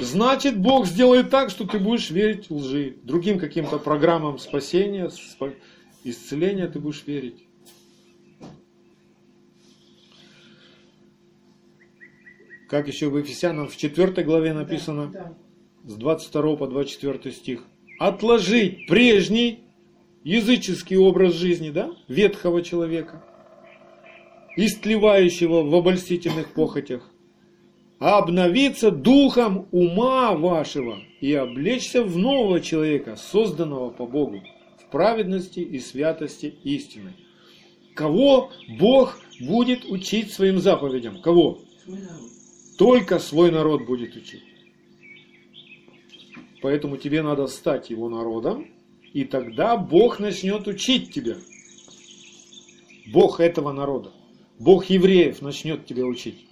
значит 0.00 0.58
Бог 0.58 0.86
сделает 0.86 1.30
так, 1.30 1.50
что 1.50 1.66
ты 1.66 1.78
будешь 1.78 2.10
верить 2.10 2.50
в 2.50 2.56
лжи. 2.56 2.96
Другим 3.02 3.38
каким-то 3.38 3.78
программам 3.78 4.38
спасения, 4.38 5.10
исцеления 6.04 6.68
ты 6.68 6.78
будешь 6.78 7.04
верить. 7.06 7.45
Как 12.68 12.88
еще 12.88 13.08
в 13.08 13.18
Ефесянам 13.18 13.68
в 13.68 13.76
4 13.76 14.24
главе 14.24 14.52
написано, 14.52 15.10
да, 15.12 15.34
да. 15.84 15.90
с 15.90 15.94
22 15.94 16.56
по 16.56 16.66
24 16.66 17.34
стих, 17.34 17.64
отложить 17.98 18.86
прежний 18.86 19.60
языческий 20.24 20.96
образ 20.96 21.34
жизни, 21.34 21.70
да, 21.70 21.90
ветхого 22.08 22.62
человека, 22.62 23.24
истлевающего 24.56 25.62
в 25.62 25.74
обольстительных 25.74 26.52
похотях, 26.54 27.10
а 27.98 28.18
обновиться 28.18 28.90
духом 28.90 29.68
ума 29.70 30.32
вашего 30.32 30.98
и 31.20 31.32
облечься 31.32 32.02
в 32.02 32.18
нового 32.18 32.60
человека, 32.60 33.16
созданного 33.16 33.90
по 33.90 34.06
Богу 34.06 34.42
в 34.42 34.56
в 34.86 34.90
праведности 34.90 35.60
и 35.60 35.80
святости 35.80 36.54
истины. 36.62 37.12
Кого 37.94 38.50
Бог 38.78 39.18
будет 39.40 39.84
учить 39.84 40.32
своим 40.32 40.60
заповедям? 40.60 41.20
Кого? 41.20 41.58
Только 42.78 43.18
свой 43.18 43.50
народ 43.50 43.86
будет 43.86 44.16
учить. 44.16 44.42
Поэтому 46.60 46.96
тебе 46.96 47.22
надо 47.22 47.46
стать 47.46 47.90
его 47.90 48.08
народом, 48.08 48.66
и 49.12 49.24
тогда 49.24 49.76
Бог 49.76 50.18
начнет 50.18 50.66
учить 50.66 51.12
тебя. 51.12 51.36
Бог 53.12 53.40
этого 53.40 53.72
народа. 53.72 54.12
Бог 54.58 54.86
евреев 54.86 55.42
начнет 55.42 55.86
тебя 55.86 56.04
учить. 56.04 56.46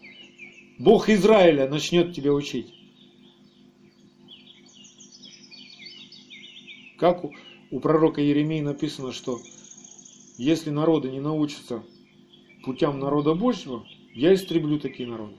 Бог 0.79 1.09
Израиля 1.09 1.69
начнет 1.69 2.15
тебя 2.15 2.33
учить. 2.33 2.73
Как 6.99 7.25
у, 7.25 7.33
у 7.71 7.81
пророка 7.81 8.21
Еремии 8.21 8.61
написано, 8.61 9.13
что 9.13 9.41
если 10.39 10.71
народы 10.71 11.11
не 11.11 11.21
научатся 11.21 11.83
путям 12.65 12.99
народа 12.99 13.35
Божьего, 13.35 13.85
я 14.15 14.33
истреблю 14.33 14.79
такие 14.79 15.09
народы. 15.09 15.37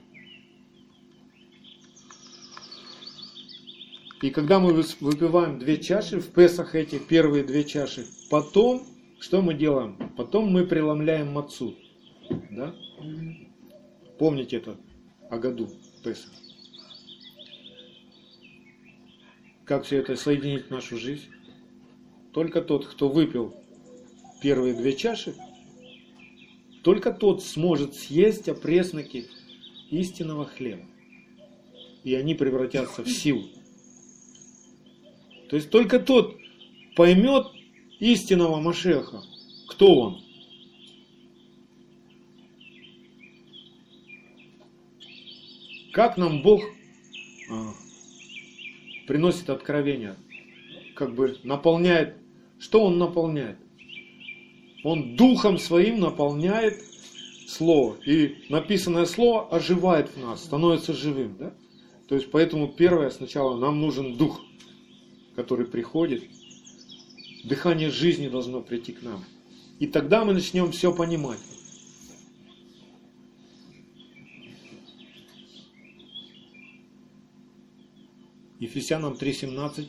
И 4.22 4.30
когда 4.30 4.58
мы 4.58 4.72
выпиваем 4.72 5.58
две 5.58 5.76
чаши, 5.76 6.20
в 6.20 6.28
Песах 6.28 6.74
эти 6.74 6.98
первые 6.98 7.44
две 7.44 7.64
чаши, 7.64 8.06
потом 8.30 8.82
что 9.18 9.42
мы 9.42 9.54
делаем? 9.54 9.96
Потом 10.16 10.50
мы 10.50 10.66
преломляем 10.66 11.32
мацу. 11.32 11.74
Да? 12.50 12.74
Помните 14.18 14.56
это 14.56 14.76
о 15.30 15.38
году 15.38 15.68
Песах. 16.04 16.32
Как 19.64 19.84
все 19.84 19.98
это 19.98 20.16
соединить 20.16 20.66
в 20.66 20.70
нашу 20.70 20.96
жизнь? 20.96 21.28
Только 22.32 22.62
тот, 22.62 22.86
кто 22.86 23.08
выпил 23.08 23.54
первые 24.40 24.74
две 24.74 24.94
чаши, 24.94 25.34
только 26.82 27.12
тот 27.12 27.42
сможет 27.42 27.94
съесть 27.94 28.48
опресноки 28.48 29.26
истинного 29.90 30.44
хлеба. 30.44 30.84
И 32.04 32.14
они 32.14 32.34
превратятся 32.34 33.02
в 33.02 33.08
силу. 33.08 33.48
То 35.48 35.56
есть 35.56 35.70
только 35.70 36.00
тот 36.00 36.36
поймет 36.96 37.46
истинного 38.00 38.60
Машеха. 38.60 39.22
Кто 39.68 40.00
он? 40.00 40.22
Как 45.92 46.18
нам 46.18 46.42
Бог 46.42 46.62
а, 47.50 47.72
приносит 49.06 49.48
откровение? 49.48 50.16
Как 50.94 51.14
бы 51.14 51.38
наполняет. 51.42 52.16
Что 52.58 52.84
Он 52.84 52.98
наполняет? 52.98 53.56
Он 54.82 55.16
Духом 55.16 55.58
Своим 55.58 56.00
наполняет 56.00 56.82
Слово. 57.48 57.96
И 58.04 58.44
написанное 58.48 59.06
Слово 59.06 59.48
оживает 59.48 60.10
в 60.10 60.18
нас, 60.18 60.44
становится 60.44 60.92
живым. 60.92 61.36
Да? 61.38 61.54
То 62.08 62.14
есть 62.14 62.30
поэтому 62.30 62.68
первое 62.68 63.10
сначала 63.10 63.56
нам 63.56 63.80
нужен 63.80 64.16
Дух 64.16 64.40
который 65.36 65.66
приходит, 65.66 66.24
дыхание 67.44 67.90
жизни 67.90 68.28
должно 68.28 68.62
прийти 68.62 68.92
к 68.92 69.02
нам. 69.02 69.24
И 69.78 69.86
тогда 69.86 70.24
мы 70.24 70.32
начнем 70.32 70.72
все 70.72 70.92
понимать. 70.92 71.38
Ефесянам 78.58 79.12
3.17 79.12 79.86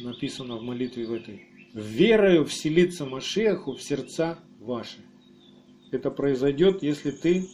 написано 0.00 0.56
в 0.56 0.62
молитве 0.62 1.06
в 1.06 1.12
этой. 1.14 1.46
«Верою 1.72 2.44
вселиться 2.44 3.06
Машеху 3.06 3.72
в 3.72 3.82
сердца 3.82 4.38
ваши». 4.60 4.98
Это 5.90 6.10
произойдет, 6.10 6.82
если 6.82 7.10
ты 7.10 7.48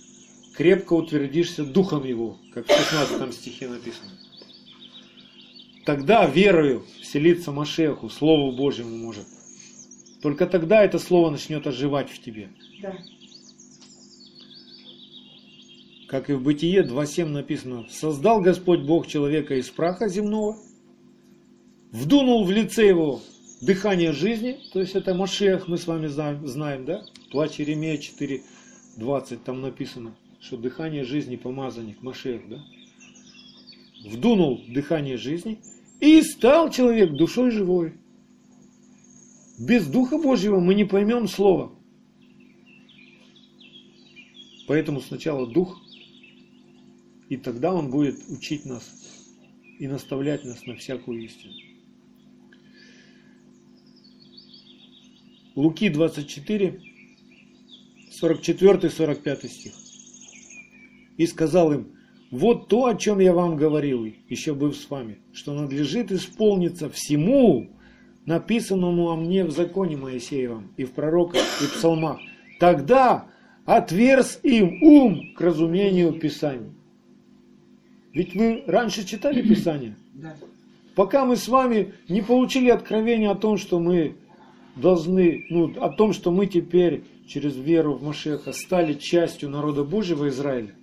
крепко 0.57 0.95
утвердишься 0.95 1.65
Духом 1.65 2.05
Его, 2.05 2.39
как 2.53 2.67
в 2.67 2.73
16 2.73 3.35
стихе 3.35 3.69
написано. 3.69 4.11
Тогда 5.85 6.27
верою 6.27 6.85
вселиться 7.01 7.51
Машеху, 7.51 8.09
Слову 8.09 8.57
Божьему 8.57 8.97
может. 8.97 9.27
Только 10.23 10.47
тогда 10.47 10.85
это 10.85 10.99
Слово 10.99 11.31
начнет 11.31 11.67
оживать 11.67 12.09
в 12.11 12.23
тебе. 12.23 12.49
Да. 12.81 12.97
Как 16.07 16.31
и 16.31 16.35
в 16.35 16.43
Бытие 16.43 16.83
2.7 16.83 17.27
написано, 17.27 17.87
«Создал 17.91 18.41
Господь 18.41 18.81
Бог 18.81 19.07
человека 19.09 19.57
из 19.57 19.71
праха 19.71 20.09
земного, 20.09 20.57
вдунул 21.91 22.45
в 22.45 22.51
лице 22.51 22.87
его 22.87 23.21
дыхание 23.61 24.13
жизни, 24.13 24.61
то 24.73 24.81
есть 24.81 24.95
это 24.95 25.15
Машех, 25.15 25.67
мы 25.69 25.79
с 25.79 25.87
вами 25.87 26.07
знаем, 26.07 26.47
знаем 26.47 26.85
да? 26.85 27.03
Плач 27.31 27.59
Еремея 27.59 27.97
4.20, 27.97 29.39
там 29.45 29.63
написано, 29.63 30.15
что 30.41 30.57
дыхание 30.57 31.05
жизни, 31.05 31.37
помазанник, 31.37 32.03
Машех, 32.03 32.43
да? 32.49 32.63
Вдунул 34.05 34.63
дыхание 34.69 35.17
жизни– 35.17 35.61
и 36.03 36.21
стал 36.23 36.69
человек 36.69 37.13
душой 37.13 37.53
живой. 37.53 37.95
Без 39.57 39.87
Духа 39.87 40.19
Божьего 40.19 40.59
мы 40.59 40.75
не 40.75 40.85
поймем 40.85 41.29
Слова. 41.29 41.73
Поэтому 44.67 45.01
сначала 45.01 45.47
Дух, 45.47 45.81
и 47.29 47.37
тогда 47.37 47.73
Он 47.73 47.89
будет 47.89 48.19
учить 48.31 48.67
нас 48.67 48.83
и 49.79 49.87
наставлять 49.87 50.45
нас 50.45 50.67
на 50.67 50.75
всякую 50.75 51.23
истину. 51.25 51.53
Луки 55.55 55.89
24, 55.89 56.81
44-45 58.21 59.49
стих. 59.49 59.73
И 61.17 61.27
сказал 61.29 61.73
им, 61.73 61.97
вот 62.33 62.69
то, 62.69 62.87
о 62.87 62.95
чем 62.97 63.21
я 63.21 63.35
вам 63.35 63.57
говорил, 63.57 64.07
еще 64.29 64.55
быв 64.55 64.75
с 64.75 64.89
вами, 64.89 65.19
что 65.35 65.53
надлежит 65.53 66.11
исполниться 66.11 66.89
всему, 66.89 67.69
написанному 68.25 69.11
о 69.11 69.17
мне 69.17 69.45
в 69.45 69.51
законе 69.51 69.99
Моисеевом 69.99 70.73
и 70.79 70.85
в 70.85 70.93
пророках 70.93 71.43
и 71.63 71.67
псалмах. 71.67 72.21
Тогда 72.59 73.27
отверз 73.67 74.41
им 74.43 74.83
ум 74.83 75.35
к 75.35 75.41
разумению 75.43 76.15
Писаний. 76.15 76.73
Ведь 78.15 78.35
вы 78.35 78.65
раньше 78.67 79.07
читали 79.07 79.43
Писание? 79.43 79.95
Да. 80.15 80.35
Пока 80.95 81.27
мы 81.27 81.37
с 81.37 81.49
вами 81.49 81.93
не 82.09 82.23
получили 82.23 82.71
откровения 82.71 83.31
о 83.31 83.35
том, 83.35 83.59
что 83.59 83.79
мы 83.79 84.17
должны, 84.77 85.45
ну, 85.51 85.71
о 85.81 85.91
том, 85.91 86.15
что 86.15 86.31
мы 86.31 86.47
теперь 86.47 87.05
через 87.27 87.57
веру 87.57 87.95
в 87.95 88.03
Машеха 88.03 88.53
стали 88.53 88.95
частью 88.95 89.51
народа 89.51 89.85
Божьего 89.85 90.29
Израиля, 90.29 90.75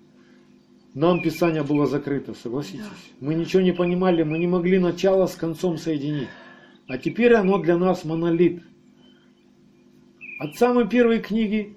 нам 0.93 1.21
Писание 1.21 1.63
было 1.63 1.85
закрыто, 1.85 2.33
согласитесь. 2.33 2.83
Мы 3.19 3.35
ничего 3.35 3.61
не 3.61 3.71
понимали, 3.71 4.23
мы 4.23 4.37
не 4.39 4.47
могли 4.47 4.79
начало 4.79 5.27
с 5.27 5.35
концом 5.35 5.77
соединить. 5.77 6.29
А 6.87 6.97
теперь 6.97 7.33
оно 7.33 7.59
для 7.59 7.77
нас 7.77 8.03
монолит. 8.03 8.63
От 10.39 10.55
самой 10.55 10.87
первой 10.87 11.19
книги 11.19 11.75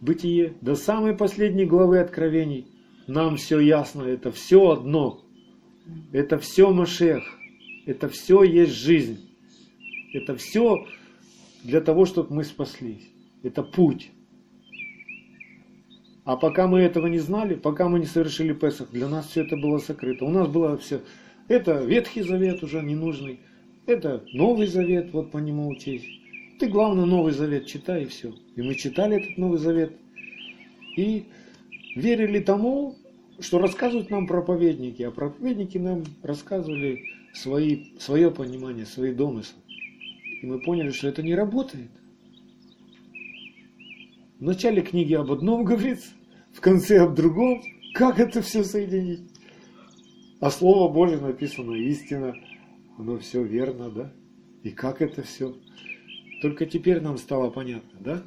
Бытие 0.00 0.54
до 0.60 0.74
самой 0.74 1.16
последней 1.16 1.64
главы 1.64 1.98
Откровений 2.00 2.66
нам 3.06 3.36
все 3.36 3.60
ясно, 3.60 4.02
это 4.02 4.32
все 4.32 4.70
одно. 4.70 5.24
Это 6.12 6.38
все 6.38 6.70
Машех. 6.70 7.22
Это 7.86 8.08
все 8.08 8.42
есть 8.42 8.72
жизнь. 8.72 9.20
Это 10.12 10.36
все 10.36 10.86
для 11.62 11.80
того, 11.80 12.04
чтобы 12.04 12.34
мы 12.34 12.44
спаслись. 12.44 13.08
Это 13.42 13.62
путь. 13.62 14.10
А 16.26 16.36
пока 16.36 16.66
мы 16.66 16.80
этого 16.80 17.06
не 17.06 17.20
знали, 17.20 17.54
пока 17.54 17.88
мы 17.88 18.00
не 18.00 18.04
совершили 18.04 18.52
Песах, 18.52 18.90
для 18.90 19.08
нас 19.08 19.28
все 19.28 19.44
это 19.44 19.56
было 19.56 19.78
сокрыто. 19.78 20.24
У 20.24 20.30
нас 20.30 20.48
было 20.48 20.76
все, 20.76 21.00
это 21.46 21.84
Ветхий 21.84 22.22
Завет 22.22 22.64
уже 22.64 22.82
ненужный, 22.82 23.38
это 23.86 24.24
Новый 24.32 24.66
Завет, 24.66 25.12
вот 25.12 25.30
по 25.30 25.38
нему 25.38 25.68
учись. 25.68 26.04
Ты, 26.58 26.66
главное, 26.66 27.04
Новый 27.04 27.32
Завет 27.32 27.66
читай 27.66 28.02
и 28.02 28.06
все. 28.06 28.34
И 28.56 28.62
мы 28.62 28.74
читали 28.74 29.18
этот 29.22 29.38
Новый 29.38 29.58
Завет. 29.58 29.92
И 30.96 31.26
верили 31.94 32.40
тому, 32.40 32.96
что 33.38 33.60
рассказывают 33.60 34.10
нам 34.10 34.26
проповедники. 34.26 35.04
А 35.04 35.12
проповедники 35.12 35.78
нам 35.78 36.02
рассказывали 36.24 37.04
свои, 37.34 37.96
свое 38.00 38.32
понимание, 38.32 38.84
свои 38.84 39.14
домыслы. 39.14 39.60
И 40.42 40.44
мы 40.44 40.60
поняли, 40.60 40.90
что 40.90 41.06
это 41.06 41.22
не 41.22 41.36
работает. 41.36 41.90
В 44.38 44.42
начале 44.42 44.82
книги 44.82 45.14
об 45.14 45.32
одном 45.32 45.64
говорится, 45.64 46.10
в 46.52 46.60
конце 46.60 46.98
об 46.98 47.14
другом. 47.14 47.62
Как 47.94 48.20
это 48.20 48.42
все 48.42 48.64
соединить? 48.64 49.30
А 50.40 50.50
Слово 50.50 50.92
Божье 50.92 51.16
написано 51.18 51.74
истина, 51.74 52.34
оно 52.98 53.18
все 53.18 53.42
верно, 53.42 53.90
да? 53.90 54.12
И 54.62 54.70
как 54.70 55.00
это 55.00 55.22
все? 55.22 55.56
Только 56.42 56.66
теперь 56.66 57.00
нам 57.00 57.16
стало 57.16 57.48
понятно, 57.48 57.98
да? 57.98 58.22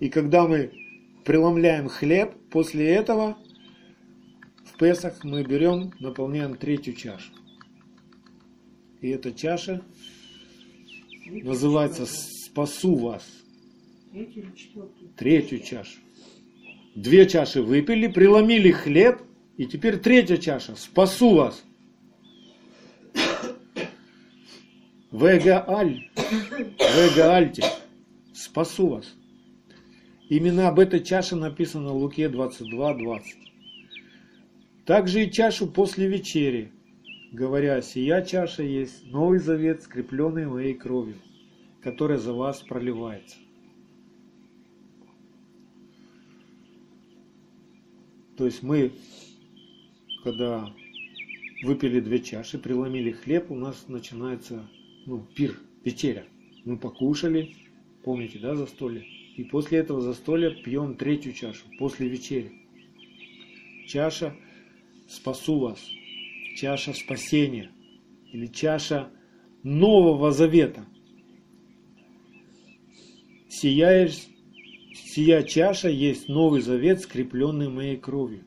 И 0.00 0.08
когда 0.08 0.48
мы 0.48 0.72
преломляем 1.24 1.88
хлеб, 1.88 2.34
после 2.50 2.88
этого 2.88 3.38
в 4.64 4.76
Песах 4.78 5.22
мы 5.22 5.44
берем, 5.44 5.92
наполняем 6.00 6.56
третью 6.56 6.94
чашу. 6.94 7.30
И 9.00 9.10
эта 9.10 9.32
чаша 9.32 9.80
называется 11.24 12.04
«Спасу 12.04 12.96
вас». 12.96 13.37
Третью 15.16 15.60
чашу. 15.60 15.98
Две 16.94 17.28
чаши 17.28 17.62
выпили, 17.62 18.08
преломили 18.08 18.70
хлеб, 18.70 19.22
и 19.56 19.66
теперь 19.66 19.98
третья 19.98 20.36
чаша. 20.36 20.74
Спасу 20.76 21.34
вас. 21.34 21.64
Вегааль. 25.12 26.08
Вегаальте. 26.78 27.64
Спасу 28.34 28.88
вас. 28.88 29.14
Именно 30.28 30.68
об 30.68 30.78
этой 30.78 31.00
чаше 31.00 31.36
написано 31.36 31.92
в 31.92 31.96
Луке 31.96 32.28
22.20. 32.28 33.20
Также 34.84 35.24
и 35.24 35.30
чашу 35.30 35.66
после 35.66 36.06
вечери, 36.08 36.72
говоря, 37.32 37.82
сия 37.82 38.22
чаша 38.22 38.62
есть 38.62 39.06
новый 39.06 39.38
завет, 39.38 39.82
скрепленный 39.82 40.46
моей 40.46 40.74
кровью, 40.74 41.16
которая 41.82 42.18
за 42.18 42.32
вас 42.32 42.60
проливается. 42.60 43.36
То 48.38 48.46
есть 48.46 48.62
мы, 48.62 48.92
когда 50.22 50.72
выпили 51.64 51.98
две 51.98 52.20
чаши, 52.20 52.56
преломили 52.56 53.10
хлеб, 53.10 53.50
у 53.50 53.56
нас 53.56 53.88
начинается 53.88 54.64
ну, 55.06 55.26
пир, 55.34 55.58
вечеря. 55.84 56.24
Мы 56.64 56.78
покушали, 56.78 57.56
помните, 58.04 58.38
да, 58.38 58.54
застолье? 58.54 59.04
И 59.36 59.42
после 59.42 59.78
этого 59.78 60.00
застолья 60.00 60.50
пьем 60.50 60.94
третью 60.94 61.32
чашу, 61.32 61.64
после 61.80 62.08
вечери. 62.08 62.52
Чаша 63.88 64.36
«Спасу 65.08 65.58
вас», 65.58 65.80
чаша 66.56 66.92
спасения 66.92 67.72
или 68.32 68.46
чаша 68.46 69.10
Нового 69.64 70.30
Завета. 70.30 70.86
Сияешь, 73.48 74.28
сия 75.06 75.42
чаша 75.42 75.88
есть 75.88 76.28
Новый 76.28 76.60
Завет, 76.60 77.00
скрепленный 77.00 77.68
моей 77.68 77.96
кровью. 77.96 78.44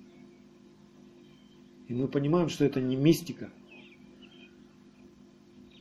И 1.87 1.93
мы 1.93 2.07
понимаем, 2.07 2.49
что 2.49 2.65
это 2.65 2.79
не 2.79 2.95
мистика. 2.95 3.49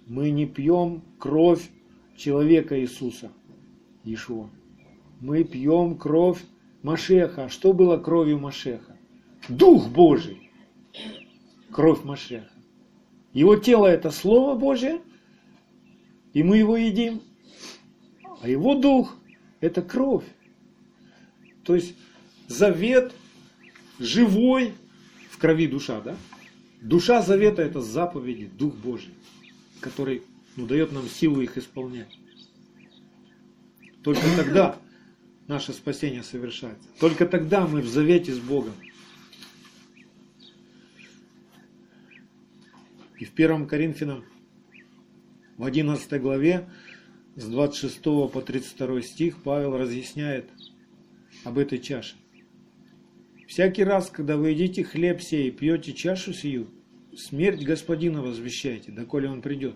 Мы 0.06 0.30
не 0.30 0.46
пьем 0.46 1.02
кровь 1.18 1.70
человека 2.16 2.80
Иисуса, 2.80 3.30
Ишуа 4.04 4.50
мы 5.20 5.44
пьем 5.44 5.96
кровь 5.96 6.42
Машеха. 6.82 7.48
Что 7.48 7.72
было 7.72 7.98
кровью 7.98 8.38
Машеха? 8.38 8.96
Дух 9.48 9.88
Божий. 9.88 10.50
Кровь 11.70 12.02
Машеха. 12.04 12.50
Его 13.32 13.56
тело 13.56 13.86
это 13.86 14.10
Слово 14.10 14.58
Божье, 14.58 15.00
и 16.32 16.42
мы 16.42 16.56
его 16.56 16.76
едим. 16.76 17.22
А 18.42 18.48
его 18.48 18.74
дух 18.74 19.16
это 19.60 19.82
кровь. 19.82 20.24
То 21.70 21.76
есть 21.76 21.94
завет 22.48 23.14
живой 24.00 24.74
в 25.30 25.38
крови 25.38 25.68
душа, 25.68 26.00
да? 26.00 26.16
Душа 26.80 27.22
завета 27.22 27.62
это 27.62 27.80
заповеди, 27.80 28.50
Дух 28.58 28.74
Божий, 28.74 29.14
который 29.78 30.22
ну, 30.56 30.66
дает 30.66 30.90
нам 30.90 31.08
силу 31.08 31.40
их 31.40 31.56
исполнять. 31.56 32.08
Только 34.02 34.22
тогда 34.34 34.80
наше 35.46 35.72
спасение 35.72 36.24
совершается. 36.24 36.88
Только 36.98 37.24
тогда 37.24 37.68
мы 37.68 37.82
в 37.82 37.88
завете 37.88 38.34
с 38.34 38.40
Богом. 38.40 38.74
И 43.16 43.24
в 43.24 43.32
1 43.32 43.68
Коринфянам, 43.68 44.24
в 45.56 45.64
11 45.64 46.20
главе, 46.20 46.68
с 47.36 47.44
26 47.44 48.02
по 48.02 48.42
32 48.44 49.02
стих, 49.02 49.40
Павел 49.44 49.78
разъясняет 49.78 50.50
об 51.44 51.58
этой 51.58 51.78
чаше. 51.78 52.16
Всякий 53.46 53.82
раз, 53.82 54.10
когда 54.10 54.36
вы 54.36 54.50
едите 54.50 54.84
хлеб 54.84 55.20
сей 55.20 55.48
и 55.48 55.50
пьете 55.50 55.92
чашу 55.92 56.32
сию, 56.32 56.68
смерть 57.16 57.64
Господина 57.64 58.22
возвещайте, 58.22 58.92
доколе 58.92 59.28
он 59.28 59.42
придет. 59.42 59.74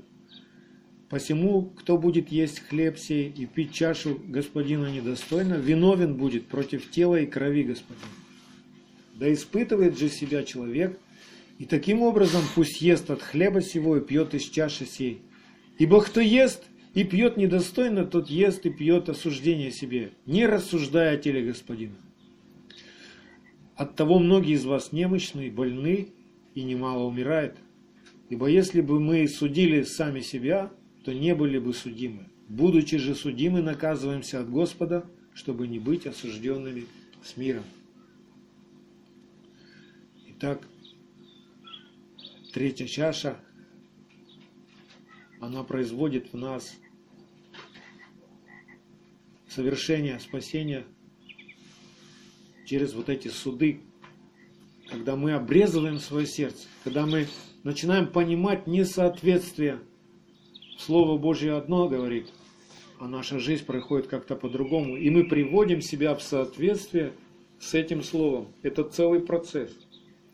Посему, 1.08 1.62
кто 1.62 1.98
будет 1.98 2.30
есть 2.30 2.60
хлеб 2.60 2.98
сей 2.98 3.30
и 3.30 3.46
пить 3.46 3.72
чашу 3.72 4.20
господина 4.26 4.86
недостойно, 4.86 5.54
виновен 5.54 6.14
будет 6.14 6.46
против 6.46 6.90
тела 6.90 7.20
и 7.20 7.26
крови 7.26 7.64
господина. 7.64 8.06
Да 9.14 9.32
испытывает 9.32 9.98
же 9.98 10.08
себя 10.08 10.42
человек, 10.42 10.98
и 11.58 11.66
таким 11.66 12.02
образом 12.02 12.42
пусть 12.54 12.80
ест 12.80 13.10
от 13.10 13.22
хлеба 13.22 13.62
сего 13.62 13.96
и 13.96 14.00
пьет 14.00 14.34
из 14.34 14.42
чаши 14.42 14.86
сей. 14.86 15.22
Ибо 15.78 16.00
кто 16.00 16.20
ест 16.20 16.64
и 16.94 17.02
пьет 17.02 17.36
недостойно, 17.36 18.06
тот 18.06 18.30
ест 18.30 18.64
и 18.66 18.70
пьет 18.70 19.08
осуждение 19.08 19.72
себе, 19.72 20.12
не 20.26 20.46
рассуждая 20.46 21.16
о 21.16 21.18
теле 21.18 21.44
господина. 21.44 21.96
Оттого 23.74 24.20
многие 24.20 24.54
из 24.54 24.64
вас 24.64 24.92
немощны, 24.92 25.50
больны 25.50 26.10
и 26.54 26.62
немало 26.62 27.04
умирает. 27.04 27.56
Ибо 28.30 28.46
если 28.46 28.80
бы 28.80 29.00
мы 29.00 29.26
судили 29.26 29.82
сами 29.82 30.20
себя, 30.20 30.70
то 31.04 31.12
не 31.12 31.34
были 31.34 31.58
бы 31.58 31.74
судимы. 31.74 32.28
Будучи 32.48 32.98
же 32.98 33.16
судимы, 33.16 33.60
наказываемся 33.60 34.40
от 34.40 34.48
Господа, 34.48 35.04
чтобы 35.34 35.66
не 35.66 35.80
быть 35.80 36.06
осужденными 36.06 36.86
с 37.24 37.36
миром. 37.36 37.64
Итак, 40.28 40.62
третья 42.52 42.86
чаша, 42.86 43.36
она 45.40 45.64
производит 45.64 46.32
в 46.32 46.36
нас 46.36 46.76
совершение 49.54 50.18
спасения 50.18 50.84
через 52.66 52.92
вот 52.94 53.08
эти 53.08 53.28
суды, 53.28 53.80
когда 54.88 55.16
мы 55.16 55.32
обрезываем 55.32 55.98
свое 55.98 56.26
сердце, 56.26 56.66
когда 56.82 57.06
мы 57.06 57.26
начинаем 57.62 58.08
понимать 58.08 58.66
несоответствие 58.66 59.80
Слово 60.76 61.16
Божье 61.18 61.54
одно 61.54 61.88
говорит, 61.88 62.26
а 62.98 63.06
наша 63.06 63.38
жизнь 63.38 63.64
проходит 63.64 64.08
как-то 64.08 64.34
по-другому. 64.34 64.96
И 64.96 65.08
мы 65.08 65.24
приводим 65.24 65.80
себя 65.80 66.14
в 66.14 66.22
соответствие 66.22 67.12
с 67.60 67.74
этим 67.74 68.02
Словом. 68.02 68.48
Это 68.62 68.82
целый 68.82 69.20
процесс. 69.20 69.70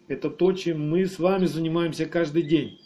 Это 0.08 0.30
то, 0.30 0.52
чем 0.52 0.88
мы 0.88 1.06
с 1.06 1.18
вами 1.18 1.44
занимаемся 1.44 2.06
каждый 2.06 2.42
день. 2.42 2.80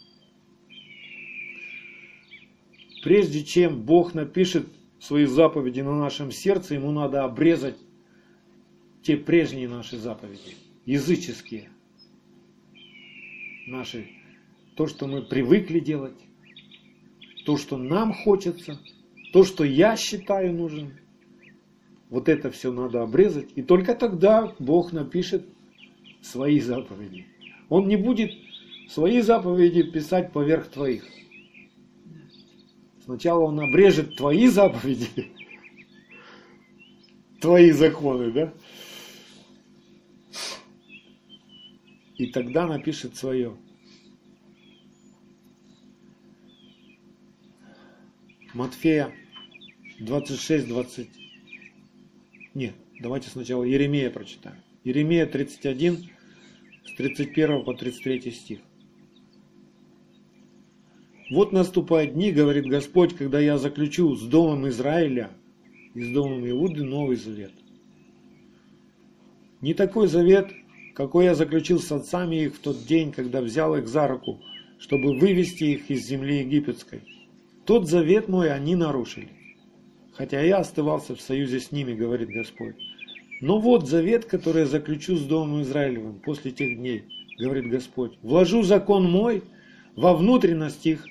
Прежде 3.03 3.43
чем 3.43 3.81
Бог 3.81 4.13
напишет 4.13 4.67
свои 4.99 5.25
заповеди 5.25 5.81
на 5.81 5.97
нашем 5.97 6.31
сердце, 6.31 6.75
ему 6.75 6.91
надо 6.91 7.23
обрезать 7.23 7.77
те 9.01 9.17
прежние 9.17 9.67
наши 9.67 9.97
заповеди, 9.97 10.55
языческие, 10.85 11.69
наши, 13.67 14.09
то, 14.75 14.87
что 14.87 15.07
мы 15.07 15.21
привыкли 15.21 15.79
делать, 15.79 16.17
то, 17.45 17.57
что 17.57 17.77
нам 17.77 18.13
хочется, 18.13 18.79
то, 19.31 19.43
что 19.43 19.63
я 19.63 19.95
считаю 19.95 20.53
нужным. 20.53 20.93
Вот 22.09 22.29
это 22.29 22.49
все 22.49 22.71
надо 22.71 23.01
обрезать, 23.01 23.49
и 23.55 23.61
только 23.61 23.93
тогда 23.95 24.53
Бог 24.59 24.91
напишет 24.91 25.45
свои 26.21 26.59
заповеди. 26.59 27.25
Он 27.69 27.87
не 27.87 27.97
будет 27.97 28.31
свои 28.89 29.21
заповеди 29.21 29.83
писать 29.83 30.31
поверх 30.31 30.67
твоих. 30.67 31.03
Сначала 33.05 33.43
он 33.43 33.59
обрежет 33.59 34.15
твои 34.15 34.47
заповеди, 34.47 35.31
твои 37.39 37.69
законы, 37.69 38.31
да? 38.31 38.53
И 42.17 42.27
тогда 42.27 42.65
напишет 42.65 43.15
свое. 43.15 43.55
Матфея 48.55 49.13
26, 49.99 50.67
20. 50.67 51.09
Нет, 52.55 52.73
давайте 53.01 53.29
сначала 53.29 53.63
Еремея 53.63 54.09
прочитаем. 54.09 54.57
Еремея 54.83 55.27
31, 55.27 56.09
с 56.85 56.95
31 56.95 57.65
по 57.65 57.73
33 57.75 58.31
стих. 58.31 58.59
Вот 61.31 61.51
наступают 61.51 62.13
дни, 62.13 62.31
говорит 62.31 62.65
Господь, 62.65 63.15
когда 63.15 63.39
я 63.39 63.57
заключу 63.57 64.15
с 64.15 64.21
домом 64.21 64.67
Израиля 64.69 65.31
и 65.93 66.03
с 66.03 66.09
домом 66.09 66.47
Иуды 66.49 66.83
новый 66.83 67.15
завет. 67.15 67.51
Не 69.61 69.73
такой 69.73 70.07
завет, 70.07 70.51
какой 70.93 71.25
я 71.25 71.35
заключил 71.35 71.79
с 71.79 71.91
отцами 71.91 72.43
их 72.43 72.55
в 72.55 72.59
тот 72.59 72.85
день, 72.85 73.11
когда 73.11 73.41
взял 73.41 73.75
их 73.75 73.87
за 73.87 74.07
руку, 74.07 74.39
чтобы 74.77 75.17
вывести 75.17 75.63
их 75.63 75.89
из 75.89 76.05
земли 76.05 76.39
египетской 76.39 77.01
тот 77.65 77.87
завет 77.89 78.27
мой 78.27 78.51
они 78.51 78.75
нарушили. 78.75 79.29
Хотя 80.13 80.41
я 80.41 80.57
оставался 80.57 81.15
в 81.15 81.21
союзе 81.21 81.59
с 81.59 81.71
ними, 81.71 81.93
говорит 81.93 82.29
Господь. 82.29 82.75
Но 83.41 83.59
вот 83.59 83.89
завет, 83.89 84.25
который 84.25 84.61
я 84.61 84.67
заключу 84.67 85.17
с 85.17 85.23
Домом 85.23 85.61
Израилевым 85.63 86.19
после 86.19 86.51
тех 86.51 86.77
дней, 86.77 87.03
говорит 87.37 87.69
Господь. 87.69 88.17
Вложу 88.21 88.63
закон 88.63 89.09
мой 89.11 89.43
во 89.95 90.13
внутренность 90.13 90.85
их, 90.85 91.05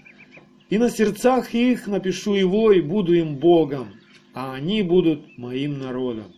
И 0.75 0.79
на 0.79 0.91
сердцах 0.91 1.55
их 1.55 1.87
напишу 1.87 2.35
его, 2.35 2.73
и 2.73 2.81
буду 2.81 3.15
им 3.15 3.37
Богом, 3.37 3.91
а 4.33 4.55
они 4.55 4.83
будут 4.83 5.39
моим 5.39 5.79
народом. 5.79 6.33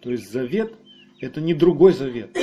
То 0.00 0.10
есть 0.10 0.28
завет– 0.32 0.74
это 1.20 1.40
не 1.40 1.54
другой 1.54 1.92
завет. 1.92 2.36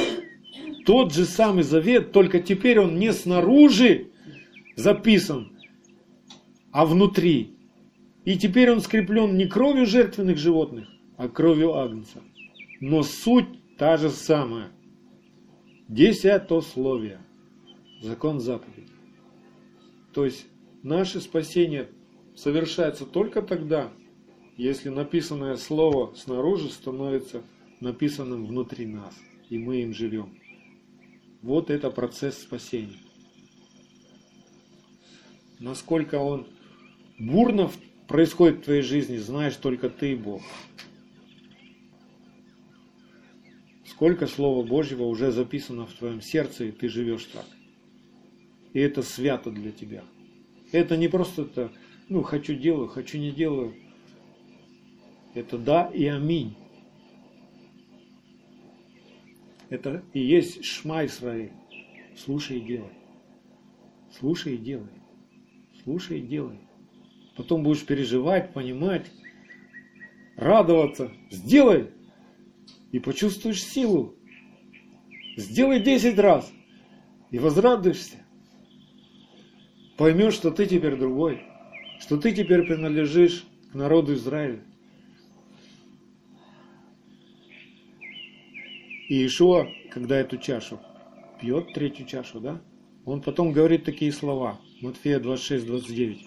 Тот 0.85 1.13
же 1.13 1.25
самый 1.25 1.63
завет, 1.63 2.13
только 2.13 2.39
теперь 2.39 2.79
он 2.79 2.97
не 2.97 3.11
снаружи 3.11 4.07
записан, 4.77 5.51
а 6.71 6.85
внутри. 6.85 7.57
И 8.23 8.37
теперь 8.37 8.71
он 8.71 8.79
скреплен 8.79 9.35
не 9.35 9.47
кровью 9.47 9.85
жертвенных 9.85 10.37
животных, 10.37 10.87
а 11.17 11.27
кровью 11.27 11.75
агнца. 11.75 12.21
Но 12.79 13.03
суть 13.03 13.75
та 13.77 13.97
же 13.97 14.11
самая. 14.11 14.69
Десятословие. 15.89 17.19
Закон 18.01 18.39
заповеди. 18.39 18.98
То 20.13 20.25
есть 20.25 20.45
наше 20.83 21.21
спасение 21.21 21.89
совершается 22.35 23.05
только 23.05 23.41
тогда, 23.41 23.91
если 24.57 24.89
написанное 24.89 25.55
слово 25.55 26.13
снаружи 26.15 26.69
становится 26.69 27.43
написанным 27.79 28.45
внутри 28.45 28.85
нас, 28.85 29.15
и 29.49 29.57
мы 29.57 29.81
им 29.81 29.93
живем. 29.93 30.37
Вот 31.41 31.69
это 31.69 31.89
процесс 31.89 32.37
спасения. 32.37 32.97
Насколько 35.59 36.15
он 36.15 36.47
бурно 37.17 37.69
происходит 38.07 38.59
в 38.59 38.63
твоей 38.63 38.81
жизни, 38.81 39.17
знаешь 39.17 39.55
только 39.55 39.89
ты 39.89 40.13
и 40.13 40.15
Бог. 40.15 40.41
Сколько 43.85 44.27
Слова 44.27 44.65
Божьего 44.65 45.03
уже 45.03 45.31
записано 45.31 45.85
в 45.85 45.93
твоем 45.93 46.21
сердце, 46.21 46.65
и 46.65 46.71
ты 46.71 46.87
живешь 46.87 47.25
так. 47.25 47.45
И 48.73 48.79
это 48.79 49.01
свято 49.01 49.51
для 49.51 49.71
тебя. 49.71 50.03
Это 50.71 50.97
не 50.97 51.07
просто 51.07 51.45
то, 51.45 51.71
ну, 52.07 52.21
хочу 52.23 52.55
делаю, 52.55 52.87
хочу 52.87 53.17
не 53.17 53.31
делаю. 53.31 53.73
Это 55.33 55.57
да 55.57 55.87
и 55.93 56.05
аминь. 56.05 56.55
Это 59.69 60.03
и 60.13 60.19
есть 60.19 60.65
Шма 60.65 61.05
Исраиль. 61.05 61.51
Слушай 62.17 62.57
и 62.57 62.61
делай. 62.61 62.91
Слушай 64.17 64.55
и 64.55 64.57
делай. 64.57 64.89
Слушай 65.83 66.19
и 66.19 66.21
делай. 66.21 66.59
Потом 67.35 67.63
будешь 67.63 67.85
переживать, 67.85 68.53
понимать, 68.53 69.05
радоваться. 70.35 71.11
Сделай. 71.29 71.91
И 72.91 72.99
почувствуешь 72.99 73.63
силу. 73.63 74.15
Сделай 75.37 75.79
10 75.79 76.17
раз. 76.17 76.51
И 77.29 77.37
возрадуешься. 77.37 78.18
Поймешь, 79.99 80.35
что 80.35 80.49
ты 80.49 80.65
теперь 80.65 80.95
другой. 80.95 81.41
Что 81.99 82.15
ты 82.15 82.31
теперь 82.31 82.63
принадлежишь 82.63 83.43
к 83.69 83.75
народу 83.75 84.13
Израиля. 84.13 84.61
И 89.09 89.25
Ишуа, 89.25 89.67
когда 89.91 90.15
эту 90.15 90.37
чашу 90.37 90.79
пьет, 91.41 91.73
третью 91.73 92.05
чашу, 92.05 92.39
да, 92.39 92.61
он 93.03 93.21
потом 93.21 93.51
говорит 93.51 93.83
такие 93.83 94.13
слова. 94.13 94.61
Матфея 94.79 95.19
26, 95.19 95.65
29. 95.65 96.25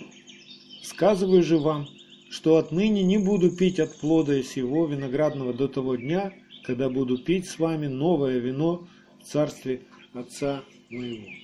«Сказываю 0.82 1.42
же 1.42 1.56
вам, 1.56 1.86
что 2.30 2.58
отныне 2.58 3.02
не 3.02 3.16
буду 3.16 3.50
пить 3.56 3.80
от 3.80 3.98
плода 4.00 4.42
сего 4.42 4.84
виноградного 4.84 5.54
до 5.54 5.66
того 5.66 5.96
дня, 5.96 6.34
когда 6.66 6.90
буду 6.90 7.16
пить 7.16 7.48
с 7.48 7.58
вами 7.58 7.86
новое 7.86 8.38
вино 8.38 8.86
в 9.18 9.24
царстве 9.24 9.80
Отца 10.12 10.62
моего». 10.90 11.41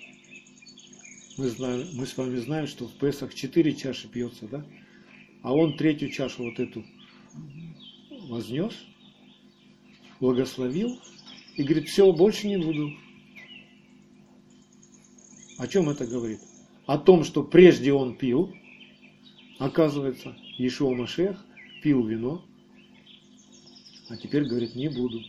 Мы, 1.38 1.50
знаем, 1.50 1.86
мы 1.92 2.04
с 2.04 2.16
вами 2.16 2.36
знаем, 2.38 2.66
что 2.66 2.88
в 2.88 2.94
Песах 2.94 3.32
четыре 3.32 3.72
чаши 3.72 4.08
пьется, 4.08 4.48
да? 4.48 4.66
А 5.42 5.54
он 5.54 5.76
третью 5.76 6.10
чашу 6.10 6.42
вот 6.42 6.58
эту 6.58 6.84
вознес, 8.28 8.74
благословил 10.18 11.00
и 11.54 11.62
говорит, 11.62 11.88
все, 11.88 12.12
больше 12.12 12.48
не 12.48 12.56
буду. 12.56 12.90
О 15.58 15.68
чем 15.68 15.88
это 15.88 16.08
говорит? 16.08 16.40
О 16.86 16.98
том, 16.98 17.22
что 17.22 17.44
прежде 17.44 17.92
он 17.92 18.16
пил, 18.16 18.52
оказывается, 19.60 20.36
Ишуа 20.58 20.96
Машех 20.96 21.46
пил 21.84 22.04
вино, 22.04 22.44
а 24.08 24.16
теперь 24.16 24.44
говорит, 24.44 24.74
не 24.74 24.88
буду. 24.88 25.20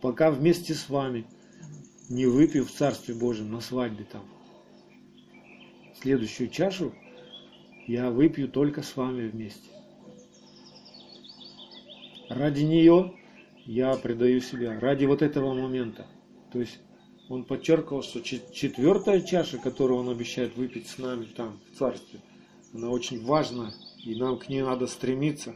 Пока 0.00 0.30
вместе 0.30 0.72
с 0.72 0.88
вами 0.88 1.26
не 2.08 2.26
выпью 2.26 2.64
в 2.64 2.70
Царстве 2.70 3.12
Божьем 3.12 3.50
на 3.50 3.60
свадьбе 3.60 4.04
там. 4.04 4.35
Следующую 6.00 6.50
чашу 6.50 6.92
я 7.86 8.10
выпью 8.10 8.48
только 8.48 8.82
с 8.82 8.96
вами 8.96 9.28
вместе. 9.28 9.70
Ради 12.28 12.62
нее 12.62 13.14
я 13.64 13.94
предаю 13.94 14.40
себя 14.40 14.78
ради 14.78 15.04
вот 15.04 15.22
этого 15.22 15.54
момента. 15.54 16.06
То 16.52 16.60
есть 16.60 16.78
он 17.28 17.44
подчеркивал, 17.44 18.02
что 18.02 18.20
четвертая 18.22 19.20
чаша, 19.20 19.58
которую 19.58 20.00
он 20.00 20.08
обещает 20.08 20.56
выпить 20.56 20.88
с 20.88 20.98
нами 20.98 21.24
там, 21.24 21.58
в 21.72 21.78
царстве, 21.78 22.20
она 22.74 22.90
очень 22.90 23.24
важна, 23.24 23.72
и 24.04 24.14
нам 24.16 24.38
к 24.38 24.48
ней 24.48 24.62
надо 24.62 24.86
стремиться. 24.86 25.54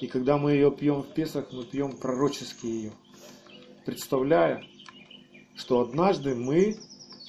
И 0.00 0.06
когда 0.06 0.36
мы 0.36 0.52
ее 0.52 0.70
пьем 0.70 1.02
в 1.02 1.14
Песах, 1.14 1.52
мы 1.52 1.64
пьем 1.64 1.96
пророчески 1.96 2.66
ее, 2.66 2.92
представляя, 3.86 4.64
что 5.56 5.80
однажды 5.80 6.34
мы 6.34 6.76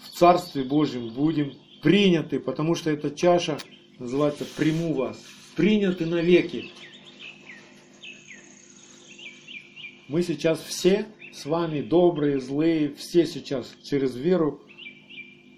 в 0.04 0.18
Царстве 0.18 0.64
Божьем 0.64 1.14
будем 1.14 1.54
приняты, 1.86 2.40
потому 2.40 2.74
что 2.74 2.90
эта 2.90 3.12
чаша 3.12 3.60
называется 4.00 4.44
«приму 4.58 4.96
вас», 4.96 5.24
приняты 5.56 6.08
навеки. 6.08 6.72
Мы 10.08 10.24
сейчас 10.24 10.60
все 10.62 11.06
с 11.32 11.46
вами, 11.46 11.82
добрые, 11.82 12.40
злые, 12.40 12.92
все 12.96 13.28
сейчас 13.28 13.72
через 13.84 14.16
веру 14.16 14.64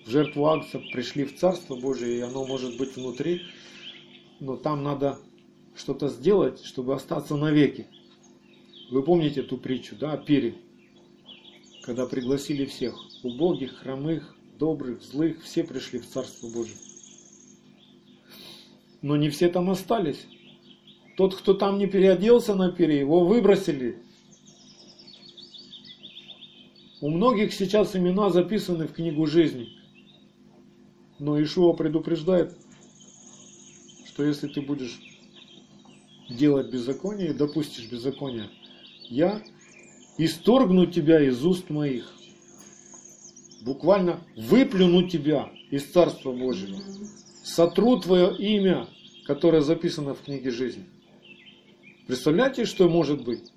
в 0.05 0.09
жертву 0.09 0.47
Агнца 0.47 0.79
пришли 0.91 1.23
в 1.23 1.37
Царство 1.37 1.77
Божие, 1.77 2.17
и 2.17 2.21
оно 2.21 2.45
может 2.45 2.77
быть 2.77 2.97
внутри, 2.97 3.43
но 4.41 4.57
там 4.57 4.83
надо 4.83 5.19
что-то 5.77 6.09
сделать, 6.09 6.61
чтобы 6.65 6.93
остаться 6.93 7.37
навеки. 7.37 7.87
Вы 8.91 9.01
помните 9.01 9.39
эту 9.39 9.57
притчу, 9.57 9.95
да, 9.95 10.11
о 10.11 10.17
пире, 10.17 10.55
когда 11.83 12.05
пригласили 12.05 12.65
всех, 12.65 12.99
убогих, 13.23 13.77
хромых, 13.77 14.36
добрых, 14.57 15.01
злых, 15.03 15.43
все 15.43 15.63
пришли 15.63 15.99
в 15.99 16.07
Царство 16.07 16.47
Божие. 16.47 16.77
Но 19.01 19.15
не 19.15 19.29
все 19.29 19.49
там 19.49 19.69
остались. 19.69 20.25
Тот, 21.15 21.35
кто 21.35 21.53
там 21.53 21.77
не 21.77 21.87
переоделся 21.87 22.55
на 22.55 22.71
пире, 22.71 22.99
его 22.99 23.25
выбросили 23.25 24.01
у 26.99 27.09
многих 27.11 27.53
сейчас 27.53 27.95
имена 27.95 28.31
записаны 28.31 28.87
в 28.87 28.93
книгу 28.93 29.27
жизни. 29.27 29.69
Но 31.19 31.41
Ишуа 31.41 31.73
предупреждает, 31.73 32.57
что 34.07 34.23
если 34.23 34.47
ты 34.47 34.61
будешь 34.61 34.99
делать 36.27 36.71
беззаконие 36.71 37.33
допустишь 37.33 37.89
беззаконие, 37.89 38.49
я 39.09 39.43
исторгну 40.17 40.87
тебя 40.87 41.21
из 41.21 41.45
уст 41.45 41.69
моих. 41.69 42.16
Буквально 43.67 44.21
выплюну 44.37 45.09
тебя 45.09 45.51
из 45.71 45.83
Царства 45.83 46.31
Божьего. 46.31 46.79
Сотру 47.43 47.99
твое 47.99 48.33
имя, 48.37 48.87
которое 49.25 49.61
записано 49.61 50.13
в 50.13 50.21
книге 50.21 50.51
жизни. 50.51 50.85
Представляете, 52.07 52.63
что 52.63 52.87
может 52.87 53.25
быть? 53.25 53.51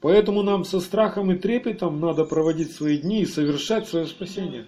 Поэтому 0.00 0.42
нам 0.42 0.64
со 0.64 0.80
страхом 0.80 1.30
и 1.30 1.38
трепетом 1.38 2.00
надо 2.00 2.24
проводить 2.24 2.72
свои 2.72 2.96
дни 2.96 3.20
и 3.20 3.26
совершать 3.26 3.86
свое 3.86 4.06
спасение. 4.06 4.64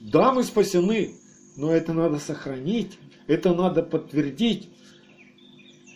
Да, 0.00 0.34
мы 0.34 0.44
спасены, 0.44 1.14
но 1.56 1.72
это 1.72 1.94
надо 1.94 2.18
сохранить, 2.18 2.98
это 3.26 3.54
надо 3.54 3.82
подтвердить. 3.82 4.68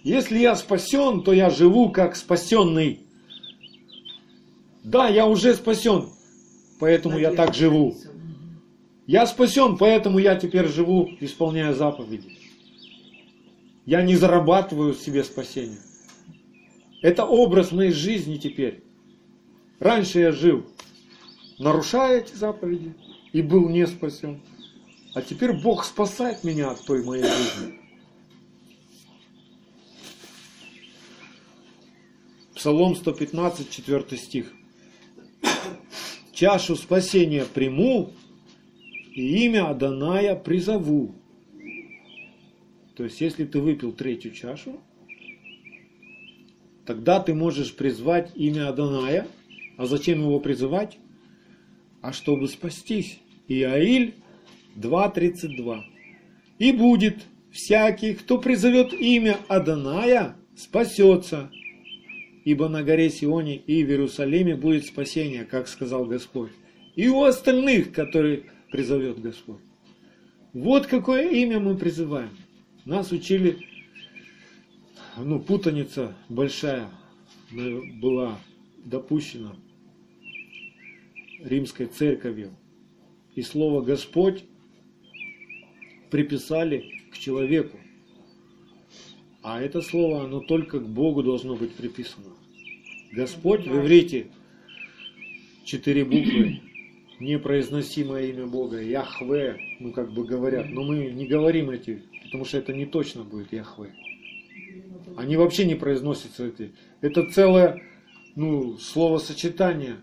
Если 0.02 0.38
я 0.38 0.56
спасен, 0.56 1.22
то 1.22 1.34
я 1.34 1.50
живу 1.50 1.90
как 1.90 2.16
спасенный. 2.16 3.00
Да, 4.82 5.08
я 5.08 5.26
уже 5.26 5.54
спасен, 5.54 6.08
поэтому 6.82 7.16
я 7.16 7.32
так 7.32 7.54
живу. 7.54 7.96
Я 9.06 9.24
спасен, 9.28 9.76
поэтому 9.78 10.18
я 10.18 10.34
теперь 10.34 10.66
живу, 10.66 11.08
исполняя 11.20 11.72
заповеди. 11.72 12.36
Я 13.86 14.02
не 14.02 14.16
зарабатываю 14.16 14.92
себе 14.92 15.22
спасение. 15.22 15.78
Это 17.00 17.24
образ 17.24 17.70
моей 17.70 17.92
жизни 17.92 18.36
теперь. 18.36 18.82
Раньше 19.78 20.18
я 20.18 20.32
жил, 20.32 20.66
нарушая 21.60 22.22
эти 22.22 22.34
заповеди, 22.34 22.96
и 23.32 23.42
был 23.42 23.68
не 23.68 23.86
спасен. 23.86 24.40
А 25.14 25.22
теперь 25.22 25.52
Бог 25.52 25.84
спасает 25.84 26.42
меня 26.42 26.70
от 26.70 26.84
той 26.84 27.04
моей 27.04 27.22
жизни. 27.22 27.80
Псалом 32.56 32.96
115, 32.96 33.70
4 33.70 34.16
стих. 34.18 34.52
Чашу 36.42 36.74
спасения 36.74 37.44
приму, 37.44 38.10
и 39.14 39.44
имя 39.44 39.70
Аданая 39.70 40.34
призову. 40.34 41.14
То 42.96 43.04
есть, 43.04 43.20
если 43.20 43.44
ты 43.44 43.60
выпил 43.60 43.92
третью 43.92 44.32
чашу, 44.32 44.80
тогда 46.84 47.20
ты 47.20 47.32
можешь 47.32 47.72
призвать 47.72 48.32
имя 48.34 48.70
Аданая. 48.70 49.28
А 49.76 49.86
зачем 49.86 50.18
его 50.18 50.40
призывать? 50.40 50.98
А 52.00 52.12
чтобы 52.12 52.48
спастись. 52.48 53.20
Иаиль 53.46 54.14
2.32. 54.74 55.82
И 56.58 56.72
будет 56.72 57.22
всякий, 57.52 58.14
кто 58.14 58.38
призовет 58.38 58.92
имя 58.92 59.38
Аданая, 59.46 60.34
спасется. 60.56 61.52
Ибо 62.44 62.68
на 62.68 62.82
горе 62.82 63.08
Сионе 63.08 63.56
и 63.56 63.84
в 63.84 63.88
Иерусалиме 63.88 64.56
будет 64.56 64.86
спасение, 64.86 65.44
как 65.44 65.68
сказал 65.68 66.06
Господь. 66.06 66.50
И 66.96 67.08
у 67.08 67.22
остальных, 67.22 67.92
которые 67.92 68.44
призовет 68.70 69.20
Господь. 69.20 69.60
Вот 70.52 70.86
какое 70.86 71.30
имя 71.30 71.60
мы 71.60 71.76
призываем. 71.76 72.30
Нас 72.84 73.12
учили, 73.12 73.58
ну, 75.16 75.38
путаница 75.38 76.16
большая 76.28 76.88
была 77.50 78.38
допущена 78.84 79.54
римской 81.38 81.86
церковью. 81.86 82.50
И 83.34 83.42
слово 83.42 83.82
Господь 83.82 84.44
приписали 86.10 87.00
к 87.10 87.18
человеку. 87.18 87.78
А 89.42 89.60
это 89.60 89.80
слово, 89.80 90.24
оно 90.24 90.40
только 90.40 90.78
к 90.78 90.88
Богу 90.88 91.22
должно 91.22 91.56
быть 91.56 91.74
приписано. 91.74 92.26
Господь 93.10 93.66
в 93.66 93.76
иврите 93.76 94.28
четыре 95.64 96.04
буквы, 96.04 96.60
непроизносимое 97.18 98.26
имя 98.26 98.46
Бога, 98.46 98.80
Яхве, 98.80 99.58
ну 99.80 99.92
как 99.92 100.12
бы 100.12 100.24
говорят, 100.24 100.70
но 100.70 100.84
мы 100.84 101.10
не 101.10 101.26
говорим 101.26 101.70
эти, 101.70 102.02
потому 102.24 102.44
что 102.44 102.58
это 102.58 102.72
не 102.72 102.86
точно 102.86 103.24
будет 103.24 103.52
Яхве. 103.52 103.92
Они 105.16 105.36
вообще 105.36 105.64
не 105.64 105.74
произносятся 105.74 106.46
эти. 106.46 106.72
Это 107.00 107.28
целое, 107.28 107.82
ну, 108.36 108.78
словосочетание. 108.78 109.96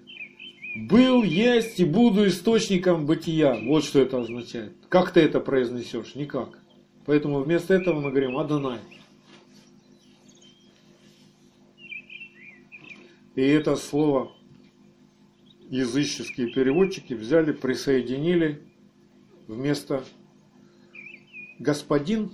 Был, 0.76 1.24
есть 1.24 1.80
и 1.80 1.86
буду 1.86 2.28
источником 2.28 3.06
бытия. 3.06 3.58
Вот 3.64 3.84
что 3.84 4.00
это 4.00 4.22
означает. 4.22 4.74
Как 4.88 5.12
ты 5.12 5.22
это 5.22 5.40
произнесешь? 5.40 6.14
Никак. 6.14 6.60
Поэтому 7.06 7.42
вместо 7.42 7.74
этого 7.74 8.00
мы 8.00 8.12
говорим 8.12 8.38
Адонай. 8.38 8.80
И 13.40 13.42
это 13.42 13.78
слово 13.78 14.34
языческие 15.70 16.52
переводчики 16.52 17.14
взяли, 17.14 17.54
присоединили 17.54 18.62
вместо 19.48 20.04
господин, 21.58 22.32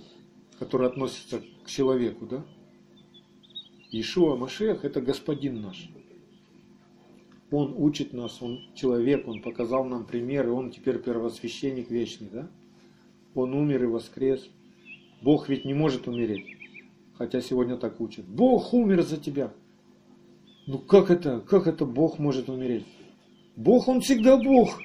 который 0.58 0.88
относится 0.88 1.44
к 1.64 1.70
человеку, 1.70 2.26
да? 2.26 2.44
Ишуа 3.92 4.36
Машех– 4.36 4.80
это 4.84 5.00
господин 5.00 5.62
наш. 5.62 5.92
Он 7.52 7.76
учит 7.78 8.12
нас, 8.12 8.42
он 8.42 8.62
человек, 8.74 9.28
он 9.28 9.44
показал 9.44 9.86
нам 9.86 10.08
примеры, 10.08 10.50
он 10.50 10.72
теперь 10.72 10.98
первосвященник 10.98 11.92
вечный, 11.92 12.30
да? 12.32 12.50
Он 13.36 13.54
умер 13.54 13.84
и 13.84 13.86
воскрес. 13.86 14.50
Бог 15.22 15.50
ведь 15.50 15.66
не 15.66 15.76
может 15.76 16.08
умереть, 16.08 16.48
хотя 17.14 17.42
сегодня 17.42 17.78
так 17.78 18.02
учат. 18.02 18.26
Бог 18.26 18.74
умер 18.74 19.04
за 19.04 19.18
тебя. 19.18 19.54
Ну 20.68 20.80
как 20.80 21.12
это, 21.12 21.42
как 21.42 21.68
это 21.68 21.86
Бог 21.86 22.20
может 22.20 22.50
умереть? 22.50 22.86
Бог, 23.56 23.88
он 23.88 24.02
всегда 24.02 24.38
Бог. 24.38 24.80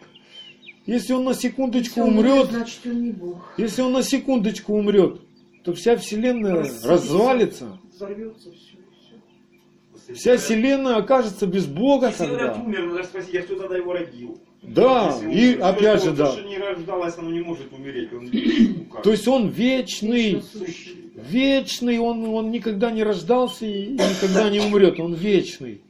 Если 0.86 1.12
он 1.12 1.24
на 1.24 1.34
секундочку 1.34 2.00
если 2.00 2.10
умрет, 2.10 2.50
значит 2.50 2.86
он 2.86 3.02
не 3.02 3.10
Бог. 3.12 3.54
Если 3.56 3.82
он 3.82 3.92
на 3.92 4.02
секундочку 4.02 4.74
умрет, 4.74 5.20
то 5.64 5.72
вся 5.74 5.96
вселенная 5.96 6.56
Рассыпется, 6.56 6.88
развалится. 6.88 7.78
Взорвется 7.94 8.50
все. 8.52 10.14
Вся 10.14 10.36
вселенная 10.36 10.96
окажется 10.96 11.46
без 11.46 11.66
Бога 11.66 12.08
Если 12.08 12.26
тогда. 12.26 12.48
Если 12.48 12.62
умер, 12.62 12.86
надо 12.86 13.04
спросить, 13.04 13.36
а 13.36 13.42
кто 13.42 13.56
тогда 13.56 13.76
его 13.76 13.92
родил? 13.92 14.40
Да, 14.62 15.18
Если 15.22 15.54
и 15.54 15.56
он, 15.56 15.62
опять 15.62 16.04
же, 16.04 16.12
да. 16.12 16.36
Не 16.42 16.58
рождалось, 16.58 17.16
оно 17.16 17.30
не 17.30 17.40
может 17.40 17.72
умереть. 17.72 18.12
Он, 18.12 18.30
ну, 18.32 19.02
то 19.02 19.10
есть 19.10 19.26
он 19.26 19.48
вечный, 19.48 20.42
вечный, 21.14 21.98
он, 21.98 22.24
он 22.26 22.50
никогда 22.50 22.90
не 22.90 23.02
рождался 23.02 23.64
и 23.64 23.92
никогда 23.92 24.50
не 24.50 24.60
умрет, 24.60 25.00
он 25.00 25.14
вечный. 25.14 25.80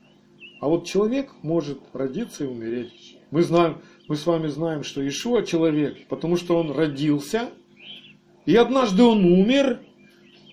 А 0.61 0.69
вот 0.69 0.87
человек 0.87 1.33
может 1.43 1.81
родиться 1.93 2.45
и 2.45 2.47
умереть. 2.47 3.17
Мы 3.31 3.43
знаем, 3.43 3.79
мы 4.09 4.17
с 4.17 4.27
вами 4.27 4.49
знаем, 4.49 4.85
что 4.85 5.07
Ишуа 5.07 5.43
человек, 5.43 6.07
потому 6.09 6.37
что 6.37 6.57
он 6.57 6.71
родился, 6.71 7.51
и 8.47 8.55
однажды 8.57 9.03
он 9.03 9.25
умер, 9.25 9.81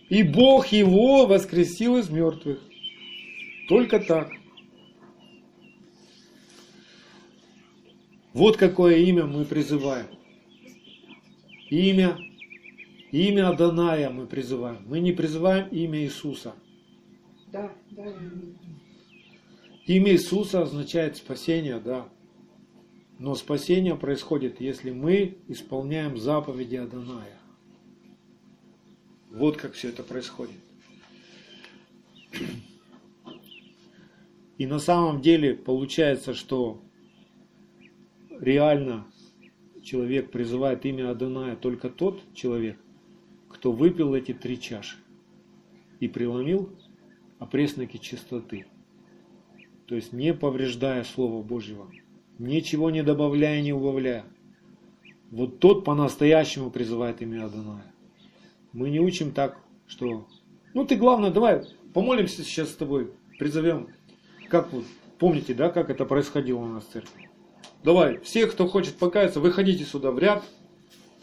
и 0.09 0.23
Бог 0.23 0.67
его 0.67 1.25
воскресил 1.25 1.97
из 1.97 2.09
мертвых. 2.09 2.59
Только 3.67 3.99
так. 3.99 4.29
Вот 8.37 8.55
какое 8.55 8.97
имя 8.97 9.25
мы 9.25 9.45
призываем. 9.45 10.05
Имя, 11.71 12.19
имя 13.11 13.49
Аданая 13.49 14.11
мы 14.11 14.27
призываем. 14.27 14.83
Мы 14.85 14.99
не 14.99 15.11
призываем 15.11 15.67
имя 15.69 16.03
Иисуса. 16.03 16.53
Да, 17.51 17.73
да. 17.89 18.13
Имя 19.87 20.11
Иисуса 20.11 20.61
означает 20.61 21.17
спасение, 21.17 21.79
да. 21.79 22.07
Но 23.17 23.33
спасение 23.33 23.95
происходит, 23.95 24.61
если 24.61 24.91
мы 24.91 25.39
исполняем 25.47 26.15
заповеди 26.19 26.75
Аданая. 26.75 27.39
Вот 29.31 29.57
как 29.57 29.73
все 29.73 29.89
это 29.89 30.03
происходит. 30.03 30.59
И 34.59 34.67
на 34.67 34.77
самом 34.77 35.21
деле 35.21 35.55
получается, 35.55 36.35
что 36.35 36.83
реально 38.39 39.05
человек 39.83 40.31
призывает 40.31 40.85
имя 40.85 41.11
Адоная 41.11 41.55
только 41.55 41.89
тот 41.89 42.21
человек, 42.33 42.77
кто 43.49 43.71
выпил 43.71 44.15
эти 44.15 44.33
три 44.33 44.59
чаши 44.59 44.97
и 45.99 46.07
преломил 46.07 46.69
опресноки 47.39 47.97
чистоты. 47.97 48.65
То 49.85 49.95
есть 49.95 50.13
не 50.13 50.33
повреждая 50.33 51.03
Слова 51.03 51.41
Божьего, 51.41 51.89
ничего 52.39 52.89
не 52.89 53.03
добавляя, 53.03 53.61
не 53.61 53.73
убавляя. 53.73 54.25
Вот 55.31 55.59
тот 55.59 55.85
по-настоящему 55.85 56.71
призывает 56.71 57.21
имя 57.21 57.45
Адоная. 57.45 57.85
Мы 58.73 58.89
не 58.89 58.99
учим 58.99 59.31
так, 59.31 59.59
что... 59.87 60.27
Ну 60.73 60.85
ты 60.85 60.95
главное, 60.95 61.31
давай 61.31 61.63
помолимся 61.93 62.43
сейчас 62.43 62.69
с 62.69 62.75
тобой, 62.75 63.11
призовем 63.39 63.87
как 64.49 64.71
вот, 64.71 64.85
помните, 65.19 65.53
да, 65.53 65.69
как 65.69 65.89
это 65.89 66.05
происходило 66.05 66.59
у 66.59 66.67
нас 66.67 66.85
в 66.85 66.91
церкви? 66.91 67.26
Давай, 67.83 68.19
все, 68.19 68.47
кто 68.47 68.67
хочет 68.67 68.97
покаяться, 68.97 69.39
выходите 69.39 69.85
сюда 69.85 70.11
в 70.11 70.19
ряд. 70.19 70.43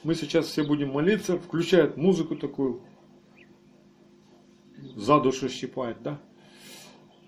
Мы 0.03 0.15
сейчас 0.15 0.47
все 0.47 0.65
будем 0.65 0.91
молиться, 0.91 1.39
включают 1.39 1.97
музыку 1.97 2.37
такую, 2.37 2.83
за 4.97 5.21
душу 5.21 5.49
щипает, 5.49 6.03
да? 6.03 6.21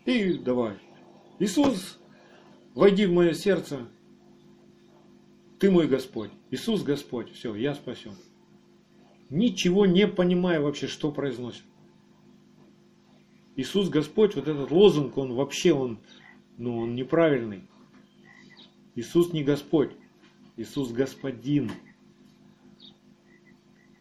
И 0.04 0.34
давай. 0.34 0.74
Иисус, 1.38 1.98
войди 2.74 3.06
в 3.06 3.12
мое 3.12 3.32
сердце. 3.32 3.80
Ты 5.58 5.70
мой 5.70 5.88
Господь. 5.88 6.30
Иисус 6.50 6.82
Господь. 6.82 7.32
Все, 7.32 7.54
я 7.54 7.74
спасен. 7.74 8.12
Ничего 9.30 9.86
не 9.86 10.06
понимая 10.06 10.60
вообще, 10.60 10.86
что 10.86 11.10
произносит. 11.10 11.64
Иисус 13.56 13.88
Господь, 13.88 14.36
вот 14.36 14.48
этот 14.48 14.70
лозунг, 14.70 15.16
он 15.16 15.34
вообще, 15.34 15.72
он, 15.72 15.98
ну, 16.58 16.78
он 16.78 16.94
неправильный. 16.94 17.64
Иисус 18.96 19.34
не 19.34 19.44
Господь, 19.44 19.90
Иисус 20.56 20.90
Господин. 20.90 21.70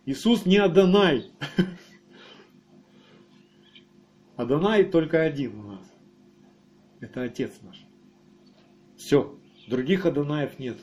Иисус 0.05 0.45
не 0.45 0.57
Адонай. 0.57 1.29
Адонай 4.37 4.85
только 4.85 5.21
один 5.21 5.59
у 5.59 5.63
нас. 5.63 5.93
Это 7.01 7.23
Отец 7.23 7.51
наш. 7.61 7.85
Все. 8.95 9.37
Других 9.67 10.05
Адонаев 10.05 10.59
нет. 10.59 10.77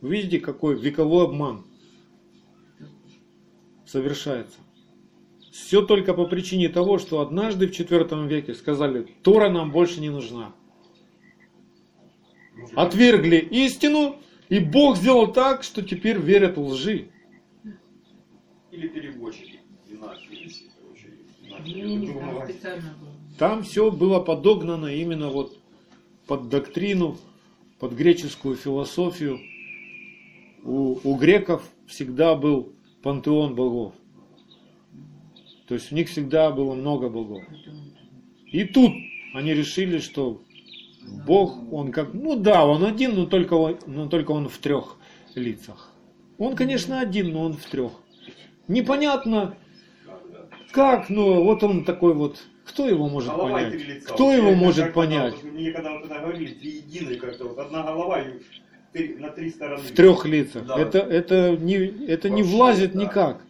Вы 0.00 0.10
видите, 0.10 0.40
какой 0.40 0.78
вековой 0.78 1.24
обман 1.24 1.64
совершается. 3.84 4.58
Все 5.52 5.82
только 5.82 6.14
по 6.14 6.26
причине 6.26 6.68
того, 6.68 6.98
что 6.98 7.20
однажды 7.20 7.68
в 7.68 7.70
IV 7.70 8.26
веке 8.26 8.54
сказали, 8.54 9.02
Тора 9.22 9.50
нам 9.50 9.70
больше 9.70 10.00
не 10.00 10.10
нужна. 10.10 10.52
Отвергли 12.74 13.36
истину, 13.36 14.16
и 14.48 14.58
Бог 14.58 14.96
сделал 14.96 15.32
так, 15.32 15.62
что 15.62 15.82
теперь 15.82 16.18
верят 16.18 16.56
в 16.56 16.62
лжи. 16.62 17.08
Или 18.70 18.88
переводчики. 18.88 19.60
Там 23.38 23.62
все 23.62 23.90
было 23.90 24.20
подогнано 24.20 24.86
именно 24.86 25.28
вот 25.28 25.58
под 26.26 26.48
доктрину 26.48 27.18
под 27.78 27.92
греческую 27.92 28.56
философию 28.56 29.38
у, 30.62 30.98
у 31.04 31.16
греков 31.16 31.62
всегда 31.86 32.34
был 32.34 32.72
пантеон 33.02 33.54
богов. 33.54 33.92
То 35.68 35.74
есть 35.74 35.92
у 35.92 35.94
них 35.94 36.08
всегда 36.08 36.50
было 36.50 36.74
много 36.74 37.08
богов. 37.08 37.42
И 38.46 38.64
тут 38.64 38.92
они 39.34 39.52
решили, 39.52 39.98
что 39.98 40.42
Бог, 41.26 41.72
он 41.72 41.92
как, 41.92 42.12
ну 42.14 42.36
да, 42.36 42.66
он 42.66 42.84
один, 42.84 43.14
но 43.14 43.26
только, 43.26 43.54
он- 43.54 43.78
но 43.86 44.08
только 44.08 44.30
он 44.32 44.48
в 44.48 44.58
трех 44.58 44.96
лицах. 45.34 45.92
Он, 46.38 46.54
конечно, 46.56 47.00
один, 47.00 47.32
но 47.32 47.42
он 47.44 47.52
в 47.54 47.64
трех. 47.66 47.92
Непонятно, 48.68 49.54
как, 50.72 51.08
но 51.08 51.42
вот 51.44 51.62
он 51.62 51.84
такой 51.84 52.14
вот, 52.14 52.38
кто 52.64 52.88
его 52.88 53.08
может 53.08 53.30
Голова 53.32 53.50
понять? 53.52 54.04
Кто 54.04 54.32
его 54.32 54.52
может 54.54 54.92
понять? 54.92 55.34
вот 55.42 55.52
Мне 55.52 55.72
когда 55.72 55.92
вот 55.92 56.04
это 56.04 56.18
говорили, 56.20 56.52
триединый 56.54 57.16
как-то, 57.16 57.44
вот 57.44 57.58
одна 57.58 57.82
голова 57.82 58.20
и 58.20 58.40
три- 58.92 59.14
на 59.14 59.28
три 59.30 59.50
стороны. 59.50 59.82
В 59.82 59.92
трех 59.92 60.26
лицах. 60.26 60.66
Да. 60.66 60.78
Это, 60.78 60.98
это, 60.98 61.56
не, 61.56 61.74
это 61.74 62.28
не 62.28 62.42
Вообще, 62.42 62.56
влазит 62.56 62.92
да. 62.92 63.02
никак. 63.02 63.42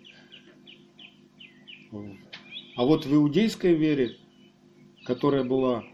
А 2.76 2.84
вот 2.84 3.06
в 3.06 3.14
иудейской 3.14 3.74
вере, 3.74 4.16
которая 5.06 5.44
была 5.44 5.84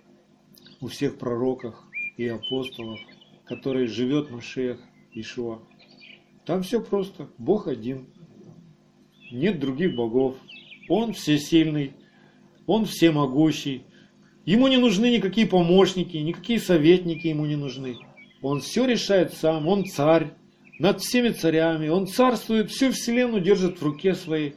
у 0.83 0.89
всех 0.89 1.17
пророков 1.17 1.77
и 2.19 2.27
апостолов, 2.29 3.01
которой 3.47 3.87
живет 3.87 4.31
Машех, 4.31 4.79
Ишуа, 5.15 5.61
там 6.45 6.63
все 6.63 6.81
просто. 6.81 7.29
Бог 7.39 7.69
один. 7.69 8.09
Нет 9.31 9.61
других 9.61 9.95
богов. 9.95 10.37
Он 10.89 11.13
всесильный. 11.13 11.93
Он 12.67 12.85
всемогущий. 12.85 13.85
Ему 14.45 14.67
не 14.67 14.77
нужны 14.77 15.11
никакие 15.11 15.47
помощники, 15.47 16.17
никакие 16.17 16.59
советники 16.59 17.29
ему 17.29 17.47
не 17.47 17.55
нужны. 17.55 17.99
Он 18.41 18.61
все 18.61 18.85
решает 18.87 19.35
сам, 19.35 19.69
он 19.69 19.87
царь 19.87 20.33
над 20.81 21.01
всеми 21.01 21.29
царями, 21.29 21.89
он 21.89 22.09
царствует, 22.09 22.71
всю 22.71 22.91
вселенную 22.91 23.41
держит 23.41 23.81
в 23.81 23.85
руке 23.85 24.15
своей. 24.15 24.57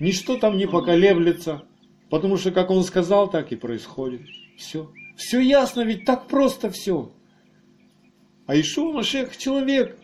Ничто 0.00 0.38
там 0.38 0.56
не 0.56 0.66
поколеблется, 0.66 1.62
потому 2.08 2.38
что 2.38 2.52
как 2.52 2.70
он 2.70 2.84
сказал, 2.84 3.30
так 3.30 3.52
и 3.52 3.56
происходит. 3.56 4.22
Все. 4.56 4.90
Все 5.22 5.38
ясно, 5.40 5.82
ведь 5.82 6.04
так 6.04 6.26
просто 6.26 6.68
все. 6.68 7.12
А 8.46 8.58
Ишуа 8.58 8.92
Машех 8.92 9.36
человек, 9.36 9.96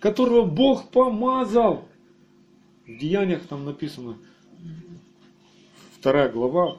которого 0.00 0.44
Бог 0.44 0.90
помазал. 0.90 1.88
В 2.86 2.96
Деяниях 2.98 3.42
там 3.48 3.64
написано, 3.64 4.18
вторая 5.98 6.28
глава 6.30 6.78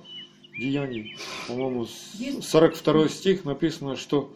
Деяний, 0.57 1.17
по-моему, 1.47 1.85
с- 1.87 2.15
Есть. 2.15 2.43
42 2.49 3.09
стих 3.09 3.43
написано, 3.43 3.97
что 3.97 4.33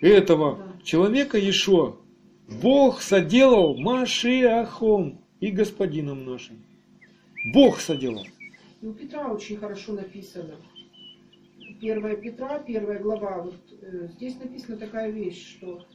этого 0.00 0.72
человека 0.82 1.38
Ишуа 1.38 1.96
Бог 2.48 3.00
соделал 3.00 3.76
Машиахом 3.78 5.20
и 5.40 5.50
господином 5.52 6.24
нашим. 6.24 6.56
Бог 7.52 7.78
соделал. 7.80 8.26
И 8.82 8.86
у 8.86 8.92
Петра 8.92 9.28
очень 9.28 9.56
хорошо 9.56 9.92
написано. 9.92 10.56
Первая 11.80 12.16
Петра, 12.16 12.58
первая 12.58 12.98
глава. 12.98 13.42
Вот 13.42 13.54
э, 13.82 14.08
здесь 14.08 14.36
написана 14.40 14.76
такая 14.76 15.10
вещь, 15.10 15.56
что 15.56 15.86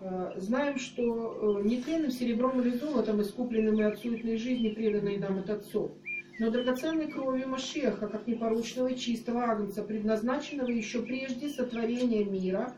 э, 0.00 0.32
знаем, 0.36 0.78
что 0.78 1.58
э, 1.60 1.66
нетленным 1.66 2.12
серебром 2.12 2.60
или 2.60 2.70
золотом, 2.70 3.20
искупленным 3.20 3.80
и 3.80 3.82
от 3.82 3.98
суетной 3.98 4.36
жизни, 4.36 4.68
преданной 4.68 5.18
нам 5.18 5.38
от 5.38 5.50
отцов, 5.50 5.90
но 6.38 6.50
драгоценной 6.50 7.10
кровью 7.10 7.48
Машеха, 7.48 8.06
как 8.06 8.28
непорочного 8.28 8.88
и 8.88 8.96
чистого 8.96 9.42
агнца, 9.42 9.82
предназначенного 9.82 10.68
еще 10.68 11.02
прежде 11.02 11.48
сотворения 11.48 12.24
мира, 12.24 12.74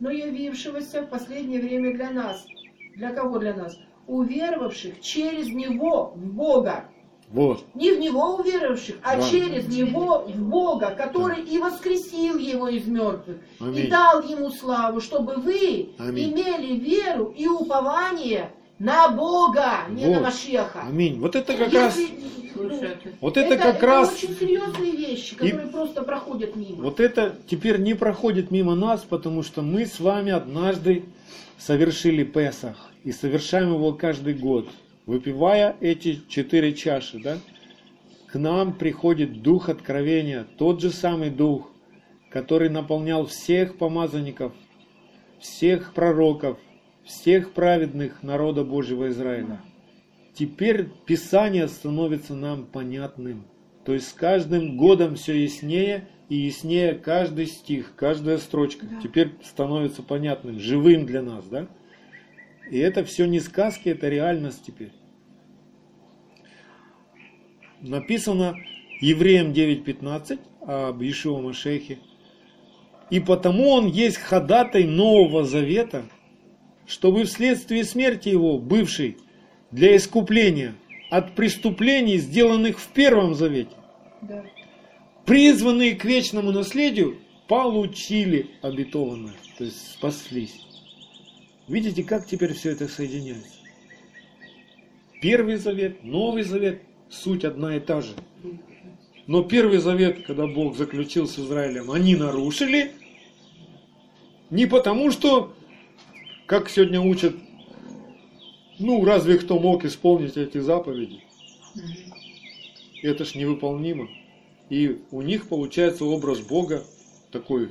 но 0.00 0.10
явившегося 0.10 1.02
в 1.02 1.08
последнее 1.08 1.60
время 1.60 1.94
для 1.94 2.10
нас. 2.10 2.44
Для 2.96 3.10
кого 3.10 3.38
для 3.38 3.54
нас? 3.54 3.78
Уверовавших 4.08 5.00
через 5.00 5.48
Него 5.48 6.14
в 6.16 6.34
Бога. 6.34 6.88
Вот. 7.32 7.64
Не 7.74 7.92
в 7.92 7.98
Него 7.98 8.36
уверовавших, 8.36 8.96
а 9.02 9.16
Да. 9.16 9.28
через 9.30 9.66
Него 9.68 10.26
в 10.28 10.36
Бога, 10.36 10.90
который 10.90 11.42
и 11.42 11.58
воскресил 11.58 12.36
Его 12.38 12.68
из 12.68 12.86
мертвых, 12.86 13.38
и 13.60 13.64
Аминь. 13.64 13.90
дал 13.90 14.22
Ему 14.22 14.50
славу, 14.50 15.00
чтобы 15.00 15.36
вы 15.36 15.88
Аминь. 15.98 16.32
имели 16.32 16.76
веру 16.76 17.34
и 17.36 17.46
упование 17.48 18.50
на 18.78 19.08
Бога, 19.08 19.84
не 19.88 20.06
Вот. 20.06 20.14
на 20.16 20.20
Машеха. 20.20 20.82
Аминь. 20.86 21.18
Вот 21.20 21.34
это 21.34 21.54
как 21.54 21.72
раз, 21.72 21.96
Если- 21.96 22.18
ну, 22.54 22.78
вот 23.20 23.36
это 23.38 23.56
как 23.56 23.82
раз, 23.82 24.12
очень 24.12 24.36
серьезные 24.38 24.92
вещи, 24.92 25.32
И- 25.34 25.36
которые 25.36 25.68
просто 25.68 26.02
проходят 26.02 26.54
мимо. 26.54 26.82
вот 26.82 27.00
это 27.00 27.34
теперь 27.48 27.78
не 27.80 27.94
проходит 27.94 28.50
мимо 28.50 28.74
нас, 28.74 29.00
потому 29.08 29.42
что 29.42 29.62
мы 29.62 29.86
с 29.86 30.00
вами 30.00 30.32
однажды 30.32 31.04
совершили 31.58 32.24
Песах 32.24 32.90
и 33.04 33.12
совершаем 33.12 33.72
его 33.72 33.92
каждый 33.94 34.34
год, 34.34 34.68
выпивая 35.06 35.76
эти 35.80 36.20
четыре 36.28 36.74
чаши, 36.74 37.18
да? 37.18 37.38
К 38.26 38.38
нам 38.38 38.72
приходит 38.72 39.42
Дух 39.42 39.68
Откровения, 39.68 40.46
тот 40.56 40.80
же 40.80 40.90
самый 40.90 41.30
Дух, 41.30 41.70
который 42.30 42.70
наполнял 42.70 43.26
всех 43.26 43.76
помазанников, 43.76 44.52
всех 45.38 45.92
пророков, 45.92 46.58
всех 47.04 47.52
праведных 47.52 48.22
народа 48.22 48.64
Божьего 48.64 49.08
Израиля. 49.08 49.60
Теперь 50.34 50.88
Писание 51.04 51.68
становится 51.68 52.34
нам 52.34 52.64
понятным. 52.64 53.44
То 53.84 53.92
есть 53.92 54.08
с 54.08 54.12
каждым 54.12 54.76
годом 54.76 55.16
все 55.16 55.34
яснее 55.42 56.08
и 56.28 56.36
яснее 56.36 56.94
каждый 56.94 57.46
стих, 57.46 57.92
каждая 57.96 58.38
строчка. 58.38 58.86
Да. 58.86 59.00
Теперь 59.02 59.32
становится 59.42 60.02
понятным, 60.02 60.58
живым 60.58 61.04
для 61.04 61.20
нас, 61.20 61.44
да? 61.46 61.66
И 62.72 62.78
это 62.78 63.04
все 63.04 63.26
не 63.26 63.38
сказки, 63.38 63.90
это 63.90 64.08
реальность 64.08 64.62
теперь. 64.66 64.92
Написано 67.82 68.54
Евреям 69.02 69.52
9.15 69.52 70.38
об 70.88 71.02
Ишуа 71.02 71.42
Машехе. 71.42 71.98
И 73.10 73.20
потому 73.20 73.68
он 73.68 73.88
есть 73.88 74.16
ходатай 74.16 74.84
Нового 74.84 75.44
Завета, 75.44 76.04
чтобы 76.86 77.24
вследствие 77.24 77.84
смерти 77.84 78.30
его, 78.30 78.58
бывший, 78.58 79.18
для 79.70 79.94
искупления 79.94 80.74
от 81.10 81.34
преступлений, 81.34 82.16
сделанных 82.16 82.78
в 82.78 82.88
Первом 82.88 83.34
Завете, 83.34 83.76
Да. 84.22 84.46
призванные 85.26 85.94
к 85.94 86.06
вечному 86.06 86.52
наследию, 86.52 87.18
получили 87.48 88.46
обетованное, 88.62 89.34
то 89.58 89.64
есть 89.64 89.92
спаслись. 89.92 90.71
Видите, 91.72 92.04
как 92.04 92.26
теперь 92.26 92.52
все 92.52 92.72
это 92.72 92.86
соединяется? 92.86 93.56
Первый 95.22 95.56
завет, 95.56 96.04
Новый 96.04 96.42
завет, 96.42 96.82
суть 97.08 97.44
одна 97.44 97.78
и 97.78 97.80
та 97.80 98.02
же. 98.02 98.12
Но 99.26 99.42
Первый 99.42 99.78
завет, 99.78 100.26
когда 100.26 100.46
Бог 100.46 100.76
заключил 100.76 101.26
с 101.26 101.38
Израилем, 101.38 101.90
они 101.90 102.14
нарушили 102.14 102.92
не 104.50 104.66
потому, 104.66 105.10
что, 105.10 105.54
как 106.44 106.68
сегодня 106.68 107.00
учат, 107.00 107.34
ну 108.78 109.02
разве 109.02 109.38
кто 109.38 109.58
мог 109.58 109.86
исполнить 109.86 110.36
эти 110.36 110.58
заповеди? 110.58 111.24
Это 113.02 113.24
ж 113.24 113.34
невыполнимо. 113.34 114.10
И 114.68 115.00
у 115.10 115.22
них 115.22 115.48
получается 115.48 116.04
образ 116.04 116.40
Бога 116.40 116.84
такой, 117.30 117.70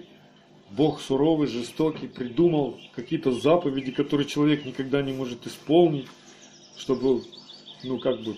Бог 0.71 1.01
суровый, 1.01 1.47
жестокий, 1.47 2.07
придумал 2.07 2.79
какие-то 2.95 3.33
заповеди, 3.33 3.91
которые 3.91 4.25
человек 4.25 4.65
никогда 4.65 5.01
не 5.01 5.11
может 5.11 5.45
исполнить, 5.45 6.07
чтобы, 6.77 7.23
ну 7.83 7.99
как 7.99 8.21
бы, 8.21 8.37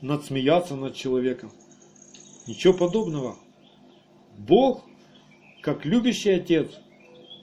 надсмеяться 0.00 0.76
над 0.76 0.94
человеком. 0.94 1.52
Ничего 2.46 2.72
подобного. 2.72 3.36
Бог, 4.38 4.84
как 5.60 5.84
любящий 5.84 6.30
отец, 6.30 6.70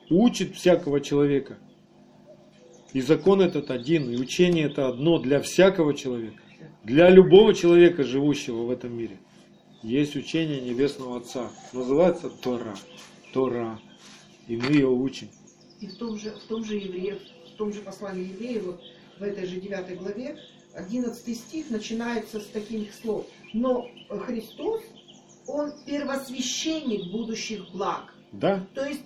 учит 0.09 0.55
всякого 0.55 0.99
человека. 0.99 1.59
И 2.93 3.01
закон 3.01 3.41
этот 3.41 3.69
один, 3.69 4.09
и 4.09 4.17
учение 4.17 4.65
это 4.65 4.87
одно 4.87 5.19
для 5.19 5.39
всякого 5.39 5.93
человека. 5.93 6.41
Для 6.83 7.09
любого 7.09 7.53
человека, 7.53 8.03
живущего 8.03 8.63
в 8.63 8.71
этом 8.71 8.97
мире. 8.97 9.19
Есть 9.83 10.15
учение 10.15 10.61
Небесного 10.61 11.17
Отца. 11.17 11.51
Называется 11.73 12.29
Тора. 12.29 12.75
Тора. 13.35 13.77
И 14.47 14.55
мы 14.55 14.71
ее 14.71 14.87
учим. 14.87 15.27
И 15.81 15.87
в 15.87 15.97
том 15.97 16.17
же, 16.17 16.31
в 16.31 16.47
том 16.47 16.63
же 16.63 16.75
евреев, 16.75 17.19
в 17.53 17.57
том 17.57 17.73
же 17.73 17.81
послании 17.81 18.29
евреев, 18.29 18.63
вот 18.63 18.81
в 19.19 19.23
этой 19.23 19.45
же 19.45 19.59
9 19.59 19.99
главе, 19.99 20.39
11 20.73 21.37
стих 21.37 21.69
начинается 21.69 22.39
с 22.39 22.45
таких 22.45 22.93
слов. 22.93 23.27
Но 23.53 23.89
Христос, 24.09 24.81
Он 25.47 25.73
первосвященник 25.85 27.11
будущих 27.11 27.69
благ. 27.71 28.13
Да? 28.31 28.65
То 28.73 28.85
есть 28.85 29.01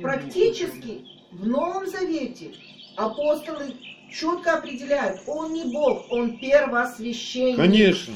практически 0.00 1.04
в 1.32 1.44
Новом 1.44 1.88
Завете 1.88 2.52
апостолы 2.96 3.74
четко 4.12 4.58
определяют, 4.58 5.22
Он 5.26 5.52
не 5.52 5.64
Бог, 5.64 6.06
Он 6.12 6.38
первосвященник. 6.38 7.56
Конечно. 7.56 8.14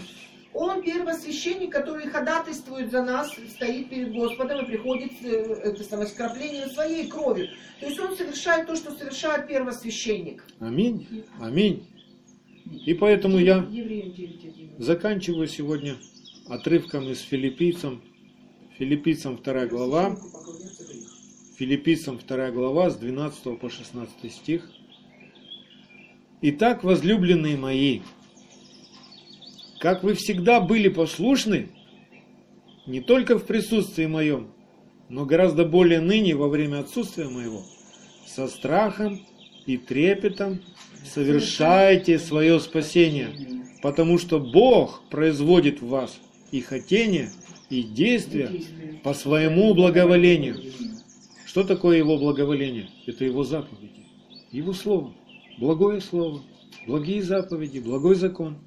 Он 0.58 0.82
первосвященник, 0.82 1.70
который 1.70 2.06
ходатайствует 2.06 2.90
за 2.90 3.02
нас, 3.02 3.30
стоит 3.50 3.90
перед 3.90 4.14
Господом 4.14 4.64
и 4.64 4.66
приходит 4.66 5.12
э, 5.22 5.60
это 5.64 5.84
самое 5.84 6.08
скопление 6.08 6.66
своей 6.68 7.08
крови. 7.08 7.50
То 7.78 7.86
есть 7.86 8.00
он 8.00 8.16
совершает 8.16 8.66
то, 8.66 8.74
что 8.74 8.92
совершает 8.92 9.48
первосвященник. 9.48 10.42
Аминь. 10.58 11.24
Аминь. 11.38 11.86
И 12.86 12.94
поэтому 12.94 13.38
я 13.38 13.66
Евреям 13.70 14.08
9.11. 14.08 14.82
заканчиваю 14.82 15.46
сегодня 15.46 15.96
отрывком 16.48 17.06
из 17.10 17.20
филиппийцам. 17.20 18.00
Филиппийцам 18.78 19.36
2 19.36 19.66
глава. 19.66 20.16
Филиппийцам 21.58 22.18
2 22.26 22.50
глава 22.52 22.88
с 22.88 22.96
12 22.96 23.58
по 23.60 23.68
16 23.68 24.32
стих. 24.32 24.70
Итак, 26.40 26.82
возлюбленные 26.82 27.58
мои, 27.58 28.00
как 29.80 30.02
вы 30.02 30.14
всегда 30.14 30.60
были 30.60 30.88
послушны, 30.88 31.68
не 32.86 33.00
только 33.00 33.38
в 33.38 33.44
присутствии 33.44 34.06
моем, 34.06 34.48
но 35.08 35.24
гораздо 35.24 35.64
более 35.64 36.00
ныне 36.00 36.34
во 36.34 36.48
время 36.48 36.80
отсутствия 36.80 37.28
моего, 37.28 37.62
со 38.26 38.48
страхом 38.48 39.20
и 39.66 39.76
трепетом 39.76 40.60
совершайте 41.04 42.18
свое 42.18 42.60
спасение, 42.60 43.30
потому 43.82 44.18
что 44.18 44.38
Бог 44.38 45.02
производит 45.10 45.80
в 45.80 45.88
вас 45.88 46.18
и 46.50 46.60
хотение, 46.60 47.30
и 47.68 47.82
действия 47.82 48.50
по 49.02 49.12
своему 49.14 49.74
благоволению. 49.74 50.56
Что 51.44 51.64
такое 51.64 51.98
его 51.98 52.16
благоволение? 52.18 52.88
Это 53.06 53.24
его 53.24 53.44
заповеди, 53.44 54.06
его 54.52 54.72
слово, 54.72 55.12
благое 55.58 56.00
слово, 56.00 56.42
благие 56.86 57.22
заповеди, 57.22 57.80
благой 57.80 58.14
закон. 58.14 58.58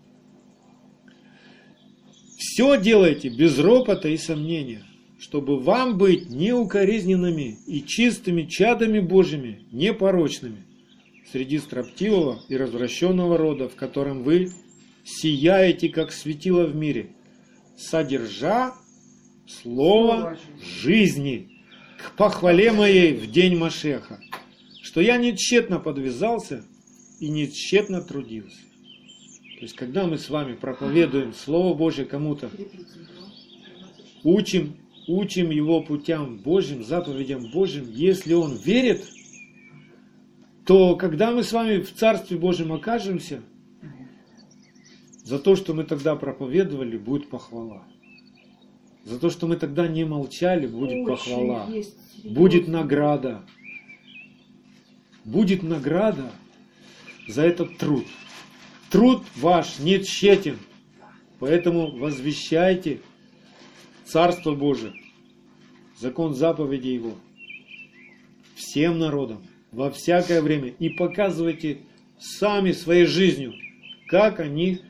Все 2.40 2.80
делайте 2.80 3.28
без 3.28 3.60
ропота 3.60 4.08
и 4.08 4.16
сомнения, 4.16 4.86
чтобы 5.20 5.60
вам 5.60 5.98
быть 5.98 6.30
неукоризненными 6.30 7.58
и 7.68 7.84
чистыми 7.84 8.44
чадами 8.44 9.02
Божьими, 9.02 9.66
непорочными, 9.74 10.64
среди 11.30 11.60
строптивого 11.60 12.42
и 12.48 12.56
развращенного 12.56 13.38
рода, 13.38 13.68
в 13.68 13.76
котором 13.76 14.24
вы 14.24 14.54
сияете, 15.04 15.90
как 15.90 16.14
светило 16.14 16.64
в 16.64 16.74
мире, 16.78 17.10
содержа 17.78 18.74
слово 19.46 20.40
жизни 20.82 21.50
к 21.98 22.16
похвале 22.16 22.72
моей 22.72 23.16
в 23.16 23.30
день 23.30 23.58
Машеха, 23.58 24.18
что 24.82 25.02
я 25.02 25.18
не 25.18 25.36
тщетно 25.36 25.78
подвязался 25.78 26.64
и 27.20 27.28
не 27.28 27.52
тщетно 27.52 28.02
трудился. 28.02 28.69
То 29.60 29.66
есть, 29.66 29.76
когда 29.76 30.08
мы 30.08 30.18
с 30.18 30.30
вами 30.30 30.54
проповедуем 30.54 31.34
Слово 31.34 31.76
Божье 31.76 32.06
кому-то, 32.06 32.50
учим, 34.24 34.78
учим 35.06 35.50
его 35.50 35.82
путям 35.82 36.38
Божьим, 36.38 36.82
заповедям 36.82 37.52
Божьим, 37.52 37.86
если 37.92 38.34
он 38.34 38.56
верит, 38.56 39.06
то 40.66 40.96
когда 40.96 41.32
мы 41.32 41.44
с 41.44 41.52
вами 41.52 41.82
в 41.82 41.94
Царстве 41.94 42.38
Божьем 42.38 42.72
окажемся, 42.72 43.42
за 45.26 45.40
то, 45.40 45.58
что 45.58 45.74
мы 45.74 45.84
тогда 45.84 46.16
проповедовали, 46.16 46.98
будет 46.98 47.30
похвала. 47.30 47.84
За 49.04 49.20
то, 49.20 49.30
что 49.30 49.46
мы 49.46 49.58
тогда 49.58 49.90
не 49.90 50.06
молчали, 50.06 50.68
будет 50.68 50.92
Очень 50.92 51.06
похвала. 51.06 51.68
есть 51.70 51.98
Будет 52.24 52.70
награда. 52.70 53.42
Будет 55.26 55.64
награда 55.64 56.32
за 57.28 57.42
этот 57.42 57.78
труд. 57.78 58.06
Труд 58.90 59.24
ваш 59.36 59.80
не 59.80 60.04
тщетен. 60.04 60.58
Поэтому 61.40 61.92
возвещайте 61.92 63.00
Царство 64.06 64.56
Божие, 64.56 64.94
закон 65.98 66.34
заповеди 66.34 66.88
Его 66.88 67.14
всем 68.56 69.00
народам 69.00 69.46
во 69.72 69.90
всякое 69.92 70.42
время 70.42 70.70
и 70.70 70.90
показывайте 70.90 71.80
сами 72.20 72.72
своей 72.72 73.06
жизнью, 73.06 73.54
как 74.08 74.40
они 74.40 74.82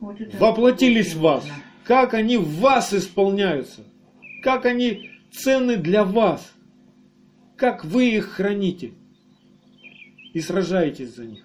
Вот 0.00 0.18
воплотились 0.34 1.14
в 1.14 1.20
вас, 1.20 1.46
как 1.84 2.14
они 2.14 2.36
в 2.36 2.48
вас 2.58 2.92
исполняются, 2.92 3.84
как 4.42 4.66
они 4.66 5.10
ценны 5.32 5.76
для 5.76 6.04
вас, 6.04 6.52
как 7.56 7.84
вы 7.84 8.10
их 8.10 8.26
храните 8.26 8.92
и 10.32 10.40
сражаетесь 10.40 11.14
за 11.14 11.24
них. 11.24 11.44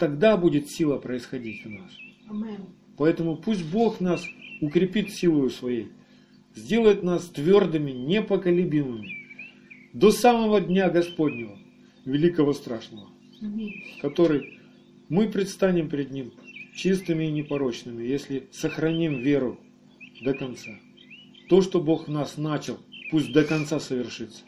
Тогда 0.00 0.36
будет 0.36 0.68
сила 0.68 0.98
происходить 0.98 1.64
в 1.64 1.70
нас. 1.70 1.90
Поэтому 2.96 3.36
пусть 3.36 3.64
Бог 3.64 4.00
нас 4.00 4.26
укрепит 4.60 5.10
силою 5.10 5.50
своей, 5.50 5.92
сделает 6.56 7.04
нас 7.04 7.26
твердыми, 7.26 7.92
непоколебимыми 7.92 9.28
до 9.92 10.10
самого 10.10 10.60
дня 10.60 10.90
Господнего, 10.90 11.56
великого 12.04 12.52
страшного 12.52 13.10
который 14.02 14.58
мы 15.08 15.28
предстанем 15.28 15.88
пред 15.88 16.10
Ним 16.10 16.32
чистыми 16.74 17.24
и 17.24 17.32
непорочными, 17.32 18.02
если 18.04 18.48
сохраним 18.52 19.20
веру 19.20 19.58
до 20.22 20.34
конца. 20.34 20.70
То, 21.48 21.62
что 21.62 21.80
Бог 21.80 22.06
в 22.06 22.10
нас 22.10 22.36
начал, 22.36 22.78
пусть 23.10 23.32
до 23.32 23.44
конца 23.44 23.80
совершится. 23.80 24.42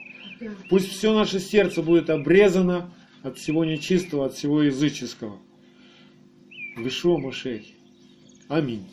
Пусть 0.68 0.88
все 0.88 1.14
наше 1.14 1.40
сердце 1.40 1.82
будет 1.82 2.10
обрезано 2.10 2.92
от 3.22 3.38
всего 3.38 3.64
нечистого, 3.64 4.26
от 4.26 4.34
всего 4.34 4.62
языческого. 4.62 5.38
В 6.76 6.86
Ишуа 6.86 7.18
Машехе. 7.18 7.74
Аминь. 8.48 8.86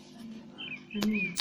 Аминь. 0.93 1.35